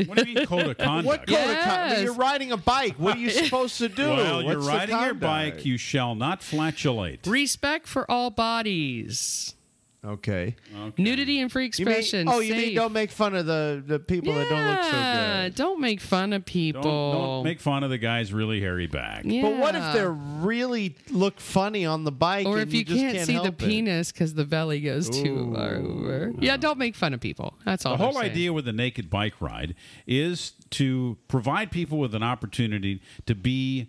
[0.07, 1.07] What do you mean code of conduct?
[1.07, 1.91] What code of conduct?
[1.91, 2.03] Yes.
[2.03, 2.95] You're riding a bike.
[2.97, 4.09] What are you supposed to do?
[4.09, 5.21] Well, you're What's the riding your conduct?
[5.57, 5.65] bike.
[5.67, 7.27] You shall not flatulate.
[7.27, 9.55] Respect for all bodies.
[10.05, 10.57] Okay.
[10.99, 12.29] Nudity and free You mean- expression.
[12.29, 12.75] oh, you mean safe.
[12.75, 15.55] don't make fun of the, the people that don't look so Yeah, good.
[15.55, 16.83] don't make fun of people.
[16.83, 19.23] Don't, don't make fun of the guy's really hairy back.
[19.25, 19.43] Yeah.
[19.43, 22.47] But what if they really look funny on the bike?
[22.49, 23.69] or and if you, just can't, can't see the help it?
[23.69, 26.33] penis because the belly goes too far over.
[26.41, 27.55] Yeah, don't make fun of people.
[27.65, 27.97] That's all.
[27.97, 28.33] The whole saying.
[28.33, 29.77] idea with the naked bike ride
[30.09, 33.89] is to provide people with an opportunity to be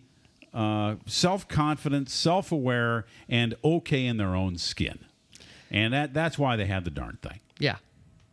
[0.54, 5.00] uh, self confident, self aware, and okay in their own skin.
[5.74, 7.40] And that, that's why they had the darn thing.
[7.60, 7.78] Yeah.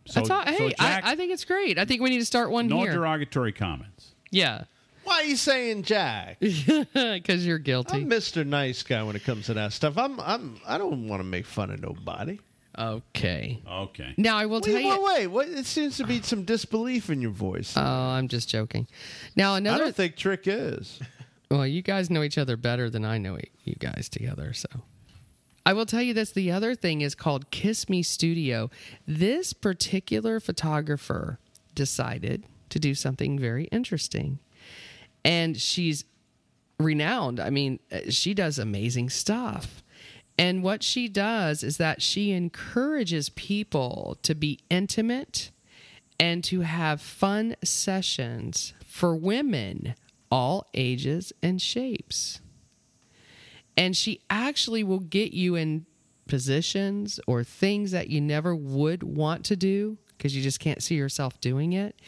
[0.07, 1.79] So, That's all, so hey, Jack, I, I think it's great.
[1.79, 2.93] I think we need to start one no here.
[2.93, 4.09] derogatory comments.
[4.31, 4.65] yeah,
[5.05, 6.39] Why are you saying Jack?
[6.41, 7.99] because you're guilty.
[7.99, 8.45] I'm Mr.
[8.47, 9.97] Nice Guy when it comes to that stuff.
[9.99, 12.39] I'm I'm I don't want to make fun of nobody.
[12.79, 13.61] Okay.
[13.71, 14.15] Okay.
[14.17, 14.91] Now I will tell Wait, you.
[14.91, 15.27] wait, wait.
[15.27, 17.75] What, it seems to be some disbelief in your voice.
[17.77, 18.87] Oh, I'm just joking.
[19.37, 19.71] Now another.
[19.71, 19.85] I another.
[19.85, 20.99] don't think Trick is.
[21.51, 24.53] well, you guys know each other better than I know e- you guys together.
[24.55, 24.69] So,
[25.65, 26.33] I will tell you this.
[26.33, 28.71] The other thing is called Kiss Me Studio.
[29.07, 31.39] This particular photographer
[31.75, 34.39] decided to do something very interesting,
[35.25, 36.05] and she's
[36.79, 37.39] renowned.
[37.39, 39.83] I mean, uh, she does amazing stuff.
[40.39, 45.51] And what she does is that she encourages people to be intimate
[46.19, 49.95] and to have fun sessions for women,
[50.31, 52.41] all ages and shapes.
[53.81, 55.87] And she actually will get you in
[56.29, 60.97] positions or things that you never would want to do because you just can't see
[60.97, 61.99] yourself doing it.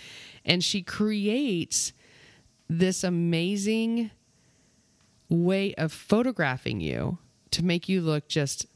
[0.44, 1.94] And she creates
[2.68, 4.10] this amazing
[5.30, 7.16] way of photographing you
[7.52, 8.66] to make you look just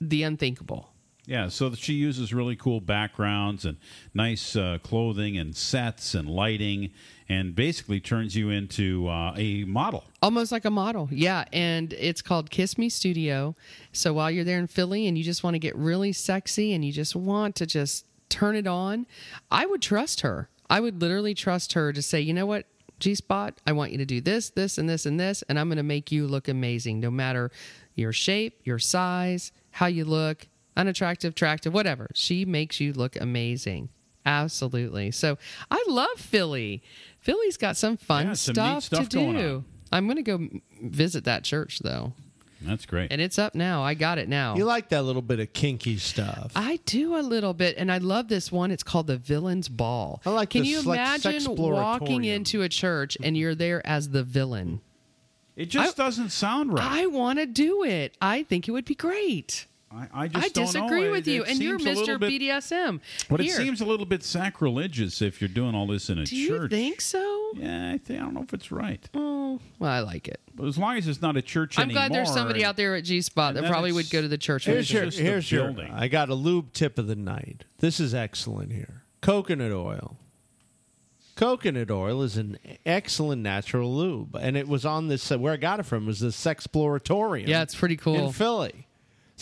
[0.00, 0.88] the unthinkable.
[1.24, 3.76] Yeah, so she uses really cool backgrounds and
[4.12, 6.90] nice uh, clothing and sets and lighting,
[7.28, 10.04] and basically turns you into uh, a model.
[10.22, 11.08] Almost like a model.
[11.10, 11.44] Yeah.
[11.52, 13.54] And it's called Kiss Me Studio.
[13.92, 16.84] So while you're there in Philly and you just want to get really sexy and
[16.84, 19.06] you just want to just turn it on,
[19.50, 20.48] I would trust her.
[20.68, 22.66] I would literally trust her to say, you know what,
[22.98, 25.68] G Spot, I want you to do this, this, and this, and this, and I'm
[25.68, 27.50] going to make you look amazing no matter
[27.94, 30.46] your shape, your size, how you look,
[30.76, 32.08] unattractive, attractive, whatever.
[32.14, 33.88] She makes you look amazing.
[34.24, 35.10] Absolutely.
[35.10, 35.36] So
[35.70, 36.82] I love Philly.
[37.22, 39.54] Philly's got some fun Yeah, some stuff, stuff to going do.
[39.56, 39.64] on.
[39.90, 40.48] I'm going to go
[40.82, 42.12] visit that church though.
[42.64, 43.10] That's great.
[43.10, 43.82] And it's up now.
[43.82, 44.54] I got it now.
[44.56, 46.52] You like that little bit of kinky stuff.
[46.54, 48.70] I do a little bit, and I love this one.
[48.70, 50.22] It's called the Villain's Ball.
[50.24, 54.10] I like Can the you sex- imagine walking into a church and you're there as
[54.10, 54.80] the villain?
[55.56, 56.82] It just doesn't sound right.
[57.02, 58.16] I want to do it.
[58.22, 59.66] I think it would be great.
[59.94, 61.10] I, I just I don't disagree know.
[61.12, 62.20] with It- you, it and you're seems a little Mr.
[62.20, 63.00] bit- BDSM.
[63.28, 63.56] But it Here.
[63.56, 66.30] seems a little bit sacrilegious if you're doing all this in a church.
[66.30, 67.50] Do you think so?
[67.54, 69.06] Yeah, I, think, I don't know if it's right.
[69.14, 70.40] Oh, well, I like it.
[70.54, 71.82] But as long as it's not a church anymore.
[71.82, 72.08] I'm anymore.
[72.08, 74.66] glad there's somebody out there at G Spot that probably would go to the church.
[74.66, 74.96] with Here's me.
[74.96, 75.64] your, just here's your.
[75.72, 75.92] building.
[75.92, 77.64] I got a lube tip of the night.
[77.78, 79.02] This is excellent here.
[79.20, 80.16] Coconut oil.
[81.34, 85.32] Coconut oil is an excellent natural lube, and it was on this.
[85.32, 87.46] Uh, where I got it from was the Sexploratorium.
[87.48, 88.26] Yeah, it's pretty cool.
[88.26, 88.86] in Philly.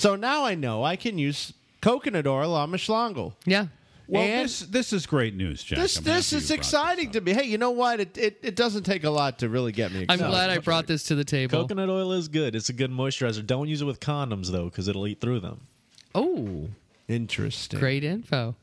[0.00, 1.52] So now I know I can use
[1.82, 3.34] coconut oil on my schlongel.
[3.44, 3.66] Yeah.
[4.08, 5.78] Well, And- this this is great news, Jack.
[5.78, 7.32] This I'm this is you brought exciting to me.
[7.34, 8.00] Hey, you know what?
[8.00, 10.86] It, it it doesn't take a lot to really get me I'm glad I brought
[10.86, 11.60] this to the table.
[11.60, 12.56] Coconut oil is good.
[12.56, 13.46] It's a good moisturizer.
[13.46, 15.60] Don't use it with condoms though, because it'll eat through them.
[16.14, 16.70] Oh,
[17.06, 17.78] Interesting.
[17.78, 18.56] great info.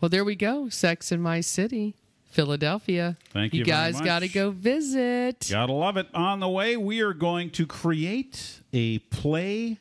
[0.00, 0.68] Well, there we go.
[0.68, 1.94] Sex in my city,
[2.30, 3.16] Philadelphia.
[3.32, 5.46] Thank you very guys got to go visit.
[5.50, 6.08] Gotta love it.
[6.14, 9.78] On the way, we are going to create a play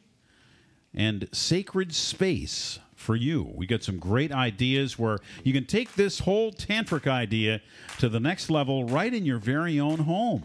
[0.98, 3.50] and sacred space for you.
[3.54, 7.62] We got some great ideas where you can take this whole tantric idea
[8.00, 10.44] to the next level right in your very own home.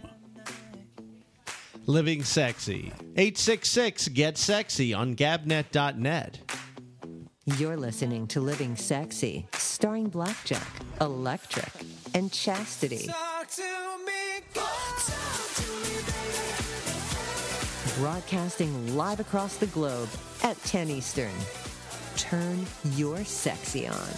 [1.86, 2.92] Living sexy.
[3.16, 6.38] 866 get sexy on gabnet.net.
[7.44, 10.68] You're listening to Living Sexy, starring Blackjack,
[11.00, 11.72] Electric,
[12.14, 13.10] and Chastity.
[17.98, 20.08] broadcasting live across the globe
[20.42, 21.32] at 10 Eastern.
[22.16, 22.66] Turn
[22.96, 24.12] your sexy on.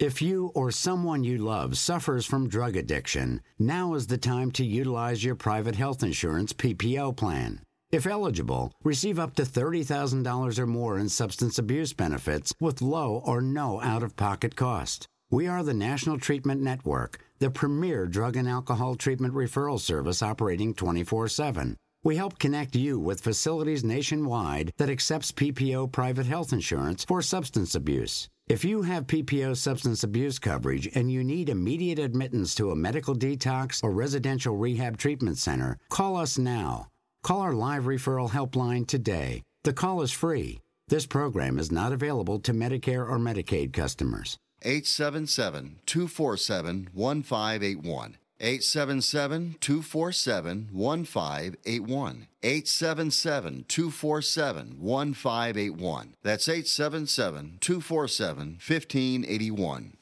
[0.00, 4.64] If you or someone you love suffers from drug addiction, now is the time to
[4.64, 7.60] utilize your private health insurance PPO plan.
[7.90, 13.40] If eligible, receive up to $30,000 or more in substance abuse benefits with low or
[13.40, 15.06] no out of pocket cost.
[15.30, 20.72] We are the National Treatment Network, the premier drug and alcohol treatment referral service operating
[20.72, 21.76] 24 7.
[22.02, 27.74] We help connect you with facilities nationwide that accepts PPO private health insurance for substance
[27.74, 28.30] abuse.
[28.48, 33.14] If you have PPO substance abuse coverage and you need immediate admittance to a medical
[33.14, 36.86] detox or residential rehab treatment center, call us now.
[37.22, 39.42] Call our live referral helpline today.
[39.64, 40.60] The call is free.
[40.88, 44.38] This program is not available to Medicare or Medicaid customers.
[44.64, 48.16] 877 247 1581.
[48.40, 52.26] 877 247 1581.
[52.42, 56.14] 877 247 1581.
[56.22, 59.96] That's 877 247 1581.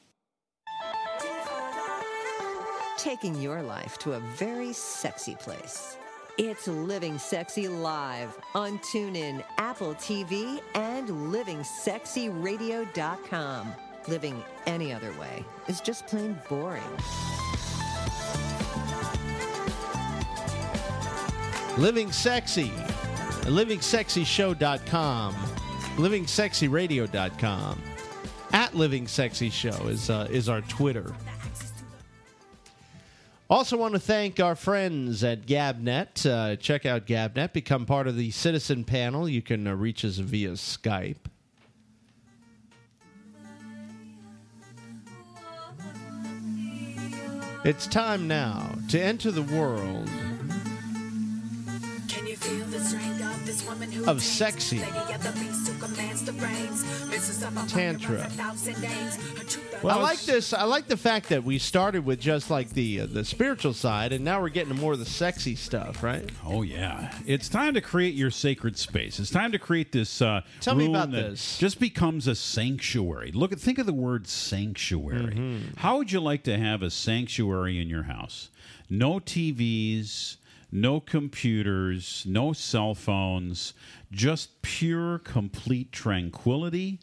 [2.97, 5.97] Taking your life to a very sexy place.
[6.37, 13.73] It's Living Sexy Live on TuneIn, Apple TV, and LivingSexyRadio.com.
[14.07, 16.83] Living any other way is just plain boring.
[21.77, 22.71] Living Sexy.
[23.43, 25.35] LivingSexyShow.com.
[25.95, 27.81] LivingSexyRadio.com.
[28.51, 31.15] At Living Sexy Show is, uh, is our Twitter.
[33.49, 36.25] Also, want to thank our friends at Gabnet.
[36.25, 37.53] Uh, check out Gabnet.
[37.53, 39.27] Become part of the citizen panel.
[39.29, 41.25] You can uh, reach us via Skype.
[47.65, 50.09] It's time now to enter the world
[54.07, 54.79] of sexy
[57.67, 58.29] tantra.
[59.81, 60.53] Well, I like this.
[60.53, 64.13] I like the fact that we started with just like the uh, the spiritual side,
[64.13, 66.29] and now we're getting to more of the sexy stuff, right?
[66.45, 69.19] Oh yeah, it's time to create your sacred space.
[69.19, 70.21] It's time to create this.
[70.21, 71.57] Uh, Tell me about that this.
[71.57, 73.31] Just becomes a sanctuary.
[73.33, 75.35] Look at think of the word sanctuary.
[75.35, 75.77] Mm-hmm.
[75.77, 78.49] How would you like to have a sanctuary in your house?
[78.89, 80.37] No TVs,
[80.73, 83.75] no computers, no cell phones,
[84.11, 86.99] just pure, complete tranquility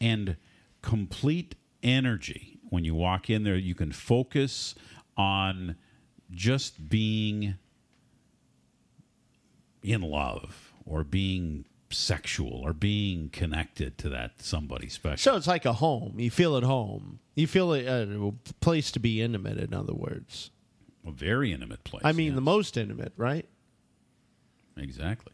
[0.00, 0.36] and
[0.82, 1.54] complete
[1.84, 2.58] energy.
[2.68, 4.74] When you walk in there, you can focus
[5.16, 5.76] on
[6.32, 7.54] just being
[9.84, 15.32] in love or being sexual or being connected to that somebody special.
[15.32, 16.14] So it's like a home.
[16.18, 17.20] You feel at home.
[17.36, 19.58] You feel a, a place to be intimate.
[19.58, 20.50] In other words,
[21.06, 22.02] A very intimate place.
[22.04, 23.46] I mean the most intimate, right?
[24.76, 25.32] Exactly.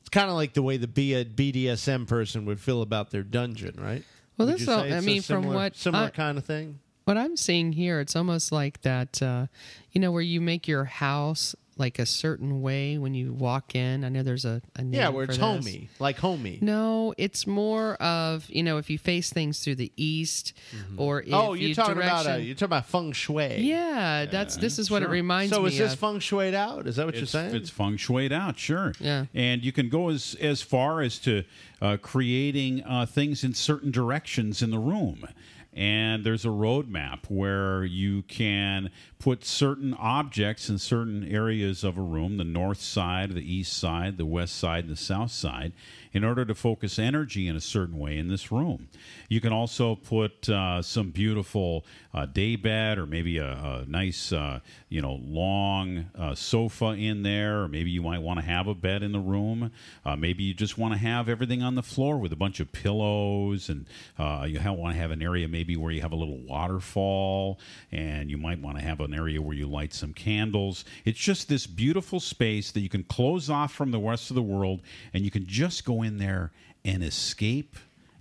[0.00, 4.02] It's kind of like the way the BDSM person would feel about their dungeon, right?
[4.36, 6.80] Well, Would this all, I it's a mean, from what similar I- kind of thing.
[7.04, 9.46] What I'm seeing here, it's almost like that, uh,
[9.90, 14.04] you know, where you make your house like a certain way when you walk in.
[14.04, 15.46] I know there's a, a name Yeah, where for it's this.
[15.46, 16.58] homey, like homey.
[16.60, 20.52] No, it's more of you know if you face things through the east,
[20.96, 23.60] or if oh, you're you talking about uh, direction- you're talking about feng shui.
[23.62, 25.98] Yeah, that's this is what it reminds So me So is this of.
[25.98, 26.86] feng shuied out?
[26.86, 27.54] Is that what you're saying?
[27.54, 28.92] It's feng shuied out, sure.
[29.00, 29.26] Yeah.
[29.34, 31.44] And you can go as as far as to
[31.80, 35.26] uh, creating uh, things in certain directions in the room.
[35.74, 42.02] And there's a roadmap where you can put certain objects in certain areas of a
[42.02, 45.72] room the north side, the east side, the west side, and the south side
[46.12, 48.88] in order to focus energy in a certain way in this room.
[49.28, 54.32] You can also put uh, some beautiful uh, day bed or maybe a, a nice,
[54.32, 58.66] uh, you know, long uh, sofa in there, or maybe you might want to have
[58.66, 59.70] a bed in the room.
[60.04, 62.70] Uh, maybe you just want to have everything on the floor with a bunch of
[62.72, 63.86] pillows, and
[64.18, 67.58] uh, you want to have an area maybe where you have a little waterfall,
[67.90, 70.84] and you might want to have an area where you light some candles.
[71.04, 74.42] It's just this beautiful space that you can close off from the rest of the
[74.42, 74.82] world,
[75.14, 76.52] and you can just go in there
[76.84, 77.76] and escape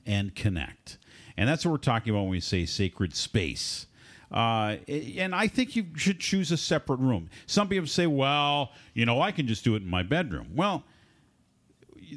[0.06, 0.98] and connect.
[1.38, 3.88] And that's what we're talking about when we say sacred space.
[4.32, 7.30] Uh, and I think you should choose a separate room.
[7.48, 10.52] Some people say, well, you know, I can just do it in my bedroom.
[10.56, 10.84] Well,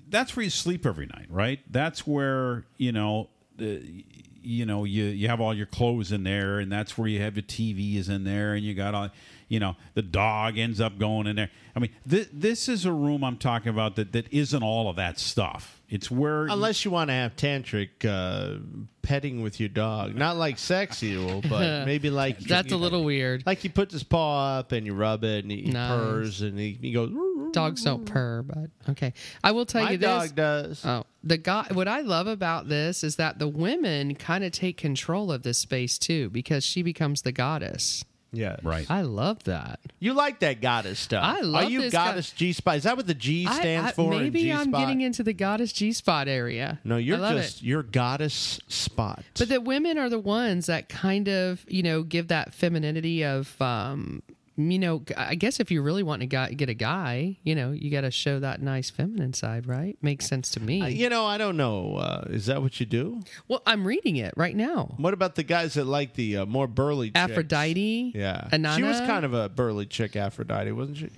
[0.09, 1.61] that's where you sleep every night, right?
[1.70, 4.05] That's where, you know, the,
[4.43, 7.36] you know, you, you have all your clothes in there, and that's where you have
[7.36, 9.09] your TV is in there, and you got all,
[9.49, 11.51] you know, the dog ends up going in there.
[11.77, 14.97] I mean, th- this is a room I'm talking about that, that isn't all of
[14.97, 15.83] that stuff.
[15.89, 18.59] It's where Unless you want to have tantric uh,
[19.03, 23.45] petting with your dog, not like sexual, but maybe like That's a little weird.
[23.47, 25.91] Like you put his paw up and you rub it, and he, he Nice.
[25.91, 27.11] purrs, and he, he goes.
[27.53, 29.12] Dogs don't purr, but okay.
[29.45, 30.07] I will tell My you this.
[30.09, 30.85] dog does.
[30.85, 31.66] Oh, the guy.
[31.73, 35.59] What I love about this is that the women kind of take control of this
[35.59, 38.05] space too, because she becomes the goddess.
[38.35, 38.86] Yeah, right.
[38.90, 39.81] I love that.
[40.01, 41.23] You like that goddess stuff?
[41.24, 42.77] I love Are you this guy- goddess G spot?
[42.77, 44.12] Is that what the G I- stands I- for?
[44.15, 44.81] in Maybe I'm G-spot?
[44.81, 46.81] getting into the goddess G spot area.
[46.85, 47.65] No, you're I love just it.
[47.66, 49.23] you're goddess spot.
[49.39, 53.61] But the women are the ones that kind of, you know, give that femininity of,
[53.62, 54.23] um,
[54.56, 57.90] you know, I guess if you really want to get a guy, you know, you
[57.90, 59.97] got to show that nice feminine side, right?
[60.01, 60.81] Makes sense to me.
[60.81, 61.97] Uh, you know, I don't know.
[61.97, 63.22] Uh, is that what you do?
[63.48, 64.94] well, I'm reading it right now.
[64.97, 67.18] What about the guys that like the uh, more burly chicks?
[67.18, 68.12] Aphrodite.
[68.14, 68.76] Yeah, Inanna?
[68.76, 71.10] she was kind of a burly chick, Aphrodite, wasn't she?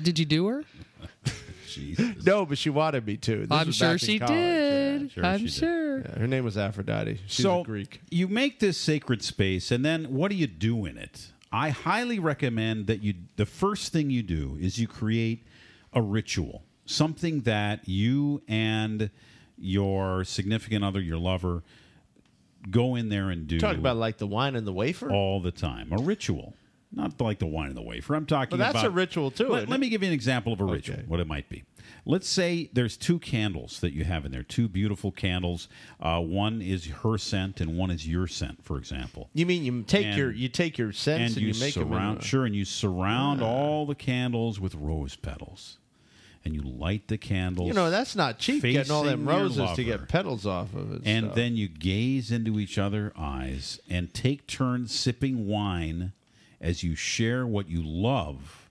[0.00, 0.64] Did you do her?
[2.26, 3.46] No, but she wanted me to.
[3.46, 4.34] This I'm was sure she college.
[4.34, 5.02] did.
[5.02, 5.52] Yeah, Sure I'm she did.
[5.54, 5.98] sure.
[6.00, 7.20] Yeah, her name was Aphrodite.
[7.26, 8.02] She's so a Greek.
[8.10, 11.31] you make this sacred space, and then what do you do in it?
[11.52, 13.14] I highly recommend that you.
[13.36, 15.44] The first thing you do is you create
[15.92, 19.10] a ritual, something that you and
[19.58, 21.62] your significant other, your lover,
[22.70, 23.58] go in there and do.
[23.58, 25.10] Talk about like the wine and the wafer.
[25.10, 25.92] all the time.
[25.92, 26.54] A ritual.
[26.94, 28.14] Not like the wine and the wafer.
[28.14, 30.52] I'm talking Well, that's about a ritual, too, Let, let me give you an example
[30.52, 31.64] of a ritual, what it might be.
[32.04, 35.68] Let's say there's two candles that you have in there, two beautiful candles.
[36.00, 39.30] Uh, one is her scent and one is your scent, for example.
[39.32, 42.16] You mean you take And- your you take your scents and, you, make them surround
[42.16, 45.78] into- sure and you surround all the candles with rose petals
[46.44, 48.62] and you light the candles You know that's not cheap.
[48.62, 51.02] Getting all them roses to get petals off of it.
[51.04, 51.36] and stuff.
[51.36, 56.12] then you gaze into each other's eyes and take turns sipping wine
[56.62, 58.70] as you share what you love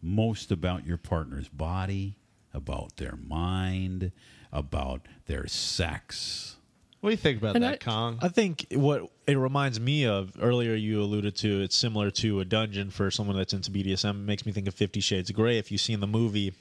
[0.00, 2.16] most about your partner's body,
[2.54, 4.12] about their mind,
[4.52, 6.56] about their sex.
[7.00, 8.18] what do you think about And that, I- Kong?
[8.22, 12.44] I think what it reminds me of earlier, you alluded to it's similar to a
[12.44, 14.10] dungeon for someone that's into BDSM.
[14.10, 15.58] It makes me think of Fifty Shades of Grey.
[15.58, 16.54] If you see in the movie,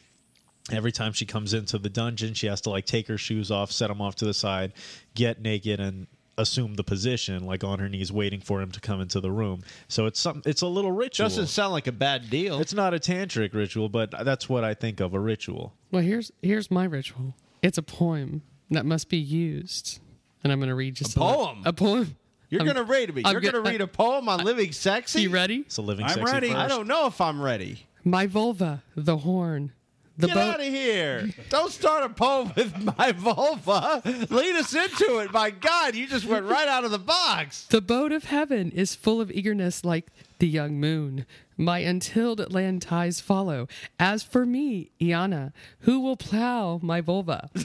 [0.71, 3.71] every time she comes into the dungeon, she has to like take her shoes off,
[3.71, 4.73] set them off to the side,
[5.13, 8.99] get naked, and assume the position, like on her knees, waiting for him to come
[9.01, 9.63] into the room.
[9.87, 11.25] So it's some, it's a little ritual.
[11.25, 12.59] Doesn't sound like a bad deal.
[12.59, 15.73] It's not a tantric ritual, but that's what I think of a ritual.
[15.91, 17.35] Well, here's here's my ritual.
[17.61, 18.41] It's a poem
[18.71, 19.99] that must be used,
[20.43, 21.61] and I'm going to read just A a, li- poem?
[21.65, 22.15] A poem.
[22.49, 23.23] You're I'm- gonna read me.
[23.25, 25.23] I'm You're go- gonna read a poem on living sexy.
[25.23, 25.61] You ready?
[25.61, 26.05] It's a living.
[26.05, 26.47] I'm sexy ready.
[26.49, 26.59] first.
[26.59, 27.87] I don't know if I'm ready.
[28.03, 29.71] My vulva, the horn,
[30.17, 30.53] the Get boat.
[30.55, 31.29] out of here!
[31.49, 34.01] Don't start a poem with my vulva.
[34.29, 35.31] Lead us into it.
[35.33, 37.65] My God, you just went right out of the box.
[37.65, 40.07] The boat of heaven is full of eagerness like
[40.39, 41.25] the young moon.
[41.57, 43.67] My untilled land ties follow.
[43.99, 47.49] As for me, Inanna, who will plow my vulva?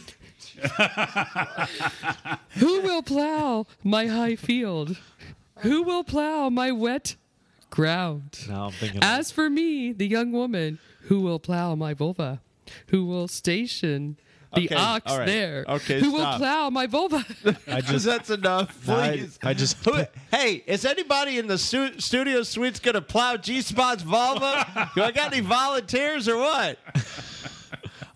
[2.57, 4.97] who will plow my high field?
[5.59, 7.17] Who will plow my wet
[7.71, 8.47] ground?
[8.51, 9.03] I'm thinking.
[9.03, 12.41] As for me, the young woman, who will plow my vulva?
[12.89, 14.17] Who will station
[14.55, 15.27] the Okay, ox all right.
[15.27, 15.65] there?
[15.69, 17.25] Okay, who will plow my vulva?
[17.69, 19.39] I just That's enough, I- please.
[19.43, 19.77] I just-
[20.33, 24.91] hey, is anybody in the stu- studio suites gonna plow G Spot's vulva?
[24.95, 26.79] Do I got any volunteers or what?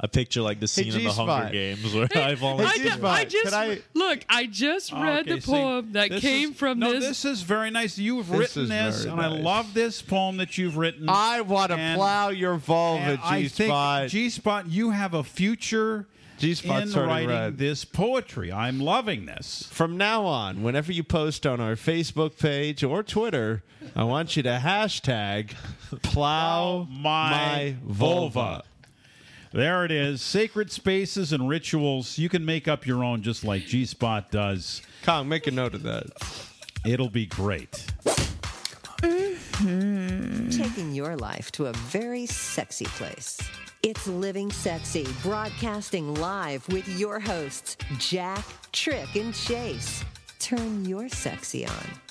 [0.05, 2.85] I picture like the scene in the Hunger Games where I I, volunteer.
[2.97, 4.21] ju- I just I- look.
[4.29, 7.05] I just oh, read Okay, the see, poem that came is- from no, this.
[7.05, 7.97] this is very nice.
[7.97, 11.07] You've This written this, very and I love this poem that you've written.
[11.09, 14.09] I want to plow your vulva, And I G think Spot.
[14.09, 16.07] G Spot, you have a future
[16.37, 17.59] G-Spot's in already writing read.
[17.59, 18.53] this poetry.
[18.53, 19.69] I'm loving this.
[19.71, 23.63] From now on, whenever you post on our Facebook page or Twitter,
[23.95, 25.53] I want you to hashtag
[26.03, 28.63] plow My, my vulva.
[29.55, 30.21] There it is.
[30.21, 32.19] Sacred spaces and rituals.
[32.19, 34.83] You can make up your own just like G Spot does.
[35.05, 36.07] Kong, make a note of that.
[36.85, 37.71] It'll be great.
[39.01, 40.49] Mm-hmm.
[40.49, 43.41] Taking your life to a very sexy place.
[43.85, 50.03] It's Living Sexy, broadcasting live with your hosts, Jack, Trick, and Chase.
[50.41, 52.04] Turn your sexy on.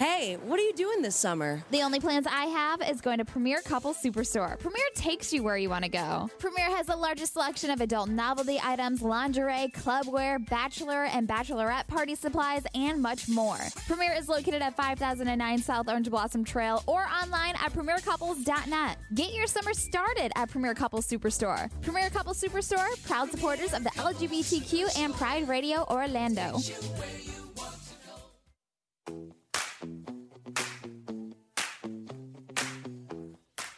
[0.00, 1.62] Hey, what are you doing this summer?
[1.72, 4.58] The only plans I have is going to Premier Couple Superstore.
[4.58, 6.30] Premier takes you where you want to go.
[6.38, 12.14] Premier has the largest selection of adult novelty items, lingerie, clubwear, bachelor and bachelorette party
[12.14, 13.58] supplies, and much more.
[13.86, 18.96] Premier is located at 5009 South Orange Blossom Trail or online at premiercouples.net.
[19.12, 21.70] Get your summer started at Premier Couple Superstore.
[21.82, 26.58] Premier Couple Superstore, proud supporters of the LGBTQ and Pride Radio Orlando.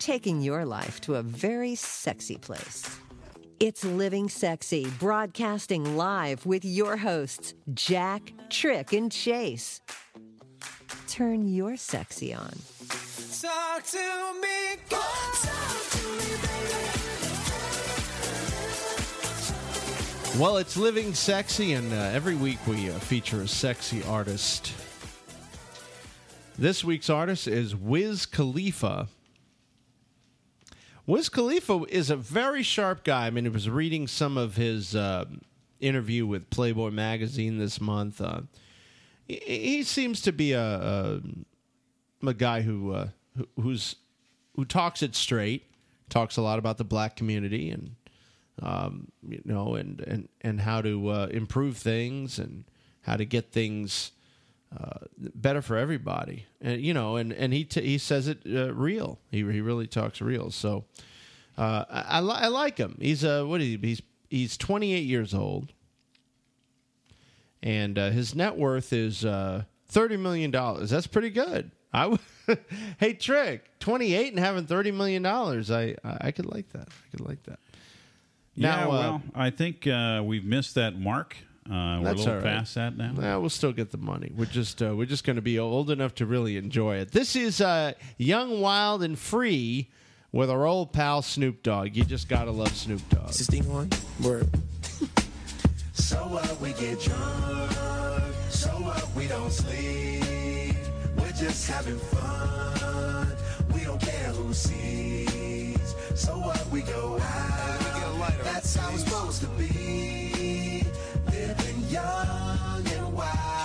[0.02, 2.98] Taking your life to a very sexy place.
[3.60, 9.80] It's Living Sexy, broadcasting live with your hosts, Jack, Trick, and Chase.
[11.06, 12.50] Turn your sexy on.
[13.40, 16.22] Talk to me, talk to me,
[20.40, 24.72] Well, it's Living Sexy, and uh, every week we uh, feature a sexy artist.
[26.58, 29.06] This week's artist is Wiz Khalifa.
[31.06, 33.26] Wiz Khalifa is a very sharp guy.
[33.26, 35.24] I mean, I was reading some of his uh,
[35.80, 38.20] interview with Playboy magazine this month.
[38.20, 38.42] Uh,
[39.26, 41.20] he, he seems to be a, a,
[42.24, 43.96] a guy who, uh, who who's
[44.54, 45.64] who talks it straight,
[46.08, 47.96] talks a lot about the black community and
[48.60, 52.64] um, you know, and and and how to uh, improve things and
[53.00, 54.12] how to get things
[54.78, 54.98] uh,
[55.34, 56.46] better for everybody.
[56.60, 59.18] And you know, and and he t- he says it uh, real.
[59.30, 60.50] He he really talks real.
[60.50, 60.84] So
[61.58, 62.96] uh, I I, li- I like him.
[63.00, 63.76] He's uh what is he?
[63.82, 65.72] He's he's 28 years old,
[67.62, 70.90] and uh, his net worth is uh, 30 million dollars.
[70.90, 71.70] That's pretty good.
[71.92, 72.18] I w-
[72.98, 75.70] hey Trick, 28 and having 30 million dollars.
[75.70, 76.88] I I could like that.
[76.88, 77.58] I could like that.
[78.54, 81.36] yeah, Now, uh, well, I think uh, we've missed that mark.
[81.70, 82.44] Uh, we're a That's little all right.
[82.58, 83.12] past that now.
[83.18, 84.32] Yeah, we'll still get the money.
[84.36, 87.12] We're just uh, we're just going to be old enough to really enjoy it.
[87.12, 89.88] This is uh, Young, Wild, and Free
[90.32, 91.94] with our old pal Snoop Dogg.
[91.94, 93.30] You just gotta love Snoop Dogg.
[93.30, 93.90] Is this thing on?
[94.22, 94.48] Word.
[95.92, 96.60] So what?
[96.60, 97.72] We get drunk.
[98.50, 99.06] So what?
[99.14, 100.74] We don't sleep.
[101.16, 103.36] We're just having fun.
[103.72, 105.94] We don't care who sees.
[106.16, 106.66] So what?
[106.70, 108.32] We go out.
[108.42, 110.21] That's how it's supposed to be.
[112.02, 113.62] Young and wild.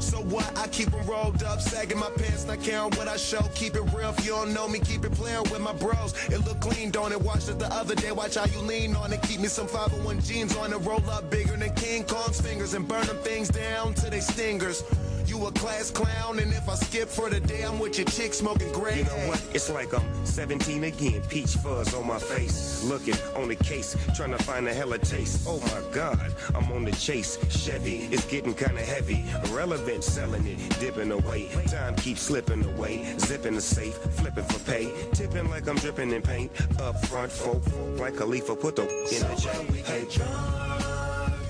[0.00, 0.58] So what?
[0.58, 3.42] I keep them rolled up, sagging my pants, not caring what I show.
[3.54, 6.14] Keep it real, if you don't know me, keep it playing with my bros.
[6.28, 7.20] It look clean, don't it?
[7.20, 9.22] Watched it the other day, watch how you lean on it.
[9.22, 12.88] Keep me some 501 jeans on it, roll up bigger than King Kong's fingers and
[12.88, 14.82] burn them things down to they stingers.
[15.30, 18.34] You a class clown, and if I skip for the day, I'm with your chick
[18.34, 18.98] smoking gray.
[18.98, 19.40] You know what?
[19.54, 21.22] It's like I'm 17 again.
[21.28, 22.82] Peach fuzz on my face.
[22.82, 25.46] Looking on the case, trying to find a hella taste.
[25.46, 27.38] Oh my god, I'm on the chase.
[27.48, 29.24] Chevy, it's getting kinda heavy.
[29.44, 31.48] Irrelevant, selling it, dipping away.
[31.68, 33.14] Time keeps slipping away.
[33.20, 34.92] Zipping the safe, flipping for pay.
[35.12, 36.50] Tipping like I'm dripping in paint.
[36.80, 37.62] Up front, folk,
[38.00, 39.48] like Khalifa, put the in the J.
[39.84, 40.08] Hey,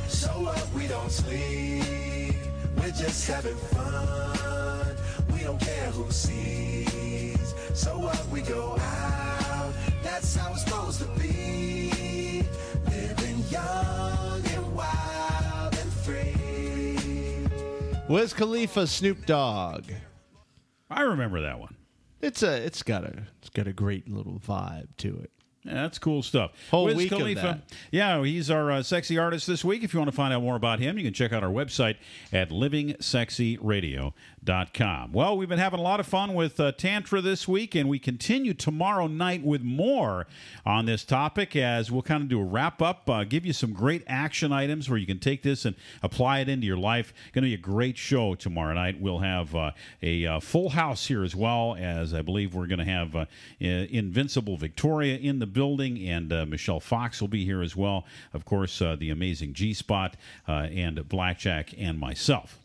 [0.07, 0.69] So what?
[0.74, 2.10] We don't sleep.
[2.76, 4.97] We're just having fun.
[5.32, 7.55] We don't care who sees.
[7.74, 8.26] So what?
[8.28, 9.72] We go out.
[10.02, 12.42] That's how it's supposed to be.
[12.86, 17.47] Living young and wild and free.
[18.09, 19.84] Wiz Khalifa, Snoop Dogg.
[20.90, 21.76] I remember that one.
[22.20, 25.30] It's a it's got a it's got a great little vibe to it.
[25.65, 26.53] That's cool stuff.
[26.70, 27.61] Whole Wiz week of that.
[27.91, 29.85] Yeah, he's our uh, sexy artist this week.
[29.85, 31.97] If you want to find out more about him, you can check out our website
[32.32, 34.12] at livingsexyradio.com.
[35.12, 37.99] Well, we've been having a lot of fun with uh, Tantra this week, and we
[37.99, 40.27] continue tomorrow night with more
[40.65, 43.75] on this topic as we'll kind of do a wrap up, uh, give you some
[43.75, 47.12] great action items where you can take this and apply it into your life.
[47.33, 48.99] Going to be a great show tomorrow night.
[48.99, 49.73] We'll have uh,
[50.03, 53.27] a uh, full house here as well, as I believe we're going to have uh,
[53.59, 58.07] Invincible Victoria in the building, and uh, Michelle Fox will be here as well.
[58.33, 60.17] Of course, uh, the amazing G Spot
[60.49, 62.60] uh, and Blackjack and myself.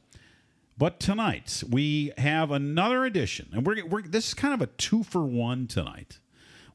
[0.78, 5.04] But tonight we have another edition, and we're, we're this is kind of a two
[5.04, 6.20] for one tonight.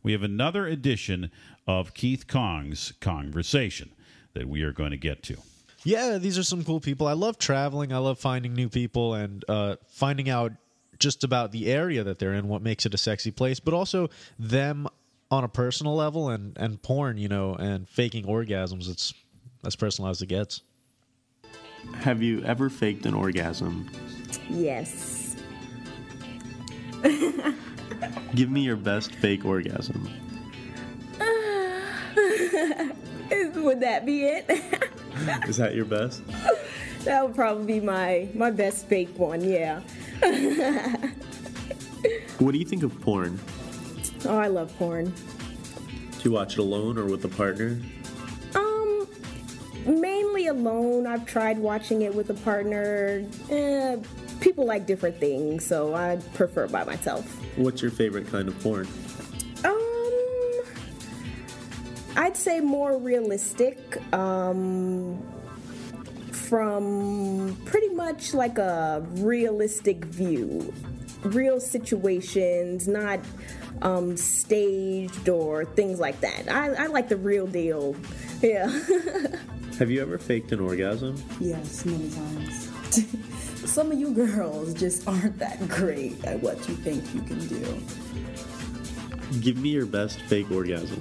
[0.03, 1.31] We have another edition
[1.67, 3.91] of Keith Kong's conversation
[4.33, 5.37] that we are going to get to.
[5.85, 7.07] Yeah, these are some cool people.
[7.07, 7.93] I love traveling.
[7.93, 10.53] I love finding new people and uh, finding out
[10.99, 14.09] just about the area that they're in, what makes it a sexy place, but also
[14.39, 14.87] them
[15.31, 18.89] on a personal level and and porn, you know, and faking orgasms.
[18.89, 19.13] It's
[19.63, 20.63] as personal as it gets.
[21.95, 23.89] Have you ever faked an orgasm?
[24.49, 25.37] Yes.
[28.35, 30.09] Give me your best fake orgasm.
[33.55, 34.47] Would that be it?
[35.49, 36.23] Is that your best?
[37.05, 39.43] that would probably be my my best fake one.
[39.43, 39.81] Yeah.
[42.39, 43.39] What do you think of porn?
[44.27, 45.07] oh, I love porn.
[45.07, 47.81] Do you watch it alone or with a partner?
[49.87, 51.07] Mainly alone.
[51.07, 53.25] I've tried watching it with a partner.
[53.51, 53.97] Eh,
[54.41, 57.25] people like different things, so I prefer by myself.
[57.57, 58.87] What's your favorite kind of porn?
[59.65, 60.63] Um,
[62.17, 63.79] I'd say more realistic.
[64.15, 65.23] Um,
[66.33, 70.75] from pretty much like a realistic view.
[71.23, 73.21] real situations, not
[73.83, 76.51] um, staged or things like that.
[76.51, 77.95] I, I like the real deal.
[78.43, 78.69] Yeah.
[79.81, 81.17] Have you ever faked an orgasm?
[81.41, 82.69] Yes, many times.
[83.65, 89.41] Some of you girls just aren't that great at what you think you can do.
[89.41, 91.01] Give me your best fake orgasm.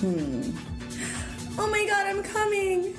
[0.00, 0.50] Hmm.
[1.56, 2.96] Oh my god, I'm coming!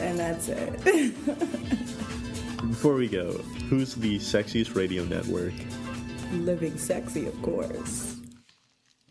[0.00, 1.14] And that's it.
[2.68, 3.34] Before we go,
[3.68, 5.54] who's the sexiest radio network?
[6.32, 8.19] Living sexy, of course.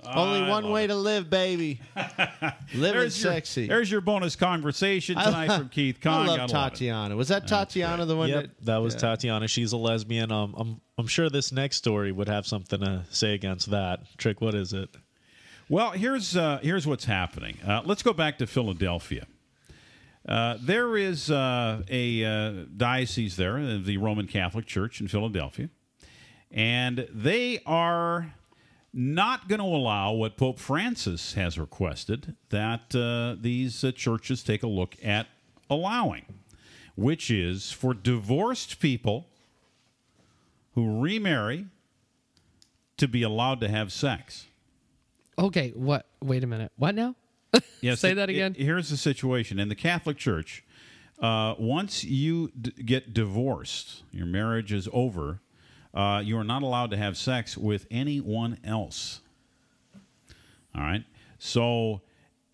[0.05, 1.81] Only one way to live, baby.
[1.95, 3.67] Living There's your- sexy.
[3.67, 6.23] there's your bonus conversation tonight from Keith Kong.
[6.23, 6.69] I love Gotta it.
[6.69, 7.15] Tatiana.
[7.17, 8.65] Was that Tatiana the one Yep, that?
[8.65, 8.99] that was yeah.
[9.01, 9.47] Tatiana.
[9.49, 10.31] She's a lesbian.
[10.31, 14.01] Um, I'm I'm sure this next story would have something to say against that.
[14.17, 14.89] Trick, what is it?
[15.67, 17.57] Well, here's uh, here's what's happening.
[17.67, 19.25] Uh, let's go back to Philadelphia.
[20.27, 25.69] Uh, there is uh, a uh, diocese there, the Roman Catholic Church in Philadelphia,
[26.51, 28.33] and they are
[28.93, 34.63] not going to allow what Pope Francis has requested that uh, these uh, churches take
[34.63, 35.27] a look at
[35.69, 36.25] allowing,
[36.95, 39.27] which is for divorced people
[40.73, 41.65] who remarry
[42.97, 44.45] to be allowed to have sex.
[45.37, 46.05] Okay, what?
[46.21, 46.71] Wait a minute.
[46.75, 47.15] What now?
[47.81, 48.55] Yes, Say it- that it- again.
[48.57, 50.63] here's the situation in the Catholic Church.
[51.21, 55.39] Uh, once you d- get divorced, your marriage is over.
[55.93, 59.21] Uh, you are not allowed to have sex with anyone else.
[60.75, 61.03] All right.
[61.39, 62.01] So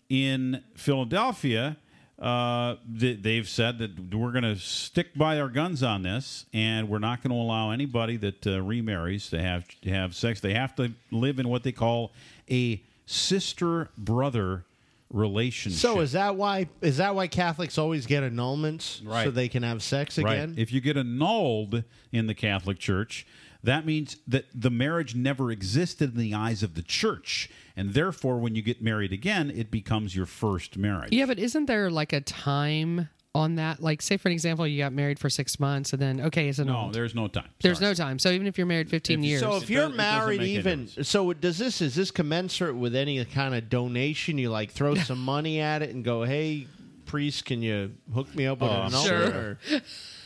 [0.08, 1.76] in Philadelphia,
[2.18, 6.88] uh, th- they've said that we're going to stick by our guns on this, and
[6.88, 10.40] we're not going to allow anybody that uh, remarries to have to have sex.
[10.40, 12.12] They have to live in what they call
[12.50, 14.64] a sister brother
[15.10, 15.78] relationship.
[15.78, 16.68] So is that why?
[16.80, 19.24] Is that why Catholics always get annulments right.
[19.24, 20.50] so they can have sex again?
[20.50, 20.58] Right.
[20.58, 23.26] If you get annulled in the Catholic Church,
[23.62, 27.50] that means that the marriage never existed in the eyes of the church.
[27.76, 31.12] And therefore, when you get married again, it becomes your first marriage.
[31.12, 33.82] Yeah, but isn't there like a time on that?
[33.82, 36.58] Like, say for an example, you got married for six months, and then okay, it's
[36.58, 37.48] an No, there's no time.
[37.60, 38.18] There's no time.
[38.18, 41.80] So even if you're married 15 years, So if you're married, even so, does this
[41.80, 44.38] is this commensurate with any kind of donation?
[44.38, 46.66] You like throw some money at it and go, "Hey,
[47.04, 49.26] priest, can you hook me up with Oh, an I'm sure.
[49.26, 49.58] or-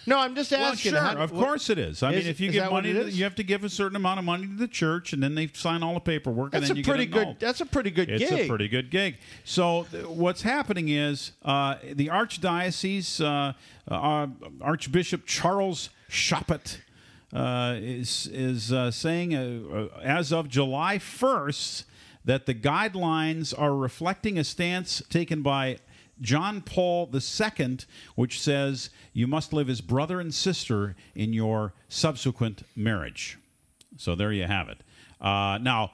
[0.06, 0.92] No, I'm just asking.
[0.92, 2.02] Well, sure, how- of what- course it is.
[2.02, 4.18] I Is- mean, if you give money, to, you have to give a certain amount
[4.18, 6.54] of money to the church, and then they sign all the paperwork.
[6.54, 7.36] and That's then a you pretty get good.
[7.40, 8.22] That's a pretty good gig.
[8.22, 8.44] It's gig.
[8.46, 9.16] a pretty good gig.
[9.44, 13.52] So th- what's happening is uh, the archdiocese, uh,
[13.92, 14.26] uh,
[14.60, 16.78] Archbishop Charles Chaput,
[17.32, 21.84] uh, is is uh, saying uh, uh, as of July first
[22.24, 25.78] that the guidelines are reflecting a stance taken by
[26.20, 27.78] John Paul II,
[28.14, 33.38] which says you must live as brother and sister in your subsequent marriage.
[33.96, 34.82] So there you have it.
[35.20, 35.92] Uh, now,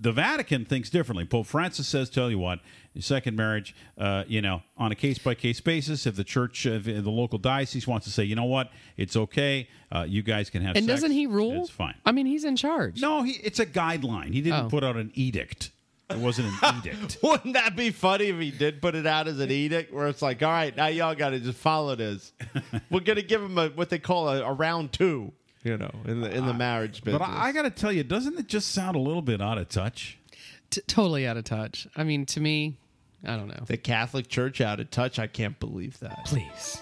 [0.00, 1.24] the Vatican thinks differently.
[1.24, 2.60] Pope Francis says, "Tell you what,
[2.94, 6.06] your second marriage, uh, you know, on a case by case basis.
[6.06, 9.68] If the church, if the local diocese wants to say, you know what, it's okay,
[9.90, 11.00] uh, you guys can have and sex.
[11.00, 11.60] doesn't he rule?
[11.62, 11.94] It's fine.
[12.04, 13.00] I mean, he's in charge.
[13.00, 14.32] No, he, it's a guideline.
[14.32, 14.68] He didn't Oh.
[14.68, 15.70] put out an edict.
[16.12, 17.18] It wasn't an edict.
[17.22, 20.22] Wouldn't that be funny if he did put it out as an edict, where it's
[20.22, 22.32] like, "All right, now y'all got to just follow this.
[22.90, 25.32] We're gonna give him a what they call a, a round two,
[25.64, 28.02] you know, in the in the marriage business." But I, I got to tell you,
[28.04, 30.18] doesn't it just sound a little bit out of touch?
[30.70, 31.86] T- totally out of touch.
[31.96, 32.78] I mean, to me,
[33.24, 33.64] I don't know.
[33.66, 35.18] the Catholic Church out of touch.
[35.18, 36.24] I can't believe that.
[36.26, 36.80] Please.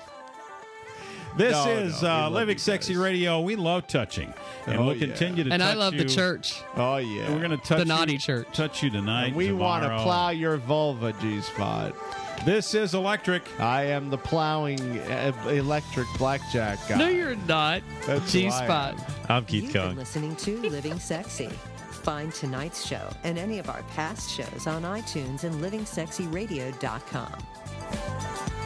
[1.36, 3.40] This No, is no, uh, Living you Sexy Radio.
[3.40, 4.34] We love touching,
[4.66, 5.06] and Oh, we'll yeah.
[5.06, 5.52] continue to.
[5.52, 6.60] And I touch love the church.
[6.76, 8.48] Oh yeah, We're going to touch The you- naughty church.
[8.52, 9.28] Touch you tonight.
[9.28, 11.94] And we want to plow your vulva, G Spot.
[12.44, 13.42] This is electric.
[13.60, 16.96] I am the plowing uh, electric blackjack guy.
[16.96, 17.82] No, you're not.
[18.28, 18.96] G spot.
[19.28, 19.88] I'm Keith You've Kong.
[19.90, 21.50] been listening to Living Sexy.
[21.90, 28.59] Find tonight's show and any of our past shows on iTunes and livingsexyradio.com.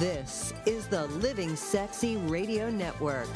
[0.00, 3.28] This is the Living Sexy Radio Network.